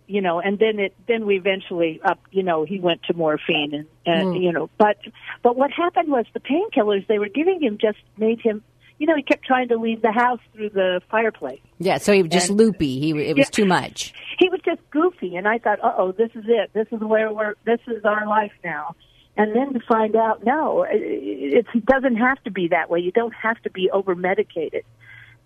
you 0.06 0.20
know 0.20 0.40
and 0.40 0.58
then 0.58 0.78
it 0.78 0.94
then 1.08 1.24
we 1.26 1.36
eventually 1.36 2.00
up 2.04 2.18
you 2.30 2.42
know 2.42 2.64
he 2.64 2.78
went 2.78 3.02
to 3.04 3.14
morphine 3.14 3.72
and, 3.74 3.86
and 4.06 4.34
Mm. 4.34 4.42
you 4.42 4.52
know 4.52 4.68
but 4.78 4.98
but 5.42 5.56
what 5.56 5.70
happened 5.70 6.08
was 6.10 6.26
the 6.34 6.40
painkillers 6.40 7.06
they 7.06 7.18
were 7.18 7.28
giving 7.28 7.60
him 7.62 7.78
just 7.80 7.98
made 8.18 8.40
him 8.40 8.62
you 8.98 9.06
know 9.06 9.16
he 9.16 9.22
kept 9.22 9.44
trying 9.44 9.68
to 9.68 9.76
leave 9.76 10.02
the 10.02 10.12
house 10.12 10.40
through 10.54 10.70
the 10.70 11.00
fireplace 11.10 11.60
Yeah, 11.78 11.98
so 11.98 12.12
he 12.12 12.22
was 12.22 12.31
just 12.31 12.50
And- 12.50 12.58
loopy. 12.58 13.00
He 13.00 13.10
it 13.10 13.37
was 13.37 13.46
Yeah. 13.46 13.58
too 13.58 13.64
much. 13.64 14.12
he 14.38 14.48
was 14.50 14.60
just 14.64 14.81
goofy 14.90 15.37
and 15.37 15.46
i 15.48 15.58
thought 15.58 15.79
uh 15.83 15.94
oh 15.96 16.12
this 16.12 16.31
is 16.35 16.44
it 16.46 16.70
this 16.74 16.87
is 16.92 17.00
where 17.00 17.33
we're 17.33 17.54
this 17.64 17.81
is 17.87 18.04
our 18.04 18.26
life 18.26 18.52
now 18.64 18.94
and 19.37 19.54
then 19.56 19.72
to 19.72 19.81
find 19.81 20.14
out 20.16 20.44
no 20.44 20.83
it, 20.88 21.66
it 21.74 21.87
doesn't 21.87 22.16
have 22.16 22.42
to 22.44 22.50
be 22.50 22.68
that 22.68 22.90
way 22.90 23.00
you 23.00 23.10
don't 23.12 23.35
have 23.35 23.60
to 23.62 23.70
be 23.70 23.90
over 23.90 24.14
medicated 24.14 24.85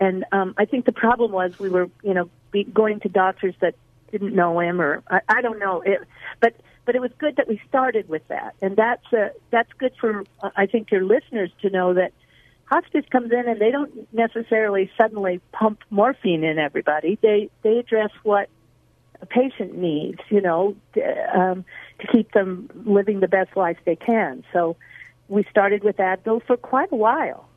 and 0.01 0.25
um 0.33 0.55
i 0.59 0.65
think 0.65 0.85
the 0.85 0.93
problem 1.07 1.31
was 1.33 1.53
we 1.59 1.69
were 1.69 1.89
you 2.03 2.13
know 2.15 2.29
be, 2.51 2.65
going 2.65 2.99
to 3.01 3.09
doctors 3.09 3.55
that 3.61 3.75
didn't 4.11 4.35
know 4.35 4.59
him 4.61 4.81
or 4.81 5.03
i, 5.11 5.21
I 5.29 5.43
don't 5.43 5.59
know 5.59 5.81
it 5.83 6.01
but 6.41 6.55
but 6.85 6.95
it 6.95 7.01
was 7.01 7.11
good 7.19 7.37
that 7.37 7.49
we 7.49 7.61
started 7.69 8.09
with 8.09 8.27
that 8.29 8.55
and 8.63 8.77
that's 8.77 9.13
uh, 9.13 9.29
that's 9.51 9.73
good 9.79 9.93
for 10.01 10.25
uh, 10.43 10.51
i 10.57 10.67
think 10.67 10.91
your 10.91 11.05
listeners 11.05 11.51
to 11.63 11.71
know 11.71 11.95
that 11.95 12.13
hospice 12.65 13.05
comes 13.11 13.33
in 13.33 13.49
and 13.49 13.61
they 13.61 13.71
don't 13.71 14.13
necessarily 14.13 14.91
suddenly 14.97 15.41
pump 15.53 15.81
morphine 15.91 16.45
in 16.45 16.59
everybody 16.59 17.19
they 17.23 17.51
they 17.63 17.79
address 17.79 18.11
what 18.23 18.49
a 19.21 19.27
patient 19.27 19.77
needs, 19.77 20.21
you 20.29 20.41
know, 20.41 20.77
to, 20.95 21.39
um, 21.39 21.65
to 22.01 22.07
keep 22.07 22.33
them 22.33 22.69
living 22.85 23.21
the 23.21 23.29
best 23.29 23.57
life 23.57 23.79
they 23.85 23.97
can. 23.97 24.45
So 24.53 24.77
we 25.29 25.45
started 25.51 25.83
with 25.83 25.97
Advil 25.97 26.43
for 26.47 26.57
quite 26.57 26.93
a 26.93 26.97
while. 26.97 27.48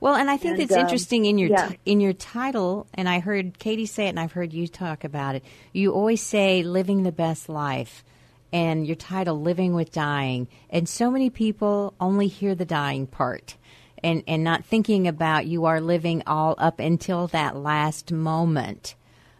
Well, 0.00 0.14
and 0.14 0.30
I 0.30 0.36
think 0.36 0.58
it's 0.58 0.72
um, 0.72 0.80
interesting 0.80 1.24
in 1.24 1.38
your 1.38 1.50
yeah. 1.50 1.68
ti- 1.68 1.78
in 1.84 2.00
your 2.00 2.12
title, 2.12 2.86
and 2.94 3.08
I 3.08 3.18
heard 3.18 3.58
Katie 3.58 3.86
say 3.86 4.06
it, 4.06 4.10
and 4.10 4.20
I've 4.20 4.32
heard 4.32 4.52
you 4.52 4.68
talk 4.68 5.02
about 5.04 5.34
it. 5.34 5.44
You 5.72 5.92
always 5.92 6.22
say 6.22 6.62
"living 6.62 7.02
the 7.02 7.12
best 7.12 7.48
life," 7.48 8.04
and 8.52 8.86
your 8.86 8.96
title 8.96 9.40
"Living 9.40 9.74
with 9.74 9.90
Dying," 9.90 10.46
and 10.70 10.88
so 10.88 11.10
many 11.10 11.30
people 11.30 11.94
only 12.00 12.28
hear 12.28 12.54
the 12.54 12.64
dying 12.64 13.06
part, 13.08 13.56
and 14.02 14.22
and 14.28 14.44
not 14.44 14.64
thinking 14.64 15.08
about 15.08 15.46
you 15.46 15.64
are 15.64 15.80
living 15.80 16.22
all 16.26 16.54
up 16.58 16.78
until 16.78 17.26
that 17.28 17.56
last 17.56 18.12
moment, 18.12 18.94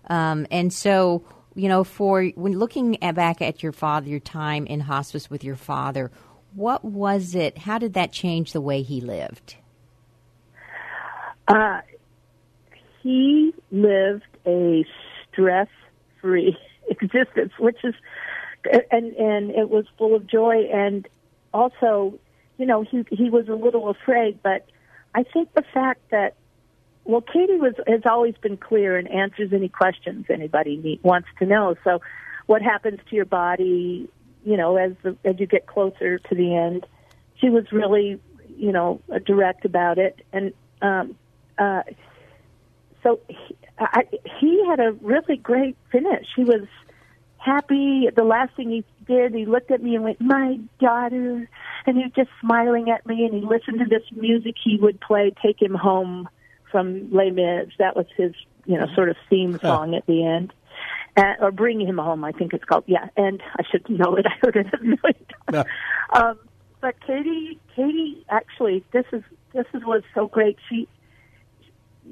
um, 0.08 0.46
and 0.50 0.72
so. 0.72 1.24
You 1.54 1.66
know, 1.66 1.82
for 1.82 2.24
when 2.36 2.56
looking 2.56 3.02
at, 3.02 3.16
back 3.16 3.42
at 3.42 3.64
your 3.64 3.72
father, 3.72 4.08
your 4.08 4.20
time 4.20 4.64
in 4.66 4.78
hospice 4.78 5.28
with 5.28 5.42
your 5.42 5.56
father, 5.56 6.12
what 6.54 6.84
was 6.84 7.34
it? 7.34 7.58
How 7.58 7.78
did 7.78 7.94
that 7.94 8.12
change 8.12 8.52
the 8.52 8.60
way 8.60 8.82
he 8.82 9.00
lived? 9.00 9.56
Uh, 11.48 11.80
he 13.02 13.54
lived 13.70 14.26
a 14.46 14.84
stress-free 15.32 16.56
existence, 16.90 17.52
which 17.58 17.78
is, 17.82 17.94
and 18.90 19.12
and 19.14 19.50
it 19.50 19.70
was 19.70 19.86
full 19.96 20.14
of 20.14 20.26
joy, 20.26 20.68
and 20.72 21.08
also, 21.54 22.18
you 22.58 22.66
know, 22.66 22.82
he 22.82 23.04
he 23.10 23.30
was 23.30 23.48
a 23.48 23.54
little 23.54 23.88
afraid, 23.88 24.40
but 24.42 24.66
I 25.14 25.22
think 25.22 25.54
the 25.54 25.64
fact 25.72 26.00
that, 26.10 26.34
well, 27.04 27.22
Katie 27.22 27.56
was 27.56 27.74
has 27.86 28.02
always 28.04 28.34
been 28.42 28.58
clear 28.58 28.98
and 28.98 29.08
answers 29.08 29.52
any 29.52 29.68
questions 29.68 30.26
anybody 30.28 30.76
need, 30.76 31.00
wants 31.02 31.28
to 31.38 31.46
know. 31.46 31.76
So, 31.84 32.00
what 32.46 32.60
happens 32.60 33.00
to 33.08 33.16
your 33.16 33.24
body, 33.24 34.10
you 34.44 34.56
know, 34.56 34.76
as 34.76 34.92
the, 35.02 35.16
as 35.24 35.36
you 35.38 35.46
get 35.46 35.66
closer 35.66 36.18
to 36.18 36.34
the 36.34 36.54
end, 36.54 36.84
she 37.36 37.48
was 37.48 37.64
really, 37.72 38.20
you 38.56 38.72
know, 38.72 39.00
direct 39.24 39.64
about 39.64 39.96
it, 39.98 40.20
and 40.32 40.52
um, 40.82 41.16
uh, 41.58 41.82
so 43.02 43.20
he, 43.28 43.56
I, 43.78 44.04
he 44.40 44.64
had 44.66 44.80
a 44.80 44.92
really 44.92 45.36
great 45.36 45.76
finish. 45.90 46.26
He 46.34 46.44
was 46.44 46.66
happy. 47.36 48.08
The 48.14 48.24
last 48.24 48.54
thing 48.56 48.70
he 48.70 48.84
did, 49.06 49.34
he 49.34 49.46
looked 49.46 49.70
at 49.70 49.82
me 49.82 49.94
and 49.94 50.04
went, 50.04 50.20
"My 50.20 50.58
daughter," 50.80 51.48
and 51.86 51.96
he 51.96 52.02
was 52.04 52.12
just 52.14 52.30
smiling 52.40 52.90
at 52.90 53.06
me. 53.06 53.24
And 53.24 53.34
he 53.34 53.40
listened 53.40 53.78
to 53.80 53.86
this 53.86 54.02
music 54.14 54.54
he 54.62 54.76
would 54.76 55.00
play, 55.00 55.32
"Take 55.42 55.60
Him 55.60 55.74
Home" 55.74 56.28
from 56.70 57.10
Les 57.12 57.30
Mis. 57.30 57.68
That 57.78 57.96
was 57.96 58.06
his, 58.16 58.32
you 58.66 58.78
know, 58.78 58.86
sort 58.94 59.08
of 59.08 59.16
theme 59.30 59.58
song 59.60 59.94
at 59.94 60.06
the 60.06 60.24
end. 60.24 60.52
Uh, 61.16 61.34
or 61.40 61.50
bring 61.50 61.80
him 61.80 61.98
home, 61.98 62.22
I 62.22 62.30
think 62.30 62.52
it's 62.52 62.64
called. 62.64 62.84
Yeah, 62.86 63.08
and 63.16 63.42
I 63.56 63.64
should 63.68 63.88
know 63.88 64.14
it. 64.16 64.26
I 64.28 64.34
heard 64.40 64.56
it 64.56 64.66
a 64.72 64.82
million 64.82 65.26
times. 65.52 65.66
Um, 66.12 66.38
but 66.80 66.94
Katie, 67.04 67.58
Katie, 67.74 68.24
actually, 68.28 68.84
this 68.92 69.04
is 69.12 69.22
this 69.52 69.66
is 69.74 69.84
was 69.84 70.02
so 70.14 70.28
great. 70.28 70.58
She, 70.68 70.86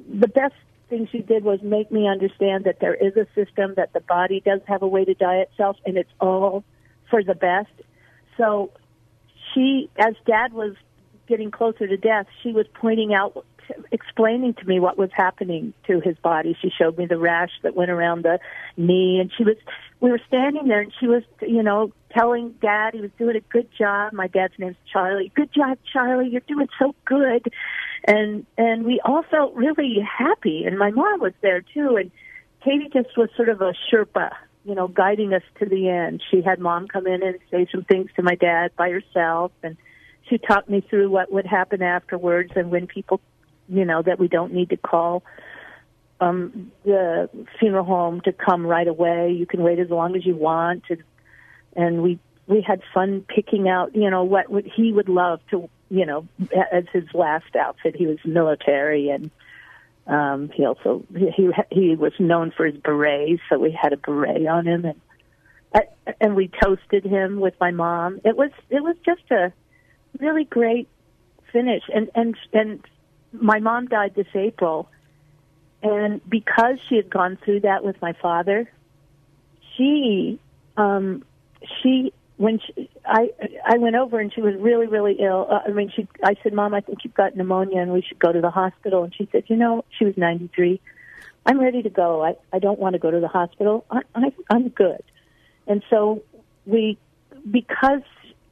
the 0.09 0.29
best 0.29 0.55
thing 0.89 1.09
she 1.11 1.19
did 1.19 1.45
was 1.45 1.61
make 1.63 1.91
me 1.91 2.09
understand 2.09 2.65
that 2.65 2.81
there 2.81 2.95
is 2.95 3.17
a 3.17 3.27
system 3.35 3.75
that 3.77 3.93
the 3.93 4.01
body 4.01 4.41
does 4.45 4.61
have 4.67 4.83
a 4.83 4.87
way 4.87 5.05
to 5.05 5.15
die 5.15 5.37
itself, 5.39 5.77
and 5.85 5.97
it's 5.97 6.11
all 6.21 6.65
for 7.11 7.23
the 7.23 7.35
best. 7.35 7.71
So, 8.37 8.71
she, 9.53 9.91
as 9.99 10.15
Dad 10.27 10.53
was 10.53 10.75
getting 11.27 11.51
closer 11.51 11.87
to 11.87 11.97
death, 11.97 12.27
she 12.43 12.53
was 12.53 12.67
pointing 12.75 13.15
out, 13.15 13.45
explaining 13.91 14.55
to 14.55 14.65
me 14.65 14.79
what 14.79 14.97
was 14.97 15.11
happening 15.13 15.73
to 15.87 16.01
his 16.01 16.17
body. 16.19 16.57
She 16.61 16.71
showed 16.71 16.97
me 16.99 17.07
the 17.07 17.19
rash 17.19 17.51
that 17.63 17.75
went 17.75 17.91
around 17.91 18.25
the 18.25 18.39
knee, 18.77 19.19
and 19.21 19.31
she 19.37 19.45
was, 19.45 19.57
we 20.01 20.11
were 20.11 20.21
standing 20.27 20.69
there, 20.69 20.81
and 20.81 20.93
she 21.01 21.07
was, 21.07 21.23
you 21.43 21.63
know, 21.63 21.93
telling 22.17 22.55
Dad 22.63 22.95
he 22.95 23.01
was 23.01 23.11
doing 23.19 23.37
a 23.37 23.41
good 23.41 23.69
job. 23.79 24.13
My 24.13 24.27
dad's 24.27 24.55
name's 24.59 24.77
Charlie. 24.93 25.31
Good 25.35 25.53
job, 25.53 25.79
Charlie. 25.93 26.29
You're 26.29 26.41
doing 26.43 26.69
so 26.79 26.95
good. 27.05 27.53
And 28.05 28.47
and 28.57 28.85
we 28.85 29.01
all 29.05 29.25
felt 29.31 29.55
really 29.55 29.99
happy, 30.01 30.65
and 30.65 30.79
my 30.79 30.91
mom 30.91 31.21
was 31.21 31.33
there 31.43 31.63
too. 31.63 31.97
And 31.97 32.11
Katie 32.63 32.91
just 32.93 33.17
was 33.17 33.29
sort 33.37 33.49
of 33.49 33.61
a 33.61 33.73
Sherpa, 33.91 34.31
you 34.65 34.75
know, 34.75 34.89
guiding 34.89 35.33
us 35.35 35.43
to 35.59 35.67
the 35.67 35.89
end. 35.89 36.23
She 36.31 36.43
had 36.43 36.59
mom 36.59 36.89
come 36.89 37.07
in 37.07 37.23
and 37.23 37.39
say 37.51 37.67
some 37.71 37.85
things 37.85 38.11
to 38.17 38.23
my 38.23 38.35
dad 38.35 38.71
by 38.77 38.91
herself, 38.91 39.53
and 39.63 39.77
she 40.29 40.39
talked 40.39 40.69
me 40.69 40.81
through 40.89 41.11
what 41.11 41.33
would 41.33 41.47
happen 41.47 41.83
afterwards 41.83 42.53
and 42.57 42.71
when 42.71 42.87
people, 42.87 43.21
you 43.69 43.85
know, 43.85 44.03
that 44.03 44.19
we 44.19 44.29
don't 44.29 44.53
need 44.53 44.71
to 44.71 44.77
call 44.77 45.23
um 46.21 46.73
the 46.85 47.29
funeral 47.59 47.85
home 47.85 48.21
to 48.23 48.33
come 48.33 48.67
right 48.67 48.89
away. 48.89 49.33
You 49.33 49.47
can 49.47 49.63
wait 49.63 49.79
as 49.79 49.91
long 49.91 50.17
as 50.17 50.25
you 50.25 50.37
want, 50.37 50.85
and 50.91 51.03
and 51.77 52.03
we 52.03 52.19
we 52.47 52.61
had 52.61 52.83
fun 52.95 53.25
picking 53.29 53.69
out, 53.69 53.95
you 53.95 54.11
know, 54.11 54.25
what 54.25 54.49
would 54.51 54.67
he 54.67 54.93
would 54.93 55.09
love 55.09 55.41
to, 55.51 55.69
you 55.91 56.07
know, 56.07 56.27
as 56.73 56.85
his 56.93 57.05
last 57.13 57.57
outfit. 57.57 57.97
He 57.97 58.07
was 58.07 58.19
military 58.25 59.11
and. 59.11 59.31
Um, 60.09 60.51
he 60.51 60.65
also 60.65 61.05
he 61.17 61.51
he 61.73 61.97
was 61.97 62.13
known 62.21 62.53
for 62.57 62.65
his 62.65 62.77
berets, 62.77 63.43
so 63.49 63.59
we 63.59 63.73
had 63.73 63.93
a 63.93 63.97
beret 63.97 64.47
on 64.47 64.65
him, 64.65 64.85
and 64.85 65.01
and 66.21 66.37
we 66.37 66.49
toasted 66.63 67.05
him 67.05 67.41
with 67.41 67.55
my 67.61 67.71
mom. 67.71 68.21
It 68.25 68.37
was 68.37 68.51
it 68.71 68.83
was 68.83 68.97
just 69.05 69.29
a 69.31 69.53
really 70.19 70.45
great 70.45 70.89
finish, 71.53 71.83
and 71.93 72.11
and 72.15 72.37
and 72.53 72.85
my 73.33 73.59
mom 73.59 73.87
died 73.87 74.15
this 74.15 74.27
April, 74.35 74.89
and 75.83 76.21
because 76.29 76.79
she 76.89 76.97
had 76.97 77.11
gone 77.11 77.39
through 77.45 77.61
that 77.61 77.85
with 77.85 78.01
my 78.01 78.13
father, 78.15 78.71
she 79.77 80.39
um 80.77 81.25
she 81.83 82.13
when 82.37 82.61
she, 82.61 82.91
I 83.05 83.31
I 83.67 83.79
went 83.79 83.97
over 83.97 84.21
and 84.21 84.33
she 84.33 84.41
was 84.41 84.55
really 84.59 84.87
really 84.87 85.17
ill. 85.21 85.47
Uh, 85.51 85.61
I 85.67 85.71
mean, 85.71 85.91
she 85.95 86.07
I 86.23 86.37
said, 86.43 86.53
"Mom, 86.53 86.75
I 86.75 86.81
think 86.81 86.99
you've 87.05 87.15
got 87.15 87.37
pneumonia 87.37 87.81
and 87.81 87.93
we 87.93 88.03
should 88.03 88.19
go 88.19 88.33
to 88.33 88.41
the 88.41 88.51
hospital." 88.51 89.05
And 89.05 89.15
she 89.15 89.29
said, 89.33 89.45
"You 89.49 89.57
know, 89.57 89.85
she 89.99 90.05
was 90.05 90.17
93. 90.17 90.81
I'm 91.45 91.61
ready 91.61 91.83
to 91.83 91.91
go. 91.91 92.25
I 92.25 92.35
I 92.53 92.59
don't 92.59 92.79
want 92.79 92.95
to 92.95 92.99
go 92.99 93.11
to 93.11 93.21
the 93.21 93.29
hospital. 93.29 93.85
I, 93.91 94.03
I 94.15 94.33
I'm 94.51 94.69
good." 94.69 95.03
And 95.67 95.83
so 95.89 96.23
we 96.67 96.99
because 97.51 98.03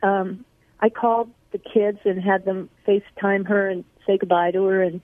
um 0.02 0.44
I 0.80 0.88
called 0.88 1.30
the 1.52 1.58
kids 1.58 1.98
and 2.04 2.20
had 2.22 2.44
them 2.44 2.68
FaceTime 2.86 3.46
her 3.48 3.68
and 3.68 3.84
say 4.06 4.18
goodbye 4.18 4.50
to 4.50 4.64
her 4.64 4.82
and 4.82 5.00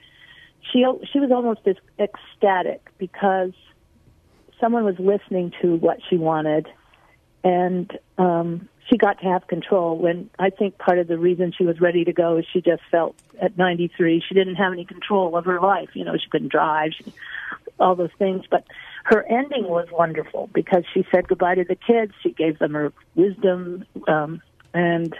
she 0.72 0.84
she 1.12 1.20
was 1.20 1.30
almost 1.30 1.60
ecstatic 1.98 2.90
because 2.98 3.52
someone 4.60 4.84
was 4.84 4.98
listening 4.98 5.52
to 5.62 5.76
what 5.76 5.98
she 6.08 6.16
wanted 6.16 6.66
and 7.44 7.98
um 8.18 8.68
she 8.88 8.96
got 8.96 9.20
to 9.20 9.26
have 9.26 9.46
control 9.46 9.96
when 9.96 10.30
I 10.38 10.50
think 10.50 10.78
part 10.78 10.98
of 10.98 11.06
the 11.06 11.18
reason 11.18 11.52
she 11.56 11.64
was 11.64 11.80
ready 11.80 12.04
to 12.04 12.12
go 12.12 12.38
is 12.38 12.44
she 12.52 12.60
just 12.60 12.82
felt 12.90 13.14
at 13.40 13.56
93 13.56 14.22
she 14.26 14.34
didn't 14.34 14.56
have 14.56 14.72
any 14.72 14.84
control 14.84 15.36
of 15.36 15.44
her 15.44 15.60
life. 15.60 15.90
You 15.94 16.04
know 16.04 16.16
she 16.16 16.28
couldn't 16.30 16.52
drive 16.52 16.90
she, 16.96 17.12
all 17.78 17.94
those 17.94 18.10
things. 18.18 18.44
But 18.50 18.64
her 19.04 19.24
ending 19.28 19.68
was 19.68 19.88
wonderful 19.90 20.50
because 20.52 20.84
she 20.92 21.06
said 21.10 21.28
goodbye 21.28 21.54
to 21.56 21.64
the 21.64 21.76
kids. 21.76 22.12
She 22.22 22.32
gave 22.32 22.58
them 22.58 22.74
her 22.74 22.92
wisdom 23.14 23.84
um 24.08 24.42
and 24.74 25.14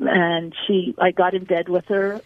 and 0.00 0.54
she 0.66 0.94
I 0.98 1.12
got 1.12 1.34
in 1.34 1.44
bed 1.44 1.68
with 1.68 1.86
her 1.86 2.20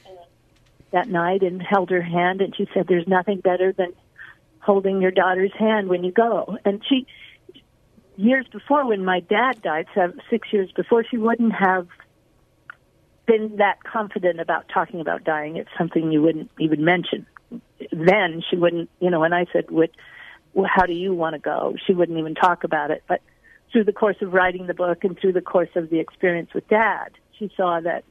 that 0.93 1.09
night 1.09 1.43
and 1.43 1.63
held 1.63 1.91
her 1.91 2.03
hand 2.03 2.41
and 2.41 2.55
she 2.57 2.67
said 2.75 2.87
there's 2.89 3.07
nothing 3.07 3.41
better 3.41 3.73
than 3.73 3.93
holding 4.61 5.01
your 5.01 5.11
daughter's 5.11 5.53
hand 5.59 5.89
when 5.89 6.05
you 6.05 6.13
go. 6.13 6.59
And 6.65 6.83
she 6.89 7.07
years 8.21 8.47
before 8.53 8.87
when 8.87 9.05
my 9.05 9.21
dad 9.21 9.63
died 9.63 9.87
seven, 9.95 10.21
six 10.29 10.53
years 10.53 10.71
before 10.73 11.05
she 11.05 11.17
wouldn't 11.17 11.53
have 11.55 11.89
been 13.27 13.57
that 13.57 13.83
confident 13.85 14.41
about 14.41 14.69
talking 14.73 15.01
about 15.01 15.25
dying. 15.25 15.57
It's 15.57 15.71
something 15.79 16.13
you 16.13 16.23
wouldn't 16.23 16.51
even 16.59 16.85
mention. 16.85 17.27
Then 17.93 18.43
she 18.49 18.57
wouldn't 18.57 18.91
you 19.01 19.11
know 19.11 19.21
when 19.21 19.33
i 19.33 19.47
said 19.53 19.71
what 19.71 19.91
well, 20.53 20.69
how 20.73 20.85
do 20.85 20.93
you 20.93 21.15
want 21.15 21.35
to 21.35 21.39
go? 21.39 21.77
She 21.87 21.93
wouldn't 21.93 22.19
even 22.19 22.35
talk 22.35 22.65
about 22.65 22.91
it. 22.91 23.05
But 23.09 23.23
through 23.73 23.85
the 23.85 23.93
course 23.93 24.17
of 24.21 24.33
writing 24.33 24.67
the 24.67 24.75
book 24.75 25.05
and 25.05 25.17
through 25.17 25.33
the 25.33 25.41
course 25.41 25.69
of 25.77 25.91
the 25.91 26.01
experience 26.01 26.53
with 26.53 26.67
dad 26.69 27.11
she 27.39 27.51
saw 27.57 27.81
that 27.81 28.05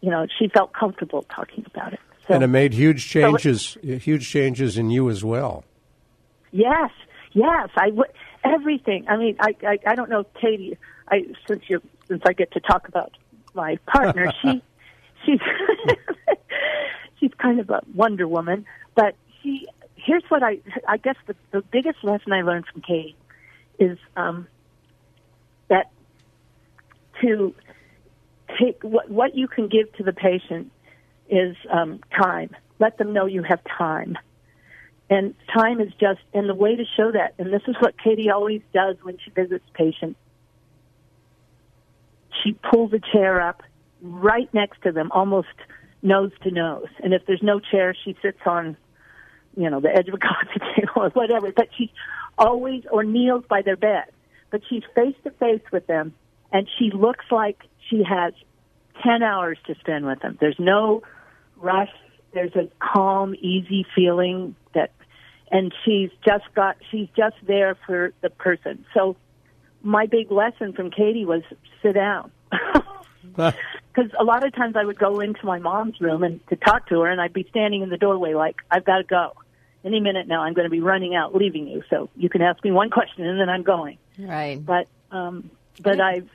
you 0.00 0.10
know 0.10 0.26
she 0.38 0.48
felt 0.48 0.72
comfortable 0.72 1.24
talking 1.34 1.64
about 1.66 1.92
it. 1.92 2.00
So 2.28 2.34
and 2.34 2.44
it 2.44 2.48
made 2.48 2.74
huge 2.74 3.10
so 3.10 3.18
it- 3.18 3.40
changes, 3.40 3.78
huge 3.82 4.28
changes 4.28 4.76
in 4.76 4.90
you 4.90 5.08
as 5.08 5.24
well. 5.24 5.64
Yes, 6.52 6.90
yes. 7.32 7.68
I 7.76 7.90
would 7.90 8.10
everything. 8.46 9.06
I 9.08 9.16
mean, 9.16 9.36
I, 9.40 9.54
I 9.62 9.78
I 9.86 9.94
don't 9.94 10.10
know, 10.10 10.24
Katie. 10.40 10.78
I 11.08 11.26
since 11.46 11.64
you 11.68 11.82
since 12.08 12.22
I 12.26 12.32
get 12.32 12.52
to 12.52 12.60
talk 12.60 12.88
about 12.88 13.12
my 13.54 13.76
partner, 13.86 14.32
she 14.42 14.62
she's 15.24 15.40
she's 17.20 17.32
kind 17.38 17.60
of 17.60 17.70
a 17.70 17.82
Wonder 17.94 18.26
Woman, 18.28 18.64
but 18.94 19.14
she. 19.42 19.66
Here's 19.98 20.22
what 20.28 20.44
I 20.44 20.58
I 20.86 20.98
guess 20.98 21.16
the 21.26 21.34
the 21.50 21.62
biggest 21.62 22.04
lesson 22.04 22.32
I 22.32 22.42
learned 22.42 22.66
from 22.66 22.80
Katie 22.80 23.16
is 23.80 23.98
um, 24.16 24.46
that 25.68 25.90
to 27.22 27.54
take 28.56 28.80
what 28.84 29.10
what 29.10 29.34
you 29.34 29.48
can 29.48 29.66
give 29.66 29.92
to 29.94 30.04
the 30.04 30.12
patient 30.12 30.70
is 31.28 31.56
um, 31.68 32.00
time. 32.16 32.54
Let 32.78 32.98
them 32.98 33.12
know 33.12 33.26
you 33.26 33.42
have 33.42 33.60
time 33.64 34.16
And 35.08 35.34
time 35.54 35.80
is 35.80 35.92
just, 36.00 36.20
and 36.34 36.48
the 36.48 36.54
way 36.54 36.74
to 36.74 36.84
show 36.96 37.12
that, 37.12 37.34
and 37.38 37.52
this 37.52 37.62
is 37.68 37.76
what 37.80 37.94
Katie 38.02 38.30
always 38.30 38.60
does 38.74 38.96
when 39.02 39.18
she 39.24 39.30
visits 39.30 39.64
patients. 39.72 40.18
She 42.42 42.52
pulls 42.52 42.92
a 42.92 43.00
chair 43.12 43.40
up 43.40 43.62
right 44.02 44.52
next 44.52 44.82
to 44.82 44.92
them, 44.92 45.10
almost 45.12 45.48
nose 46.02 46.32
to 46.42 46.50
nose. 46.50 46.88
And 47.02 47.14
if 47.14 47.24
there's 47.26 47.42
no 47.42 47.60
chair, 47.60 47.94
she 48.04 48.16
sits 48.20 48.40
on, 48.46 48.76
you 49.56 49.70
know, 49.70 49.80
the 49.80 49.94
edge 49.94 50.08
of 50.08 50.14
a 50.14 50.18
coffee 50.18 50.60
table 50.74 50.92
or 50.96 51.10
whatever. 51.10 51.52
But 51.54 51.68
she's 51.76 51.90
always, 52.36 52.82
or 52.90 53.04
kneels 53.04 53.44
by 53.48 53.62
their 53.62 53.76
bed. 53.76 54.06
But 54.50 54.62
she's 54.68 54.82
face 54.94 55.16
to 55.24 55.30
face 55.30 55.62
with 55.72 55.86
them, 55.86 56.14
and 56.52 56.68
she 56.78 56.90
looks 56.90 57.24
like 57.30 57.62
she 57.90 58.02
has 58.02 58.32
10 59.02 59.22
hours 59.22 59.58
to 59.66 59.74
spend 59.80 60.06
with 60.06 60.20
them. 60.20 60.36
There's 60.40 60.58
no 60.58 61.02
rush. 61.56 61.90
There's 62.32 62.54
a 62.54 62.68
calm, 62.78 63.34
easy 63.34 63.86
feeling 63.94 64.54
and 65.50 65.72
she's 65.84 66.10
just 66.24 66.44
got, 66.54 66.76
she's 66.90 67.08
just 67.16 67.36
there 67.46 67.76
for 67.86 68.12
the 68.20 68.30
person. 68.30 68.84
So 68.94 69.16
my 69.82 70.06
big 70.06 70.30
lesson 70.30 70.72
from 70.72 70.90
Katie 70.90 71.24
was 71.24 71.42
sit 71.82 71.94
down. 71.94 72.30
Because 73.34 74.10
a 74.18 74.24
lot 74.24 74.44
of 74.44 74.54
times 74.54 74.76
I 74.76 74.84
would 74.84 74.98
go 74.98 75.20
into 75.20 75.44
my 75.46 75.58
mom's 75.58 76.00
room 76.00 76.22
and 76.22 76.46
to 76.48 76.56
talk 76.56 76.88
to 76.88 77.00
her, 77.00 77.08
and 77.08 77.20
I'd 77.20 77.32
be 77.32 77.46
standing 77.50 77.82
in 77.82 77.88
the 77.88 77.96
doorway 77.96 78.34
like, 78.34 78.56
I've 78.70 78.84
got 78.84 78.98
to 78.98 79.04
go. 79.04 79.32
Any 79.84 80.00
minute 80.00 80.26
now, 80.26 80.42
I'm 80.42 80.52
going 80.54 80.64
to 80.64 80.70
be 80.70 80.80
running 80.80 81.14
out, 81.14 81.32
leaving 81.32 81.68
you. 81.68 81.84
So 81.88 82.08
you 82.16 82.28
can 82.28 82.42
ask 82.42 82.62
me 82.64 82.72
one 82.72 82.90
question, 82.90 83.24
and 83.24 83.38
then 83.38 83.48
I'm 83.48 83.62
going. 83.62 83.98
Right. 84.18 84.64
But 84.64 84.88
um, 85.12 85.48
but 85.80 86.00
I've 86.00 86.28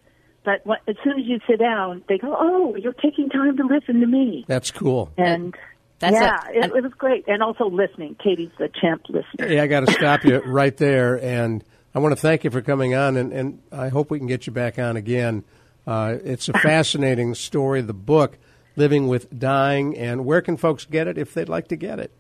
but 0.44 0.66
what, 0.66 0.80
as 0.88 0.96
soon 1.04 1.20
as 1.20 1.26
you 1.26 1.40
sit 1.48 1.60
down, 1.60 2.04
they 2.08 2.18
go, 2.18 2.36
"Oh, 2.38 2.76
you're 2.76 2.94
taking 2.94 3.30
time 3.30 3.58
to 3.58 3.66
listen 3.66 4.00
to 4.00 4.08
me." 4.08 4.46
That's 4.48 4.72
cool. 4.72 5.12
And 5.18 5.56
That's 6.02 6.14
yeah, 6.14 6.38
a- 6.50 6.66
it, 6.66 6.76
it 6.76 6.84
was 6.84 6.92
great, 6.98 7.28
and 7.28 7.42
also 7.42 7.70
listening. 7.70 8.16
Katie's 8.22 8.50
the 8.58 8.68
champ 8.70 9.04
listener. 9.08 9.48
Hey, 9.48 9.60
I 9.60 9.68
got 9.68 9.86
to 9.88 9.92
stop 9.94 10.24
you 10.26 10.40
right 10.40 10.76
there, 10.76 11.24
and 11.24 11.64
I 11.96 12.00
want 12.00 12.12
to 12.16 12.20
thank 12.22 12.44
you 12.44 12.50
for 12.52 12.62
coming 12.62 12.94
on, 12.96 13.16
and, 13.18 13.32
and 13.32 13.60
I 13.72 13.88
hope 13.90 14.12
we 14.12 14.18
can 14.18 14.28
get 14.28 14.46
you 14.48 14.52
back 14.54 14.78
on 14.80 14.98
again. 14.98 15.44
Uh, 15.88 16.18
it's 16.24 16.50
a 16.50 16.54
fascinating 16.60 17.34
story, 17.36 17.82
the 17.82 17.94
book, 17.94 18.38
Living 18.76 19.08
with 19.08 19.38
Dying, 19.40 19.98
and 19.98 20.26
where 20.26 20.42
can 20.42 20.58
folks 20.58 20.86
get 20.86 21.08
it 21.08 21.18
if 21.18 21.34
they'd 21.34 21.50
like 21.50 21.68
to 21.70 21.76
get 21.76 22.00
it? 22.00 22.12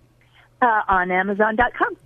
uh, 0.62 0.82
on 0.88 1.10
Amazon.com. 1.12 1.98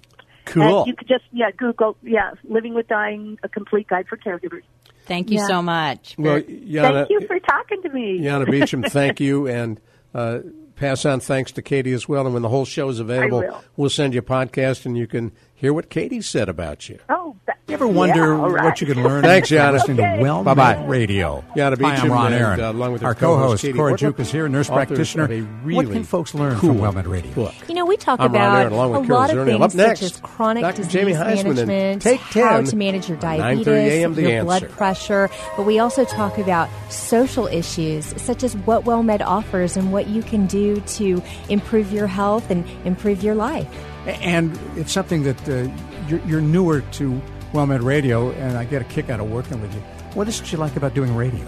Cool. 0.45 0.79
And 0.79 0.87
you 0.87 0.95
could 0.95 1.07
just 1.07 1.23
yeah 1.33 1.49
Google 1.51 1.97
yeah 2.03 2.33
Living 2.43 2.73
with 2.75 2.87
Dying: 2.87 3.39
A 3.43 3.49
Complete 3.49 3.87
Guide 3.87 4.07
for 4.07 4.15
Caregivers. 4.15 4.61
Thank 5.07 5.31
you 5.31 5.39
Yeah. 5.39 5.47
so 5.47 5.61
much. 5.61 6.15
Well, 6.17 6.35
Thank 6.41 7.09
you 7.09 7.21
for 7.27 7.39
talking 7.39 7.81
to 7.81 7.89
me. 7.89 8.19
Yana 8.21 8.49
Beecham, 8.49 8.83
thank 8.83 9.19
you, 9.19 9.47
and 9.47 9.81
uh, 10.13 10.39
pass 10.75 11.05
on 11.05 11.19
thanks 11.19 11.51
to 11.53 11.61
Katie 11.61 11.93
as 11.93 12.07
well. 12.07 12.25
And 12.25 12.33
when 12.33 12.41
the 12.43 12.49
whole 12.49 12.65
show 12.65 12.89
is 12.89 12.99
available, 12.99 13.43
we'll 13.77 13.89
send 13.89 14.13
you 14.13 14.19
a 14.19 14.23
podcast, 14.23 14.85
and 14.85 14.97
you 14.97 15.07
can 15.07 15.31
hear 15.55 15.73
what 15.73 15.89
Katie 15.89 16.21
said 16.21 16.49
about 16.49 16.89
you. 16.89 16.99
Oh, 17.09 17.35
that, 17.47 17.57
You 17.67 17.73
ever 17.75 17.87
wonder 17.87 18.33
yeah, 18.33 18.39
all 18.41 18.49
right. 18.51 18.65
what 18.65 18.81
you 18.81 18.87
can 18.87 19.01
learn 19.01 19.23
Thanks, 19.23 19.49
from 19.49 19.57
Yana. 19.57 19.73
listening 19.73 19.97
to 19.97 20.17
Well 20.21 20.43
Bye-bye. 20.43 20.75
Met 20.75 20.89
Radio? 20.89 21.43
Yana 21.55 21.79
Hi, 21.81 21.89
I'm 21.89 21.95
Beecham 21.95 22.11
Ron 22.11 22.33
and, 22.33 22.35
Aaron. 22.43 22.59
uh, 22.61 22.71
along 22.71 22.91
with 22.93 23.03
Our 23.03 23.15
co-host, 23.15 23.41
co-host, 23.41 23.61
Katie 23.63 23.77
Cora 23.77 23.93
Ortman, 23.93 23.97
Jukas 24.13 24.31
here, 24.31 24.47
nurse 24.49 24.67
practitioner. 24.67 25.23
of 25.23 25.31
a 25.31 25.41
what 25.41 25.63
really 25.63 25.93
can 25.93 26.03
folks 26.03 26.33
learn 26.35 26.57
cool 26.59 26.73
from 26.75 26.81
WellMed 26.95 27.07
Radio? 27.07 27.31
book. 27.33 27.53
You 27.67 27.75
know, 27.75 27.85
we 27.85 27.97
talk 27.97 28.19
I'm 28.19 28.27
about 28.31 28.57
Aaron, 28.59 28.73
along 28.73 28.91
with 28.91 29.01
a 29.03 29.05
Carol 29.07 29.19
lot 29.21 29.29
of 29.31 29.37
Zernial. 29.37 29.59
things 29.61 29.75
next, 29.75 29.99
such 30.01 30.11
as 30.11 30.19
chronic 30.21 30.61
Dr. 30.61 30.75
disease 30.77 30.91
Jamie 30.93 31.13
Heisman 31.13 31.43
management, 31.55 32.01
Take 32.01 32.19
how 32.19 32.61
to 32.61 32.75
manage 32.75 33.07
your 33.09 33.17
diabetes, 33.17 33.67
a.m. 33.67 34.13
The 34.13 34.21
your 34.21 34.31
Answer. 34.31 34.43
blood 34.45 34.69
pressure. 34.71 35.29
But 35.55 35.65
we 35.65 35.79
also 35.79 36.03
talk 36.05 36.37
about 36.37 36.69
social 36.89 37.47
issues 37.47 38.05
such 38.21 38.43
as 38.43 38.55
what 38.57 38.83
WellMed 38.83 39.21
offers 39.21 39.77
and 39.77 39.91
what 39.93 40.07
you 40.07 40.21
can 40.21 40.45
do 40.47 40.81
to 40.81 41.23
improve 41.49 41.91
your 41.93 42.07
health 42.07 42.51
and 42.51 42.65
improve 42.85 43.23
your 43.23 43.35
life. 43.35 43.67
And 44.05 44.57
it's 44.75 44.91
something 44.91 45.23
that 45.23 45.49
uh, 45.49 45.69
you're, 46.07 46.19
you're 46.25 46.41
newer 46.41 46.81
to 46.81 47.21
WellMed 47.53 47.83
Radio, 47.83 48.31
and 48.31 48.57
I 48.57 48.65
get 48.65 48.81
a 48.81 48.85
kick 48.85 49.09
out 49.09 49.19
of 49.19 49.29
working 49.29 49.61
with 49.61 49.73
you. 49.73 49.79
What 50.13 50.27
is 50.27 50.39
it 50.39 50.51
you 50.51 50.57
like 50.57 50.75
about 50.75 50.93
doing 50.93 51.15
radio? 51.15 51.45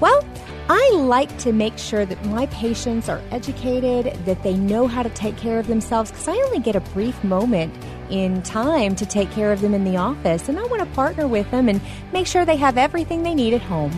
Well, 0.00 0.24
I 0.68 0.90
like 0.94 1.36
to 1.38 1.52
make 1.52 1.78
sure 1.78 2.06
that 2.06 2.24
my 2.26 2.46
patients 2.46 3.08
are 3.08 3.20
educated, 3.30 4.14
that 4.24 4.42
they 4.42 4.54
know 4.54 4.86
how 4.86 5.02
to 5.02 5.10
take 5.10 5.36
care 5.36 5.58
of 5.58 5.66
themselves, 5.66 6.10
because 6.10 6.28
I 6.28 6.36
only 6.36 6.60
get 6.60 6.76
a 6.76 6.80
brief 6.80 7.22
moment 7.24 7.74
in 8.08 8.42
time 8.42 8.96
to 8.96 9.06
take 9.06 9.30
care 9.32 9.52
of 9.52 9.60
them 9.60 9.74
in 9.74 9.84
the 9.84 9.96
office, 9.96 10.48
and 10.48 10.58
I 10.58 10.64
want 10.64 10.80
to 10.80 10.86
partner 10.94 11.28
with 11.28 11.50
them 11.50 11.68
and 11.68 11.80
make 12.12 12.26
sure 12.26 12.44
they 12.44 12.56
have 12.56 12.78
everything 12.78 13.22
they 13.22 13.34
need 13.34 13.54
at 13.54 13.62
home. 13.62 13.92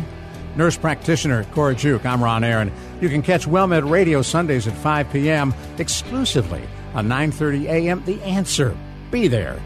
Nurse 0.57 0.77
practitioner 0.77 1.45
Cora 1.53 1.75
Juke. 1.75 2.05
I'm 2.05 2.23
Ron 2.23 2.45
Aaron. 2.45 2.71
You 3.01 3.09
can 3.09 3.23
catch 3.23 3.47
WellMed 3.47 3.89
Radio 3.89 4.21
Sundays 4.21 4.67
at 4.67 4.75
5 4.75 5.11
p.m. 5.11 5.55
exclusively 5.79 6.63
on 6.95 7.09
9:30 7.09 7.64
a.m. 7.64 8.03
The 8.05 8.20
Answer. 8.22 8.76
Be 9.11 9.28
there. 9.28 9.61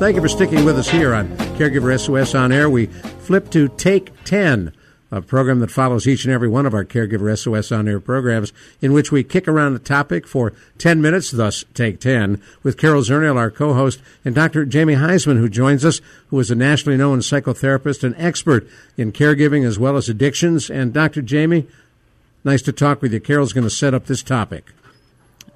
Thank 0.00 0.16
you 0.16 0.22
for 0.22 0.28
sticking 0.28 0.64
with 0.64 0.78
us 0.78 0.88
here 0.88 1.12
on 1.12 1.28
Caregiver 1.58 1.98
SOS 2.00 2.34
On 2.34 2.52
Air. 2.52 2.70
We 2.70 2.86
flip 2.86 3.50
to 3.50 3.68
Take 3.68 4.12
10, 4.24 4.72
a 5.10 5.20
program 5.20 5.60
that 5.60 5.70
follows 5.70 6.06
each 6.06 6.24
and 6.24 6.32
every 6.32 6.48
one 6.48 6.66
of 6.66 6.74
our 6.74 6.84
Caregiver 6.84 7.36
SOS 7.36 7.72
On 7.72 7.88
Air 7.88 8.00
programs, 8.00 8.52
in 8.80 8.92
which 8.92 9.10
we 9.10 9.24
kick 9.24 9.48
around 9.48 9.74
a 9.74 9.80
topic 9.80 10.26
for 10.26 10.52
10 10.78 11.02
minutes, 11.02 11.30
thus 11.30 11.64
Take 11.74 12.00
10, 12.00 12.40
with 12.62 12.78
Carol 12.78 13.02
Zernial, 13.02 13.36
our 13.36 13.50
co 13.50 13.74
host, 13.74 14.00
and 14.24 14.34
Dr. 14.34 14.64
Jamie 14.64 14.94
Heisman, 14.94 15.38
who 15.38 15.48
joins 15.48 15.84
us, 15.84 16.00
who 16.28 16.38
is 16.38 16.50
a 16.50 16.54
nationally 16.54 16.96
known 16.96 17.20
psychotherapist 17.20 18.04
and 18.04 18.14
expert 18.18 18.68
in 18.96 19.12
caregiving 19.12 19.66
as 19.66 19.78
well 19.78 19.96
as 19.96 20.08
addictions. 20.08 20.70
And 20.70 20.92
Dr. 20.92 21.22
Jamie, 21.22 21.66
nice 22.44 22.62
to 22.62 22.72
talk 22.72 23.02
with 23.02 23.12
you. 23.12 23.20
Carol's 23.20 23.52
going 23.52 23.64
to 23.64 23.70
set 23.70 23.94
up 23.94 24.06
this 24.06 24.22
topic. 24.22 24.66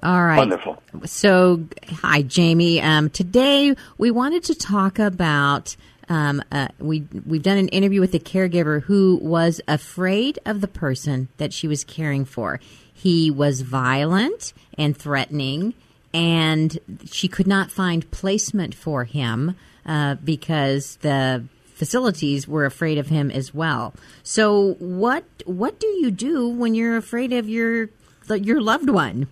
All 0.03 0.23
right. 0.23 0.37
Wonderful. 0.37 0.81
So, 1.05 1.65
hi, 1.87 2.21
Jamie. 2.21 2.79
Um, 2.81 3.09
today 3.09 3.75
we 3.97 4.11
wanted 4.11 4.43
to 4.45 4.55
talk 4.55 4.99
about. 4.99 5.75
Um, 6.09 6.43
uh, 6.51 6.67
we 6.79 7.07
we've 7.25 7.43
done 7.43 7.57
an 7.57 7.67
interview 7.69 7.99
with 7.99 8.13
a 8.13 8.19
caregiver 8.19 8.83
who 8.83 9.19
was 9.21 9.61
afraid 9.67 10.39
of 10.45 10.61
the 10.61 10.67
person 10.67 11.29
that 11.37 11.53
she 11.53 11.67
was 11.67 11.83
caring 11.83 12.25
for. 12.25 12.59
He 12.93 13.31
was 13.31 13.61
violent 13.61 14.53
and 14.77 14.95
threatening, 14.95 15.73
and 16.13 16.77
she 17.05 17.27
could 17.27 17.47
not 17.47 17.71
find 17.71 18.09
placement 18.11 18.75
for 18.75 19.05
him 19.05 19.55
uh, 19.85 20.15
because 20.15 20.97
the 20.97 21.45
facilities 21.75 22.47
were 22.47 22.65
afraid 22.65 22.97
of 22.97 23.07
him 23.07 23.29
as 23.29 23.53
well. 23.53 23.93
So, 24.23 24.75
what 24.79 25.23
what 25.45 25.79
do 25.79 25.87
you 25.87 26.11
do 26.11 26.47
when 26.47 26.73
you're 26.73 26.97
afraid 26.97 27.33
of 27.33 27.49
your 27.49 27.89
your 28.29 28.61
loved 28.61 28.89
one? 28.89 29.27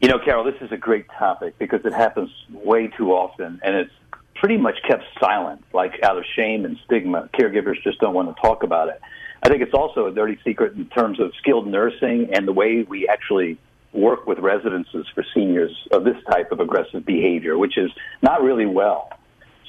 You 0.00 0.08
know, 0.08 0.18
Carol, 0.18 0.44
this 0.44 0.60
is 0.60 0.72
a 0.72 0.76
great 0.76 1.06
topic 1.18 1.58
because 1.58 1.84
it 1.84 1.92
happens 1.92 2.30
way 2.50 2.88
too 2.88 3.12
often, 3.12 3.60
and 3.62 3.76
it's 3.76 3.92
pretty 4.40 4.56
much 4.56 4.76
kept 4.88 5.04
silent, 5.20 5.62
like 5.72 6.02
out 6.02 6.18
of 6.18 6.24
shame 6.34 6.64
and 6.64 6.78
stigma. 6.84 7.28
Caregivers 7.38 7.82
just 7.82 7.98
don't 8.00 8.14
want 8.14 8.34
to 8.34 8.40
talk 8.40 8.62
about 8.62 8.88
it. 8.88 9.00
I 9.42 9.48
think 9.48 9.62
it's 9.62 9.74
also 9.74 10.06
a 10.06 10.12
dirty 10.12 10.38
secret 10.44 10.74
in 10.74 10.86
terms 10.86 11.20
of 11.20 11.32
skilled 11.38 11.66
nursing 11.66 12.30
and 12.32 12.48
the 12.48 12.52
way 12.52 12.82
we 12.82 13.08
actually 13.08 13.58
work 13.92 14.26
with 14.26 14.38
residences 14.38 15.06
for 15.14 15.24
seniors 15.34 15.72
of 15.90 16.04
this 16.04 16.16
type 16.30 16.52
of 16.52 16.60
aggressive 16.60 17.04
behavior, 17.04 17.56
which 17.56 17.78
is 17.78 17.90
not 18.22 18.42
really 18.42 18.66
well. 18.66 19.10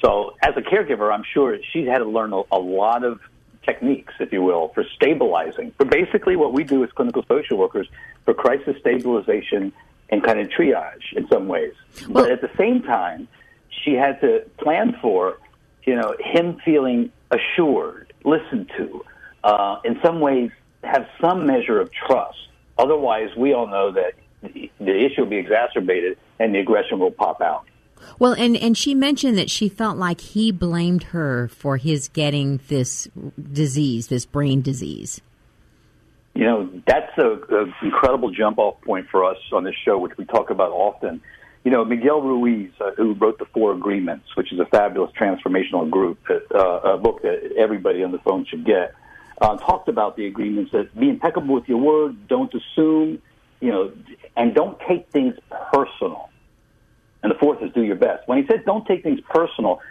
So, 0.04 0.34
as 0.42 0.54
a 0.56 0.60
caregiver, 0.60 1.12
I'm 1.12 1.24
sure 1.34 1.58
she 1.72 1.84
had 1.84 1.98
to 1.98 2.04
learn 2.04 2.32
a, 2.32 2.42
a 2.52 2.58
lot 2.58 3.04
of 3.04 3.20
techniques, 3.64 4.14
if 4.20 4.32
you 4.32 4.42
will, 4.42 4.68
for 4.68 4.84
stabilizing. 4.94 5.72
But 5.76 5.90
basically, 5.90 6.36
what 6.36 6.52
we 6.52 6.64
do 6.64 6.84
as 6.84 6.90
clinical 6.92 7.24
social 7.28 7.58
workers 7.58 7.88
for 8.24 8.34
crisis 8.34 8.76
stabilization 8.80 9.72
and 10.10 10.22
kind 10.22 10.38
of 10.38 10.48
triage 10.48 11.12
in 11.16 11.28
some 11.28 11.48
ways. 11.48 11.74
but 12.08 12.30
at 12.30 12.40
the 12.40 12.50
same 12.56 12.82
time, 12.82 13.28
she 13.84 13.94
had 13.94 14.20
to 14.20 14.44
plan 14.58 14.96
for, 15.00 15.38
you 15.84 15.94
know, 15.96 16.14
him 16.20 16.60
feeling 16.64 17.12
assured, 17.30 18.12
listened 18.24 18.70
to, 18.76 19.04
uh, 19.44 19.76
in 19.84 19.98
some 20.04 20.20
ways 20.20 20.50
have 20.84 21.06
some 21.20 21.46
measure 21.46 21.80
of 21.80 21.90
trust. 21.92 22.38
Otherwise, 22.78 23.30
we 23.36 23.52
all 23.52 23.66
know 23.66 23.92
that 23.92 24.14
the, 24.42 24.70
the 24.78 25.04
issue 25.04 25.22
will 25.22 25.30
be 25.30 25.36
exacerbated 25.36 26.16
and 26.38 26.54
the 26.54 26.60
aggression 26.60 26.98
will 26.98 27.10
pop 27.10 27.40
out. 27.40 27.64
Well, 28.18 28.32
and, 28.32 28.56
and 28.56 28.76
she 28.76 28.94
mentioned 28.94 29.36
that 29.38 29.50
she 29.50 29.68
felt 29.68 29.96
like 29.96 30.20
he 30.20 30.52
blamed 30.52 31.04
her 31.04 31.48
for 31.48 31.76
his 31.76 32.08
getting 32.08 32.60
this 32.68 33.08
disease, 33.52 34.08
this 34.08 34.24
brain 34.24 34.62
disease. 34.62 35.20
You 36.34 36.44
know, 36.44 36.70
that's 36.86 37.10
a, 37.18 37.32
a 37.32 37.74
incredible 37.82 38.30
jump 38.30 38.58
off 38.58 38.80
point 38.82 39.08
for 39.10 39.24
us 39.24 39.38
on 39.52 39.64
this 39.64 39.74
show, 39.84 39.98
which 39.98 40.16
we 40.16 40.24
talk 40.24 40.50
about 40.50 40.70
often. 40.70 41.20
You 41.68 41.74
know, 41.74 41.84
Miguel 41.84 42.22
Ruiz, 42.22 42.70
uh, 42.80 42.92
who 42.96 43.12
wrote 43.12 43.38
the 43.38 43.44
Four 43.52 43.74
Agreements, 43.74 44.24
which 44.36 44.54
is 44.54 44.58
a 44.58 44.64
fabulous 44.64 45.12
transformational 45.12 45.90
group, 45.90 46.18
that, 46.26 46.50
uh, 46.50 46.94
a 46.94 46.96
book 46.96 47.20
that 47.20 47.52
everybody 47.58 48.02
on 48.02 48.10
the 48.10 48.18
phone 48.20 48.46
should 48.46 48.64
get, 48.64 48.94
uh, 49.42 49.54
talked 49.58 49.90
about 49.90 50.16
the 50.16 50.24
agreements 50.24 50.72
that 50.72 50.98
be 50.98 51.10
impeccable 51.10 51.54
with 51.54 51.68
your 51.68 51.76
word, 51.76 52.26
don't 52.26 52.50
assume, 52.54 53.20
you 53.60 53.70
know, 53.70 53.92
and 54.34 54.54
don't 54.54 54.80
take 54.88 55.10
things 55.10 55.34
personal. 55.70 56.30
And 57.22 57.30
the 57.30 57.36
fourth 57.36 57.62
is 57.62 57.70
do 57.74 57.82
your 57.82 57.96
best. 57.96 58.26
When 58.26 58.42
he 58.42 58.46
says 58.46 58.60
don't 58.64 58.86
take 58.86 59.02
things 59.02 59.20
personal, 59.28 59.82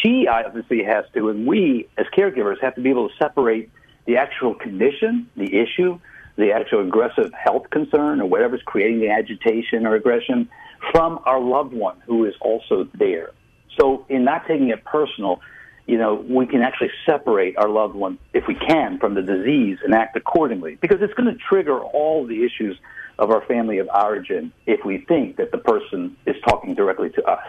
she 0.00 0.28
obviously 0.28 0.84
has 0.84 1.06
to, 1.14 1.28
and 1.30 1.44
we 1.44 1.88
as 1.98 2.06
caregivers 2.16 2.60
have 2.60 2.76
to 2.76 2.80
be 2.82 2.90
able 2.90 3.08
to 3.08 3.14
separate 3.16 3.68
the 4.04 4.18
actual 4.18 4.54
condition, 4.54 5.28
the 5.36 5.58
issue, 5.58 5.98
the 6.36 6.52
actual 6.52 6.80
aggressive 6.80 7.32
health 7.32 7.70
concern, 7.70 8.20
or 8.20 8.26
whatever's 8.26 8.62
creating 8.64 9.00
the 9.00 9.10
agitation 9.10 9.86
or 9.86 9.94
aggression 9.94 10.48
from 10.92 11.20
our 11.24 11.40
loved 11.40 11.72
one 11.72 12.00
who 12.06 12.24
is 12.24 12.34
also 12.40 12.88
there. 12.94 13.30
So, 13.78 14.04
in 14.08 14.24
not 14.24 14.46
taking 14.46 14.68
it 14.68 14.84
personal, 14.84 15.40
you 15.86 15.98
know, 15.98 16.14
we 16.14 16.46
can 16.46 16.62
actually 16.62 16.90
separate 17.04 17.56
our 17.56 17.68
loved 17.68 17.94
one, 17.94 18.18
if 18.32 18.44
we 18.46 18.54
can, 18.54 18.98
from 18.98 19.14
the 19.14 19.22
disease 19.22 19.78
and 19.82 19.94
act 19.94 20.16
accordingly 20.16 20.76
because 20.76 20.98
it's 21.00 21.14
going 21.14 21.32
to 21.32 21.38
trigger 21.48 21.80
all 21.80 22.26
the 22.26 22.44
issues 22.44 22.78
of 23.18 23.30
our 23.30 23.44
family 23.46 23.78
of 23.78 23.88
origin 23.88 24.52
if 24.66 24.84
we 24.84 24.98
think 24.98 25.36
that 25.36 25.50
the 25.52 25.58
person 25.58 26.16
is 26.26 26.36
talking 26.48 26.74
directly 26.74 27.10
to 27.10 27.24
us. 27.24 27.44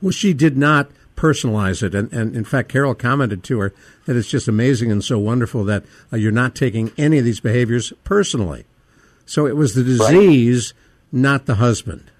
Well, 0.00 0.12
she 0.12 0.32
did 0.34 0.56
not 0.56 0.90
personalize 1.24 1.82
it. 1.82 1.94
And, 1.94 2.12
and 2.12 2.36
in 2.36 2.44
fact, 2.44 2.68
Carol 2.68 2.94
commented 2.94 3.42
to 3.44 3.58
her 3.60 3.72
that 4.04 4.14
it's 4.14 4.28
just 4.28 4.46
amazing 4.46 4.92
and 4.92 5.02
so 5.02 5.18
wonderful 5.18 5.64
that 5.64 5.82
uh, 6.12 6.16
you're 6.16 6.30
not 6.30 6.54
taking 6.54 6.92
any 6.98 7.18
of 7.18 7.24
these 7.24 7.40
behaviors 7.40 7.94
personally. 8.04 8.66
So 9.24 9.46
it 9.46 9.56
was 9.56 9.74
the 9.74 9.82
disease, 9.82 10.74
right. 10.76 11.20
not 11.22 11.46
the 11.46 11.54
husband. 11.54 12.10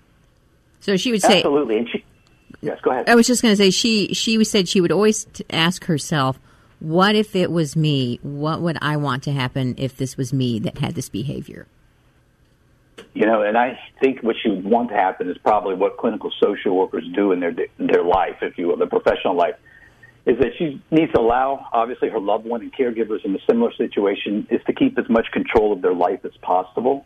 So 0.81 0.97
she 0.97 1.13
would 1.13 1.21
say. 1.21 1.39
Absolutely. 1.39 1.79
And 1.79 1.89
she, 1.91 2.03
yes, 2.63 2.81
go 2.81 2.93
ahead. 2.93 3.11
I 3.11 3.15
was 3.15 3.27
just 3.27 3.43
going 3.43 3.53
to 3.53 3.57
say, 3.57 3.71
she, 3.71 4.15
she 4.15 4.43
said 4.43 4.71
she 4.71 4.81
would 4.81 4.93
always 4.93 5.27
ask 5.51 5.85
herself, 5.85 6.39
what 6.81 7.15
if 7.15 7.37
it 7.37 7.53
was 7.53 7.77
me? 7.77 8.21
What 8.23 8.63
would 8.63 8.79
I 8.81 8.97
want 8.97 9.23
to 9.25 9.33
happen 9.33 9.75
if 9.77 9.99
this 9.99 10.17
was 10.17 10.33
me 10.33 10.59
that 10.61 10.79
had 10.79 10.95
this 10.95 11.11
behavior? 11.11 11.67
You 13.13 13.27
know, 13.27 13.43
and 13.43 13.57
I 13.57 13.79
think 14.01 14.23
what 14.23 14.37
you 14.45 14.55
want 14.55 14.91
to 14.91 14.97
happen 14.97 15.31
is 15.31 15.39
probably 15.39 15.75
what 15.75 15.97
clinical 15.97 16.33
social 16.43 16.77
workers 16.77 17.05
do 17.15 17.33
in 17.33 17.41
their 17.41 17.55
their 17.79 18.05
life, 18.05 18.37
if 18.43 18.59
you 18.59 18.69
will, 18.69 18.77
their 18.77 18.89
professional 18.89 19.37
life, 19.37 19.55
is 20.27 20.39
that 20.39 20.53
she 20.59 20.83
needs 20.91 21.13
to 21.13 21.21
allow, 21.21 21.69
obviously, 21.73 22.09
her 22.09 22.19
loved 22.19 22.47
one 22.47 22.63
and 22.63 22.73
caregivers 22.73 23.25
in 23.25 23.35
a 23.35 23.39
similar 23.49 23.73
situation 23.75 24.47
is 24.51 24.61
to 24.67 24.73
keep 24.73 24.99
as 24.99 25.09
much 25.09 25.27
control 25.33 25.73
of 25.73 25.83
their 25.83 25.95
life 25.95 26.25
as 26.25 26.33
possible. 26.41 27.05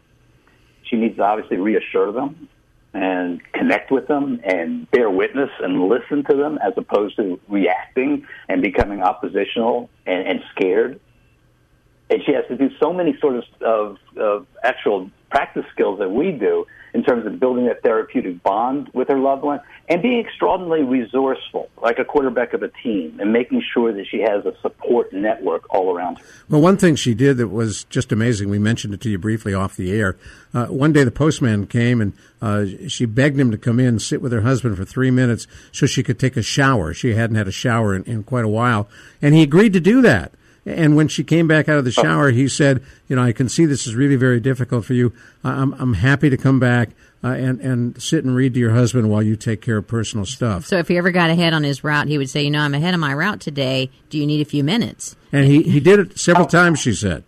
She 0.84 0.96
needs 0.96 1.16
to 1.16 1.22
obviously 1.22 1.58
reassure 1.58 2.12
them 2.12 2.48
and 2.94 3.40
connect 3.52 3.90
with 3.90 4.06
them 4.08 4.40
and 4.44 4.90
bear 4.90 5.10
witness 5.10 5.50
and 5.60 5.88
listen 5.88 6.24
to 6.24 6.36
them 6.36 6.58
as 6.64 6.72
opposed 6.76 7.16
to 7.16 7.38
reacting 7.48 8.26
and 8.48 8.62
becoming 8.62 9.02
oppositional 9.02 9.90
and, 10.06 10.26
and 10.26 10.40
scared. 10.54 11.00
And 12.10 12.22
she 12.24 12.32
has 12.32 12.44
to 12.48 12.56
do 12.56 12.70
so 12.80 12.92
many 12.92 13.18
sort 13.20 13.36
of, 13.36 13.44
of, 13.60 13.98
of 14.16 14.46
actual 14.64 15.10
practice 15.30 15.64
skills 15.72 15.98
that 15.98 16.10
we 16.10 16.32
do 16.32 16.66
in 16.94 17.04
terms 17.04 17.26
of 17.26 17.38
building 17.38 17.66
that 17.66 17.82
therapeutic 17.82 18.42
bond 18.42 18.88
with 18.94 19.08
her 19.08 19.18
loved 19.18 19.42
one 19.42 19.60
and 19.88 20.02
being 20.02 20.20
extraordinarily 20.20 20.84
resourceful, 20.84 21.68
like 21.82 21.98
a 21.98 22.04
quarterback 22.04 22.54
of 22.54 22.62
a 22.62 22.68
team, 22.82 23.18
and 23.20 23.32
making 23.32 23.62
sure 23.74 23.92
that 23.92 24.06
she 24.06 24.20
has 24.20 24.44
a 24.46 24.54
support 24.60 25.12
network 25.12 25.62
all 25.70 25.94
around 25.94 26.18
her. 26.18 26.24
Well, 26.48 26.60
one 26.60 26.76
thing 26.76 26.96
she 26.96 27.14
did 27.14 27.36
that 27.38 27.48
was 27.48 27.84
just 27.84 28.10
amazing, 28.12 28.48
we 28.48 28.58
mentioned 28.58 28.94
it 28.94 29.00
to 29.02 29.10
you 29.10 29.18
briefly 29.18 29.54
off 29.54 29.76
the 29.76 29.92
air. 29.92 30.16
Uh, 30.54 30.66
one 30.66 30.92
day 30.92 31.04
the 31.04 31.10
postman 31.10 31.66
came 31.66 32.00
and 32.00 32.12
uh, 32.40 32.64
she 32.88 33.04
begged 33.04 33.38
him 33.38 33.50
to 33.50 33.58
come 33.58 33.78
in, 33.78 33.98
sit 33.98 34.22
with 34.22 34.32
her 34.32 34.42
husband 34.42 34.76
for 34.76 34.84
three 34.84 35.10
minutes 35.10 35.46
so 35.72 35.86
she 35.86 36.02
could 36.02 36.18
take 36.18 36.36
a 36.36 36.42
shower. 36.42 36.94
She 36.94 37.14
hadn't 37.14 37.36
had 37.36 37.48
a 37.48 37.52
shower 37.52 37.94
in, 37.94 38.04
in 38.04 38.22
quite 38.22 38.44
a 38.44 38.48
while, 38.48 38.88
and 39.20 39.34
he 39.34 39.42
agreed 39.42 39.72
to 39.74 39.80
do 39.80 40.00
that. 40.02 40.32
And 40.66 40.96
when 40.96 41.08
she 41.08 41.24
came 41.24 41.48
back 41.48 41.68
out 41.68 41.78
of 41.78 41.84
the 41.84 41.94
oh. 41.96 42.02
shower, 42.02 42.30
he 42.30 42.48
said, 42.48 42.82
"You 43.08 43.16
know, 43.16 43.22
I 43.22 43.32
can 43.32 43.48
see 43.48 43.64
this 43.64 43.86
is 43.86 43.94
really 43.94 44.16
very 44.16 44.40
difficult 44.40 44.84
for 44.84 44.94
you. 44.94 45.12
I'm 45.44 45.72
I'm 45.74 45.94
happy 45.94 46.30
to 46.30 46.36
come 46.36 46.60
back 46.60 46.90
uh, 47.24 47.28
and 47.28 47.60
and 47.60 48.02
sit 48.02 48.24
and 48.24 48.34
read 48.34 48.54
to 48.54 48.60
your 48.60 48.72
husband 48.72 49.08
while 49.10 49.22
you 49.22 49.36
take 49.36 49.62
care 49.62 49.78
of 49.78 49.86
personal 49.86 50.26
stuff." 50.26 50.66
So 50.66 50.78
if 50.78 50.88
he 50.88 50.98
ever 50.98 51.10
got 51.10 51.30
ahead 51.30 51.52
on 51.52 51.62
his 51.62 51.82
route, 51.82 52.08
he 52.08 52.18
would 52.18 52.28
say, 52.28 52.42
"You 52.42 52.50
know, 52.50 52.60
I'm 52.60 52.74
ahead 52.74 52.94
of 52.94 53.00
my 53.00 53.14
route 53.14 53.40
today. 53.40 53.90
Do 54.10 54.18
you 54.18 54.26
need 54.26 54.40
a 54.40 54.48
few 54.48 54.64
minutes?" 54.64 55.16
And 55.32 55.46
he 55.46 55.62
he 55.62 55.80
did 55.80 55.98
it 56.00 56.18
several 56.18 56.46
times. 56.46 56.80
She 56.80 56.92
said. 56.92 57.24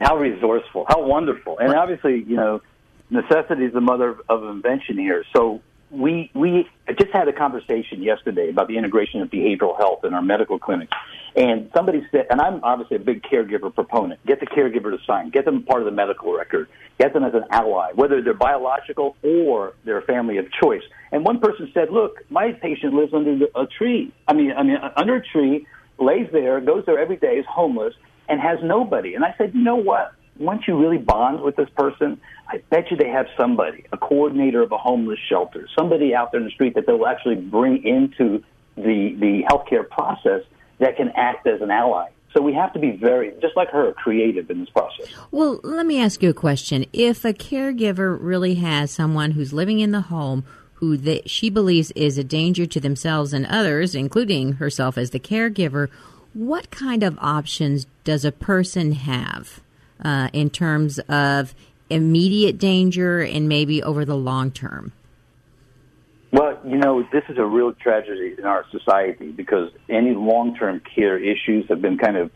How 0.00 0.16
resourceful! 0.16 0.84
How 0.88 1.00
wonderful! 1.06 1.58
And 1.60 1.72
obviously, 1.74 2.24
you 2.24 2.34
know, 2.34 2.60
necessity 3.08 3.66
is 3.66 3.72
the 3.72 3.80
mother 3.80 4.16
of 4.28 4.42
invention 4.42 4.98
here. 4.98 5.24
So 5.32 5.62
we 5.92 6.30
we 6.34 6.66
just 6.98 7.12
had 7.12 7.28
a 7.28 7.32
conversation 7.32 8.02
yesterday 8.02 8.48
about 8.48 8.68
the 8.68 8.78
integration 8.78 9.20
of 9.20 9.28
behavioral 9.28 9.76
health 9.76 10.04
in 10.04 10.14
our 10.14 10.22
medical 10.22 10.58
clinics, 10.58 10.92
and 11.36 11.70
somebody 11.76 12.06
said, 12.10 12.26
and 12.30 12.40
I'm 12.40 12.64
obviously 12.64 12.96
a 12.96 13.00
big 13.00 13.22
caregiver 13.22 13.72
proponent. 13.72 14.24
Get 14.26 14.40
the 14.40 14.46
caregiver 14.46 14.90
to 14.90 14.98
sign. 15.06 15.30
Get 15.30 15.44
them 15.44 15.62
part 15.64 15.82
of 15.82 15.86
the 15.86 15.92
medical 15.92 16.34
record. 16.34 16.68
Get 16.98 17.12
them 17.12 17.24
as 17.24 17.34
an 17.34 17.44
ally, 17.50 17.90
whether 17.94 18.22
they're 18.22 18.32
biological 18.32 19.16
or 19.22 19.74
they're 19.84 19.98
a 19.98 20.02
family 20.02 20.38
of 20.38 20.46
choice. 20.62 20.82
And 21.12 21.24
one 21.24 21.40
person 21.40 21.70
said, 21.74 21.90
"Look, 21.90 22.24
my 22.30 22.52
patient 22.52 22.94
lives 22.94 23.12
under 23.12 23.46
a 23.54 23.66
tree. 23.66 24.12
I 24.26 24.32
mean, 24.32 24.52
I 24.52 24.62
mean, 24.62 24.76
uh, 24.76 24.92
under 24.96 25.16
a 25.16 25.22
tree, 25.22 25.66
lays 25.98 26.28
there, 26.32 26.60
goes 26.60 26.84
there 26.86 26.98
every 26.98 27.16
day, 27.16 27.36
is 27.38 27.46
homeless, 27.46 27.94
and 28.28 28.40
has 28.40 28.58
nobody." 28.62 29.14
And 29.14 29.24
I 29.24 29.34
said, 29.36 29.54
"You 29.54 29.62
know 29.62 29.76
what? 29.76 30.14
Once 30.38 30.62
you 30.66 30.78
really 30.78 30.98
bond 30.98 31.42
with 31.42 31.56
this 31.56 31.68
person, 31.76 32.20
I 32.48 32.62
bet 32.70 32.90
you 32.90 32.96
they 32.96 33.08
have 33.08 33.26
somebody, 33.36 33.84
a 33.92 33.96
coordinator 33.96 34.62
of 34.62 34.72
a 34.72 34.78
homeless 34.78 35.18
shelter, 35.28 35.68
somebody 35.76 36.14
out 36.14 36.32
there 36.32 36.40
in 36.40 36.46
the 36.46 36.52
street 36.52 36.74
that 36.74 36.86
they'll 36.86 37.06
actually 37.06 37.36
bring 37.36 37.84
into 37.84 38.42
the 38.76 39.14
the 39.18 39.42
healthcare 39.50 39.88
process 39.88 40.42
that 40.78 40.96
can 40.96 41.12
act 41.16 41.46
as 41.46 41.60
an 41.60 41.70
ally. 41.70 42.08
So 42.34 42.40
we 42.40 42.54
have 42.54 42.72
to 42.72 42.78
be 42.78 42.92
very, 42.92 43.32
just 43.42 43.56
like 43.56 43.68
her, 43.70 43.92
creative 43.92 44.50
in 44.50 44.60
this 44.60 44.70
process. 44.70 45.06
Well, 45.30 45.60
let 45.62 45.84
me 45.84 46.00
ask 46.00 46.22
you 46.22 46.30
a 46.30 46.34
question. 46.34 46.86
If 46.92 47.26
a 47.26 47.34
caregiver 47.34 48.16
really 48.18 48.54
has 48.54 48.90
someone 48.90 49.32
who's 49.32 49.52
living 49.52 49.80
in 49.80 49.90
the 49.90 50.00
home 50.02 50.44
who 50.74 50.98
she 51.26 51.48
believes 51.48 51.92
is 51.92 52.18
a 52.18 52.24
danger 52.24 52.66
to 52.66 52.80
themselves 52.80 53.32
and 53.32 53.46
others, 53.46 53.94
including 53.94 54.54
herself 54.54 54.98
as 54.98 55.10
the 55.10 55.20
caregiver, 55.20 55.88
what 56.34 56.70
kind 56.70 57.02
of 57.02 57.18
options 57.20 57.86
does 58.02 58.24
a 58.24 58.32
person 58.32 58.92
have? 58.92 59.60
Uh, 60.04 60.28
in 60.32 60.50
terms 60.50 60.98
of 61.08 61.54
immediate 61.90 62.58
danger 62.58 63.20
and 63.20 63.48
maybe 63.48 63.82
over 63.82 64.04
the 64.04 64.16
long 64.16 64.50
term? 64.50 64.92
Well, 66.32 66.58
you 66.64 66.78
know, 66.78 67.06
this 67.12 67.24
is 67.28 67.36
a 67.36 67.44
real 67.44 67.74
tragedy 67.74 68.34
in 68.38 68.44
our 68.46 68.64
society 68.70 69.30
because 69.30 69.70
any 69.88 70.14
long 70.14 70.56
term 70.56 70.80
care 70.80 71.18
issues 71.18 71.66
have 71.68 71.82
been 71.82 71.98
kind 71.98 72.16
of 72.16 72.30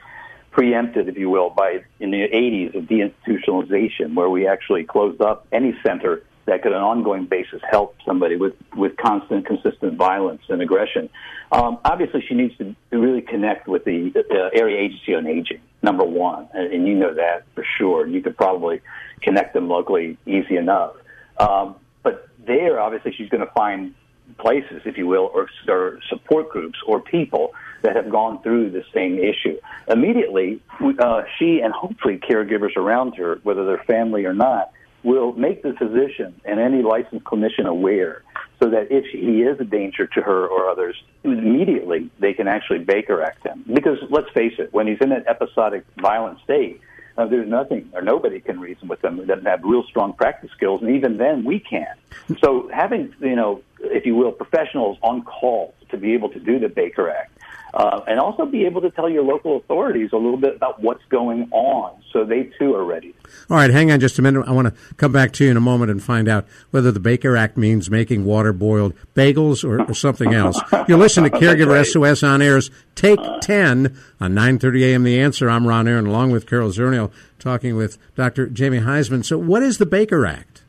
preempted, 0.51 1.09
if 1.09 1.17
you 1.17 1.31
will, 1.31 1.51
by 1.51 1.85
in 1.99 2.11
the 2.11 2.29
80s 2.29 2.75
of 2.75 2.85
deinstitutionalization, 2.85 4.15
where 4.15 4.29
we 4.29 4.47
actually 4.47 4.85
closed 4.85 5.21
up 5.23 5.47
any 5.51 5.75
center 5.83 6.23
that 6.47 6.63
could, 6.63 6.73
on 6.73 6.79
an 6.79 6.85
ongoing 6.85 7.27
basis, 7.27 7.61
help 7.69 7.97
somebody 8.05 8.37
with, 8.37 8.55
with 8.77 8.97
constant, 8.97 9.47
consistent 9.47 9.95
violence 9.95 10.43
and 10.49 10.63
aggression. 10.63 11.09
Um, 11.53 11.79
obviously, 11.85 12.25
she 12.27 12.35
needs 12.35 12.57
to, 12.59 12.75
really 12.91 13.21
connect 13.21 13.69
with 13.69 13.85
the 13.85 14.13
uh, 14.31 14.59
area 14.59 14.81
agency 14.81 15.15
on 15.15 15.27
aging, 15.27 15.61
number 15.83 16.05
one, 16.05 16.49
and, 16.55 16.73
and, 16.73 16.89
you 16.89 16.95
know 16.95 17.15
that 17.15 17.45
for 17.55 17.65
sure. 17.77 18.07
You 18.07 18.23
could 18.23 18.37
probably 18.37 18.81
connect 19.21 19.55
them 19.55 19.69
locally 19.69 20.17
easy 20.25 20.57
enough. 20.57 20.95
Um, 21.39 21.77
but 22.03 22.29
there, 22.47 22.81
obviously, 22.81 23.13
she's 23.13 23.29
going 23.29 23.45
to 23.47 23.53
find 23.53 23.95
places, 24.39 24.83
if 24.85 24.97
you 24.97 25.07
will, 25.07 25.31
or, 25.35 25.49
or 25.69 25.99
support 26.09 26.51
groups 26.51 26.79
or 26.87 27.01
people 27.01 27.53
that 27.83 27.95
have 27.97 28.11
gone 28.11 28.43
through 28.43 28.71
the 28.71 28.85
same 28.95 29.19
issue. 29.19 29.59
Immediately, 29.89 30.61
uh, 30.99 31.23
she 31.39 31.61
and 31.61 31.73
hopefully 31.73 32.19
caregivers 32.19 32.77
around 32.77 33.15
her, 33.17 33.41
whether 33.43 33.65
they're 33.67 33.85
family 33.85 34.25
or 34.25 34.35
not, 34.35 34.73
will 35.07 35.33
make 35.35 35.63
the 35.63 35.73
physician 35.75 36.35
and 36.45 36.59
any 36.59 36.83
licensed 36.83 37.25
clinician 37.25 37.65
aware 37.65 38.23
so 38.61 38.69
that 38.71 38.91
if 38.91 39.05
he 39.07 39.43
is 39.43 39.59
a 39.61 39.65
danger 39.65 40.05
to 40.05 40.21
her 40.21 40.47
or 40.49 40.69
others, 40.69 41.01
immediately 41.23 42.11
they 42.19 42.35
can 42.35 42.49
actually 42.49 42.81
Baker 42.81 43.23
Act 43.23 43.47
him. 43.47 43.65
Because 43.73 43.99
let's 44.11 44.29
face 44.31 44.55
it, 44.59 44.73
when 44.73 44.89
he's 44.89 44.99
in 45.01 45.13
an 45.13 45.25
episodic 45.29 45.85
violent 45.97 46.41
state, 46.43 46.81
uh, 47.17 47.25
there's 47.25 47.49
nothing 47.49 47.89
or 47.95 48.03
nobody 48.03 48.41
can 48.41 48.59
reason 48.59 48.89
with 48.89 49.01
them 49.01 49.17
that 49.19 49.29
doesn't 49.29 49.47
have 49.47 49.63
real 49.63 49.85
strong 49.85 50.13
practice 50.13 50.51
skills, 50.51 50.83
and 50.83 50.91
even 50.97 51.17
then 51.19 51.45
we 51.45 51.61
can't. 51.61 51.99
So 52.41 52.69
having, 52.75 53.15
you 53.21 53.37
know, 53.37 53.63
if 53.81 54.07
you 54.07 54.17
will, 54.17 54.33
professionals 54.33 54.99
on 55.03 55.23
call 55.23 55.73
to 55.91 55.97
be 55.97 56.15
able 56.15 56.31
to 56.31 56.41
do 56.41 56.59
the 56.59 56.69
Baker 56.69 57.09
Act 57.09 57.31
uh, 57.75 58.01
and 58.07 58.19
also 58.19 58.47
be 58.47 58.65
able 58.65 58.81
to 58.81 58.91
tell 58.91 59.09
your 59.09 59.25
local 59.25 59.57
authorities 59.57 60.11
a 60.13 60.17
little 60.17 60.37
bit 60.37 60.57
about 60.57 60.81
what's 60.83 61.05
going 61.09 61.49
on 61.53 62.03
so 62.13 62.25
they 62.25 62.51
too 62.59 62.75
are 62.75 62.85
ready. 62.85 63.15
All 63.51 63.57
right, 63.57 63.71
hang 63.71 63.91
on 63.91 64.01
just 64.01 64.19
a 64.19 64.23
minute. 64.23 64.45
I 64.47 64.53
want 64.53 64.69
to 64.69 64.95
come 64.95 65.13
back 65.13 65.33
to 65.35 65.45
you 65.45 65.51
in 65.51 65.57
a 65.57 65.61
moment 65.61 65.91
and 65.91 66.03
find 66.03 66.29
out 66.29 66.47
whether 66.71 66.91
the 66.91 67.01
Baker 67.01 67.37
Act 67.37 67.57
means 67.57 67.91
making 67.91 68.25
water 68.25 68.53
boiled 68.53 68.95
bagels 69.15 69.65
or, 69.65 69.83
or 69.83 69.95
something 69.95 70.33
else. 70.33 70.59
You're 70.89 70.99
listening 70.99 71.31
to 71.31 71.39
Caregiver 71.39 71.75
right. 71.75 71.87
SOS 71.87 72.23
on 72.23 72.41
Air's 72.41 72.71
Take 72.95 73.21
10 73.43 73.97
on 74.21 74.33
9.30 74.33 74.85
a.m. 74.85 75.03
The 75.03 75.21
Answer. 75.21 75.51
I'm 75.51 75.67
Ron 75.67 75.87
Aaron 75.87 76.07
along 76.07 76.31
with 76.31 76.49
Carol 76.49 76.71
Zernial 76.71 77.13
talking 77.39 77.77
with 77.77 77.99
Dr. 78.15 78.47
Jamie 78.47 78.81
Heisman. 78.81 79.25
So 79.25 79.37
what 79.37 79.63
is 79.63 79.79
the 79.79 79.87
Baker 79.87 80.25
Act? 80.25 80.63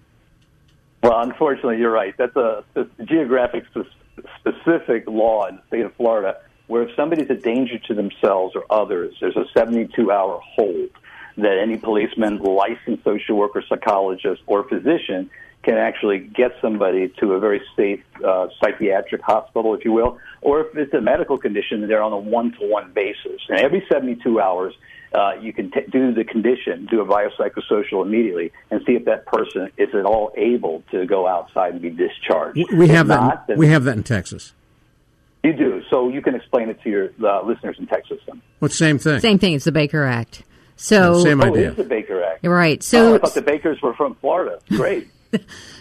Well, 1.01 1.21
unfortunately, 1.21 1.77
you're 1.77 1.91
right. 1.91 2.13
That's 2.17 2.35
a, 2.35 2.63
a 2.75 2.85
geographic 3.05 3.65
specific 4.39 5.07
law 5.07 5.45
in 5.47 5.55
the 5.55 5.61
state 5.67 5.85
of 5.85 5.95
Florida 5.95 6.37
where 6.67 6.83
if 6.83 6.95
somebody's 6.95 7.29
a 7.29 7.35
danger 7.35 7.77
to 7.79 7.93
themselves 7.93 8.55
or 8.55 8.65
others, 8.69 9.15
there's 9.19 9.35
a 9.35 9.45
72 9.53 10.11
hour 10.11 10.39
hold 10.55 10.89
that 11.37 11.57
any 11.61 11.77
policeman, 11.77 12.39
licensed 12.39 13.03
social 13.03 13.35
worker, 13.37 13.63
psychologist, 13.67 14.41
or 14.47 14.67
physician 14.67 15.29
can 15.63 15.77
actually 15.77 16.19
get 16.19 16.51
somebody 16.61 17.09
to 17.19 17.33
a 17.33 17.39
very 17.39 17.61
safe 17.75 18.01
uh, 18.25 18.47
psychiatric 18.61 19.21
hospital, 19.21 19.73
if 19.75 19.83
you 19.83 19.91
will, 19.91 20.17
or 20.41 20.61
if 20.61 20.75
it's 20.77 20.93
a 20.93 21.01
medical 21.01 21.37
condition, 21.37 21.87
they're 21.87 22.01
on 22.01 22.13
a 22.13 22.17
one-to-one 22.17 22.91
basis. 22.93 23.41
And 23.49 23.59
every 23.59 23.85
72 23.91 24.39
hours, 24.39 24.73
uh, 25.13 25.33
you 25.41 25.51
can 25.53 25.69
t- 25.71 25.81
do 25.91 26.13
the 26.13 26.23
condition, 26.23 26.85
do 26.89 27.01
a 27.01 27.05
biopsychosocial 27.05 28.05
immediately, 28.05 28.51
and 28.71 28.81
see 28.85 28.93
if 28.93 29.05
that 29.05 29.25
person 29.25 29.69
is 29.77 29.89
at 29.93 30.05
all 30.05 30.31
able 30.37 30.83
to 30.91 31.05
go 31.05 31.27
outside 31.27 31.73
and 31.73 31.81
be 31.81 31.89
discharged. 31.89 32.57
We 32.73 32.87
have 32.89 33.07
If 33.07 33.09
that. 33.09 33.21
not, 33.21 33.47
then 33.47 33.57
we 33.57 33.67
have 33.67 33.83
that 33.85 33.97
in 33.97 34.03
Texas. 34.03 34.53
You 35.43 35.53
do. 35.53 35.81
So 35.89 36.09
you 36.09 36.21
can 36.21 36.35
explain 36.35 36.69
it 36.69 36.81
to 36.83 36.89
your 36.89 37.09
uh, 37.23 37.43
listeners 37.45 37.77
in 37.79 37.87
Texas. 37.87 38.19
Then. 38.27 38.41
Well, 38.59 38.69
same 38.69 38.97
thing. 38.97 39.19
Same 39.19 39.39
thing. 39.39 39.53
It's 39.53 39.65
the 39.65 39.71
Baker 39.71 40.03
Act. 40.03 40.43
So 40.75 41.17
Yeah, 41.17 41.23
same 41.23 41.41
oh, 41.41 41.47
idea. 41.47 41.67
it 41.67 41.71
is 41.71 41.75
the 41.77 41.83
Baker 41.83 42.23
Act. 42.23 42.45
Right. 42.45 42.79
oh, 42.79 42.81
So 42.81 43.15
I 43.15 43.17
thought 43.19 43.33
the 43.33 43.41
Bakers 43.41 43.81
were 43.81 43.93
from 43.93 44.15
Florida. 44.15 44.59
Great. 44.69 45.07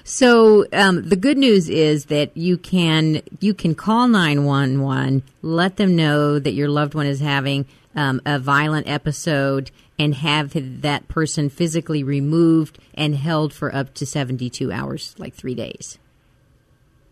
So 0.09 0.67
um, 0.73 1.09
the 1.09 1.17
good 1.17 1.37
news 1.37 1.69
is 1.69 2.07
that 2.07 2.37
you 2.37 2.59
can 2.59 3.23
you 3.41 3.55
can 3.55 3.75
call 3.75 4.07
nine 4.07 4.45
one 4.45 4.81
one, 4.81 5.25
let 5.43 5.79
them 5.79 5.97
know 5.97 6.39
that 6.39 6.53
your 6.53 6.69
loved 6.69 6.95
one 6.95 7.07
is 7.07 7.19
having 7.19 7.67
um, 7.97 8.21
a 8.25 8.39
violent 8.39 8.87
episode, 8.89 9.73
and 9.99 10.15
have 10.15 10.53
that 10.83 11.09
person 11.09 11.49
physically 11.49 12.05
removed 12.05 12.79
and 12.95 13.17
held 13.17 13.53
for 13.53 13.75
up 13.75 13.95
to 13.95 14.07
seventy 14.07 14.49
two 14.49 14.71
hours, 14.71 15.17
like 15.19 15.35
three 15.35 15.57
days. 15.57 15.99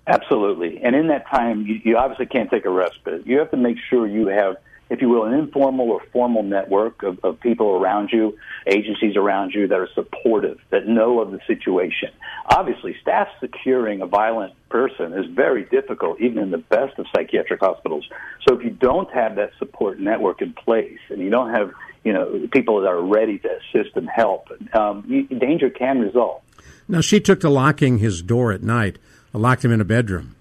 Absolutely. 0.07 0.81
And 0.83 0.95
in 0.95 1.09
that 1.09 1.29
time, 1.29 1.67
you, 1.67 1.81
you 1.83 1.97
obviously 1.97 2.27
can't 2.27 2.51
take 2.51 2.65
a 2.67 2.71
respite. 2.71 3.27
You 3.27 3.39
have 3.39 3.51
to 3.53 3.57
make 3.57 3.77
sure 3.89 4.07
you 4.07 4.27
have, 4.27 4.57
if 4.91 5.01
you 5.01 5.09
will, 5.09 5.25
an 5.25 5.33
informal 5.33 5.91
or 5.91 6.03
formal 6.13 6.43
network 6.43 7.03
of, 7.03 7.19
of 7.25 7.41
people 7.41 7.69
around 7.69 8.11
you, 8.13 8.37
agencies 8.67 9.17
around 9.17 9.53
you 9.55 9.67
that 9.67 9.79
are 9.79 9.89
supportive, 9.95 10.59
that 10.71 10.87
know 10.87 11.21
of 11.21 11.31
the 11.31 11.41
situation. 11.47 12.11
Obviously, 12.51 12.95
staff 13.01 13.29
securing 13.41 14.03
a 14.03 14.07
violent 14.07 14.53
person 14.69 15.15
is 15.15 15.25
very 15.35 15.65
difficult, 15.65 16.21
even 16.21 16.39
in 16.39 16.51
the 16.51 16.59
best 16.59 16.99
of 16.99 17.07
psychiatric 17.15 17.61
hospitals. 17.61 18.07
So 18.47 18.55
if 18.55 18.63
you 18.63 18.71
don't 18.71 19.11
have 19.15 19.37
that 19.37 19.53
support 19.59 19.99
network 19.99 20.43
in 20.43 20.53
place 20.53 20.99
and 21.09 21.21
you 21.21 21.31
don't 21.31 21.55
have, 21.55 21.73
you 22.05 22.13
know, 22.13 22.47
people 22.53 22.83
that 22.83 22.89
are 22.89 23.03
ready 23.03 23.39
to 23.39 23.49
assist 23.49 23.97
and 23.97 24.07
help, 24.11 24.49
um, 24.75 25.05
you, 25.09 25.23
danger 25.39 25.71
can 25.71 26.01
result. 26.01 26.43
Now 26.87 27.01
she 27.01 27.21
took 27.21 27.41
to 27.41 27.49
locking 27.49 27.99
his 27.99 28.21
door 28.21 28.53
at 28.53 28.63
night. 28.63 28.99
I 29.35 29.39
locked 29.39 29.65
him 29.65 29.73
in 29.73 29.81
a 29.81 29.85
bedroom. 29.85 30.37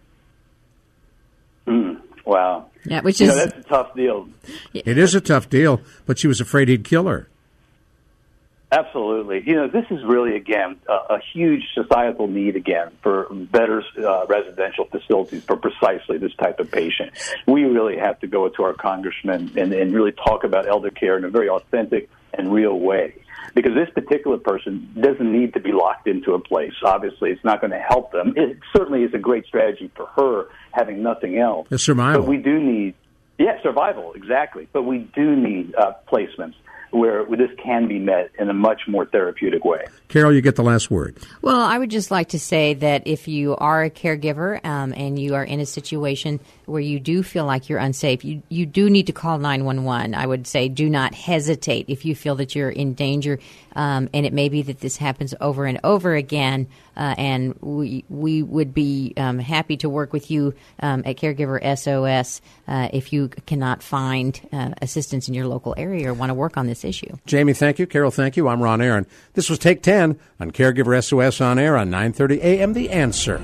Mm, 1.66 2.00
wow. 2.26 2.68
Yeah, 2.86 3.02
which 3.02 3.20
you 3.20 3.28
is 3.28 3.36
know, 3.36 3.46
that's 3.46 3.58
a 3.58 3.64
tough 3.64 3.96
deal. 3.96 4.30
It 4.74 4.98
is 4.98 5.16
a 5.16 5.22
tough 5.22 5.50
deal, 5.50 5.82
but 6.06 6.20
she 6.20 6.28
was 6.28 6.40
afraid 6.40 6.68
he'd 6.68 6.84
kill 6.84 7.08
her. 7.08 7.28
Absolutely. 8.72 9.44
You 9.46 9.56
know, 9.56 9.68
this 9.68 9.86
is 9.92 10.04
really, 10.04 10.36
again, 10.36 10.78
a, 10.90 11.14
a 11.14 11.20
huge 11.32 11.62
societal 11.76 12.28
need, 12.28 12.56
again, 12.56 12.92
for 13.04 13.28
better 13.32 13.84
uh, 14.04 14.26
residential 14.28 14.86
facilities 14.86 15.44
for 15.44 15.58
precisely 15.58 16.18
this 16.18 16.34
type 16.36 16.60
of 16.60 16.72
patient. 16.72 17.12
We 17.48 17.64
really 17.66 17.98
have 17.98 18.20
to 18.22 18.28
go 18.28 18.50
to 18.50 18.64
our 18.64 18.74
congressmen 18.74 19.52
and, 19.56 19.74
and 19.74 19.94
really 19.94 20.12
talk 20.12 20.44
about 20.44 20.68
elder 20.68 20.90
care 20.90 21.18
in 21.18 21.24
a 21.24 21.30
very 21.30 21.50
authentic 21.50 22.10
and 22.34 22.52
real 22.52 22.80
way. 22.80 23.14
Because 23.56 23.74
this 23.76 23.90
particular 23.94 24.38
person 24.38 24.90
doesn't 25.00 25.32
need 25.32 25.54
to 25.54 25.60
be 25.60 25.72
locked 25.72 26.08
into 26.08 26.34
a 26.34 26.40
place. 26.40 26.74
Obviously, 26.84 27.30
it's 27.30 27.44
not 27.44 27.62
going 27.62 27.72
to 27.72 27.80
help 27.80 28.12
them. 28.12 28.34
It 28.36 28.58
certainly 28.76 29.04
is 29.04 29.14
a 29.14 29.20
great 29.20 29.46
strategy 29.46 29.92
for 29.96 30.08
her 30.16 30.48
having 30.72 31.04
nothing 31.04 31.38
else. 31.38 31.68
It's 31.70 31.84
survival. 31.84 32.22
But 32.22 32.30
we 32.30 32.38
do 32.38 32.60
need, 32.60 32.96
yeah, 33.38 33.62
survival, 33.62 34.14
exactly. 34.14 34.68
But 34.74 34.84
we 34.84 35.00
do 35.16 35.36
need 35.36 35.76
uh, 35.76 35.94
placements 36.12 36.56
where 36.94 37.26
this 37.26 37.50
can 37.62 37.88
be 37.88 37.98
met 37.98 38.32
in 38.38 38.50
a 38.50 38.54
much 38.54 38.82
more 38.88 39.06
therapeutic 39.06 39.66
way. 39.66 39.84
Carol, 40.10 40.32
you 40.32 40.42
get 40.42 40.56
the 40.56 40.64
last 40.64 40.92
word. 40.92 41.18
Well, 41.42 41.60
I 41.60 41.78
would 41.78 41.90
just 41.90 42.12
like 42.12 42.30
to 42.30 42.40
say 42.40 42.76
that 42.76 43.08
if 43.08 43.28
you 43.28 43.56
are 43.56 43.84
a 43.84 43.90
caregiver 43.90 44.64
um, 44.64 44.94
and 44.96 45.18
you 45.18 45.34
are 45.34 45.44
in 45.44 45.60
a 45.60 45.66
situation 45.66 46.40
where 46.66 46.82
you 46.82 47.00
do 47.00 47.24
feel 47.24 47.46
like 47.46 47.68
you're 47.68 47.80
unsafe, 47.80 48.24
you, 48.24 48.44
you 48.48 48.68
do 48.68 48.92
need 48.92 49.08
to 49.08 49.14
call 49.14 49.40
911. 49.40 50.14
I 50.14 50.26
would 50.26 50.46
say 50.46 50.70
do 50.70 50.88
not 50.88 51.16
hesitate 51.16 51.86
if 51.88 52.06
you 52.06 52.16
feel 52.16 52.36
that 52.36 52.54
you're 52.54 52.70
in 52.70 52.94
danger. 52.94 53.40
Um, 53.76 54.08
and 54.14 54.26
it 54.26 54.34
may 54.34 54.50
be 54.50 54.62
that 54.62 54.80
this 54.80 54.98
happens 54.98 55.34
over 55.42 55.66
and 55.66 55.80
over 55.84 56.14
again. 56.14 56.68
Uh, 56.96 57.16
and 57.18 57.56
we, 57.60 58.06
we 58.08 58.44
would 58.44 58.72
be 58.72 59.14
um, 59.18 59.40
happy 59.40 59.78
to 59.78 59.90
work 59.90 60.14
with 60.14 60.30
you 60.30 60.54
um, 60.80 61.02
at 61.08 61.16
Caregiver 61.16 61.60
SOS 61.76 62.40
uh, 62.68 62.90
if 62.94 63.12
you 63.12 63.30
cannot 63.48 63.82
find 63.82 64.40
uh, 64.54 64.72
assistance 64.80 65.28
in 65.28 65.34
your 65.34 65.48
local 65.48 65.74
area 65.76 66.12
or 66.12 66.14
want 66.14 66.30
to 66.30 66.36
work 66.36 66.56
on 66.56 66.68
this 66.68 66.83
issue. 66.86 67.18
Jamie, 67.26 67.54
thank 67.54 67.80
you. 67.80 67.88
Carol, 67.88 68.12
thank 68.12 68.38
you. 68.38 68.48
I'm 68.48 68.62
Ron 68.62 68.82
Aaron. 68.82 69.06
This 69.34 69.50
was 69.50 69.60
Take 69.60 69.82
10 69.82 70.20
on 70.40 70.52
Caregiver 70.52 71.02
SOS 71.04 71.42
on 71.42 71.60
air 71.60 71.78
on 71.78 71.90
9:30 71.90 72.38
a.m. 72.40 72.74
The 72.74 72.90
Answer. 72.90 73.42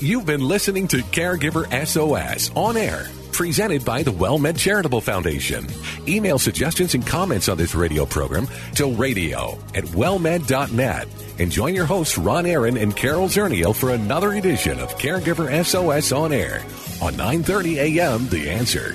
You've 0.00 0.26
been 0.26 0.46
listening 0.46 0.86
to 0.88 0.98
Caregiver 0.98 1.66
SOS 1.84 2.52
on 2.54 2.76
air, 2.76 3.06
presented 3.32 3.84
by 3.84 4.04
the 4.04 4.12
WellMed 4.12 4.56
Charitable 4.56 5.00
Foundation. 5.00 5.66
Email 6.06 6.38
suggestions 6.38 6.94
and 6.94 7.04
comments 7.04 7.48
on 7.48 7.58
this 7.58 7.74
radio 7.74 8.06
program 8.06 8.46
to 8.76 8.92
radio 8.94 9.58
at 9.74 9.84
wellmed.net. 9.84 11.08
And 11.40 11.50
join 11.50 11.74
your 11.74 11.86
hosts, 11.86 12.16
Ron 12.16 12.46
Aaron 12.46 12.76
and 12.76 12.94
Carol 12.94 13.28
Zernial, 13.28 13.74
for 13.74 13.90
another 13.90 14.34
edition 14.34 14.78
of 14.78 14.96
Caregiver 14.98 15.64
SOS 15.64 16.12
on 16.12 16.32
air 16.32 16.60
on 17.02 17.14
9:30 17.14 17.76
a.m. 17.98 18.28
The 18.28 18.50
Answer. 18.50 18.94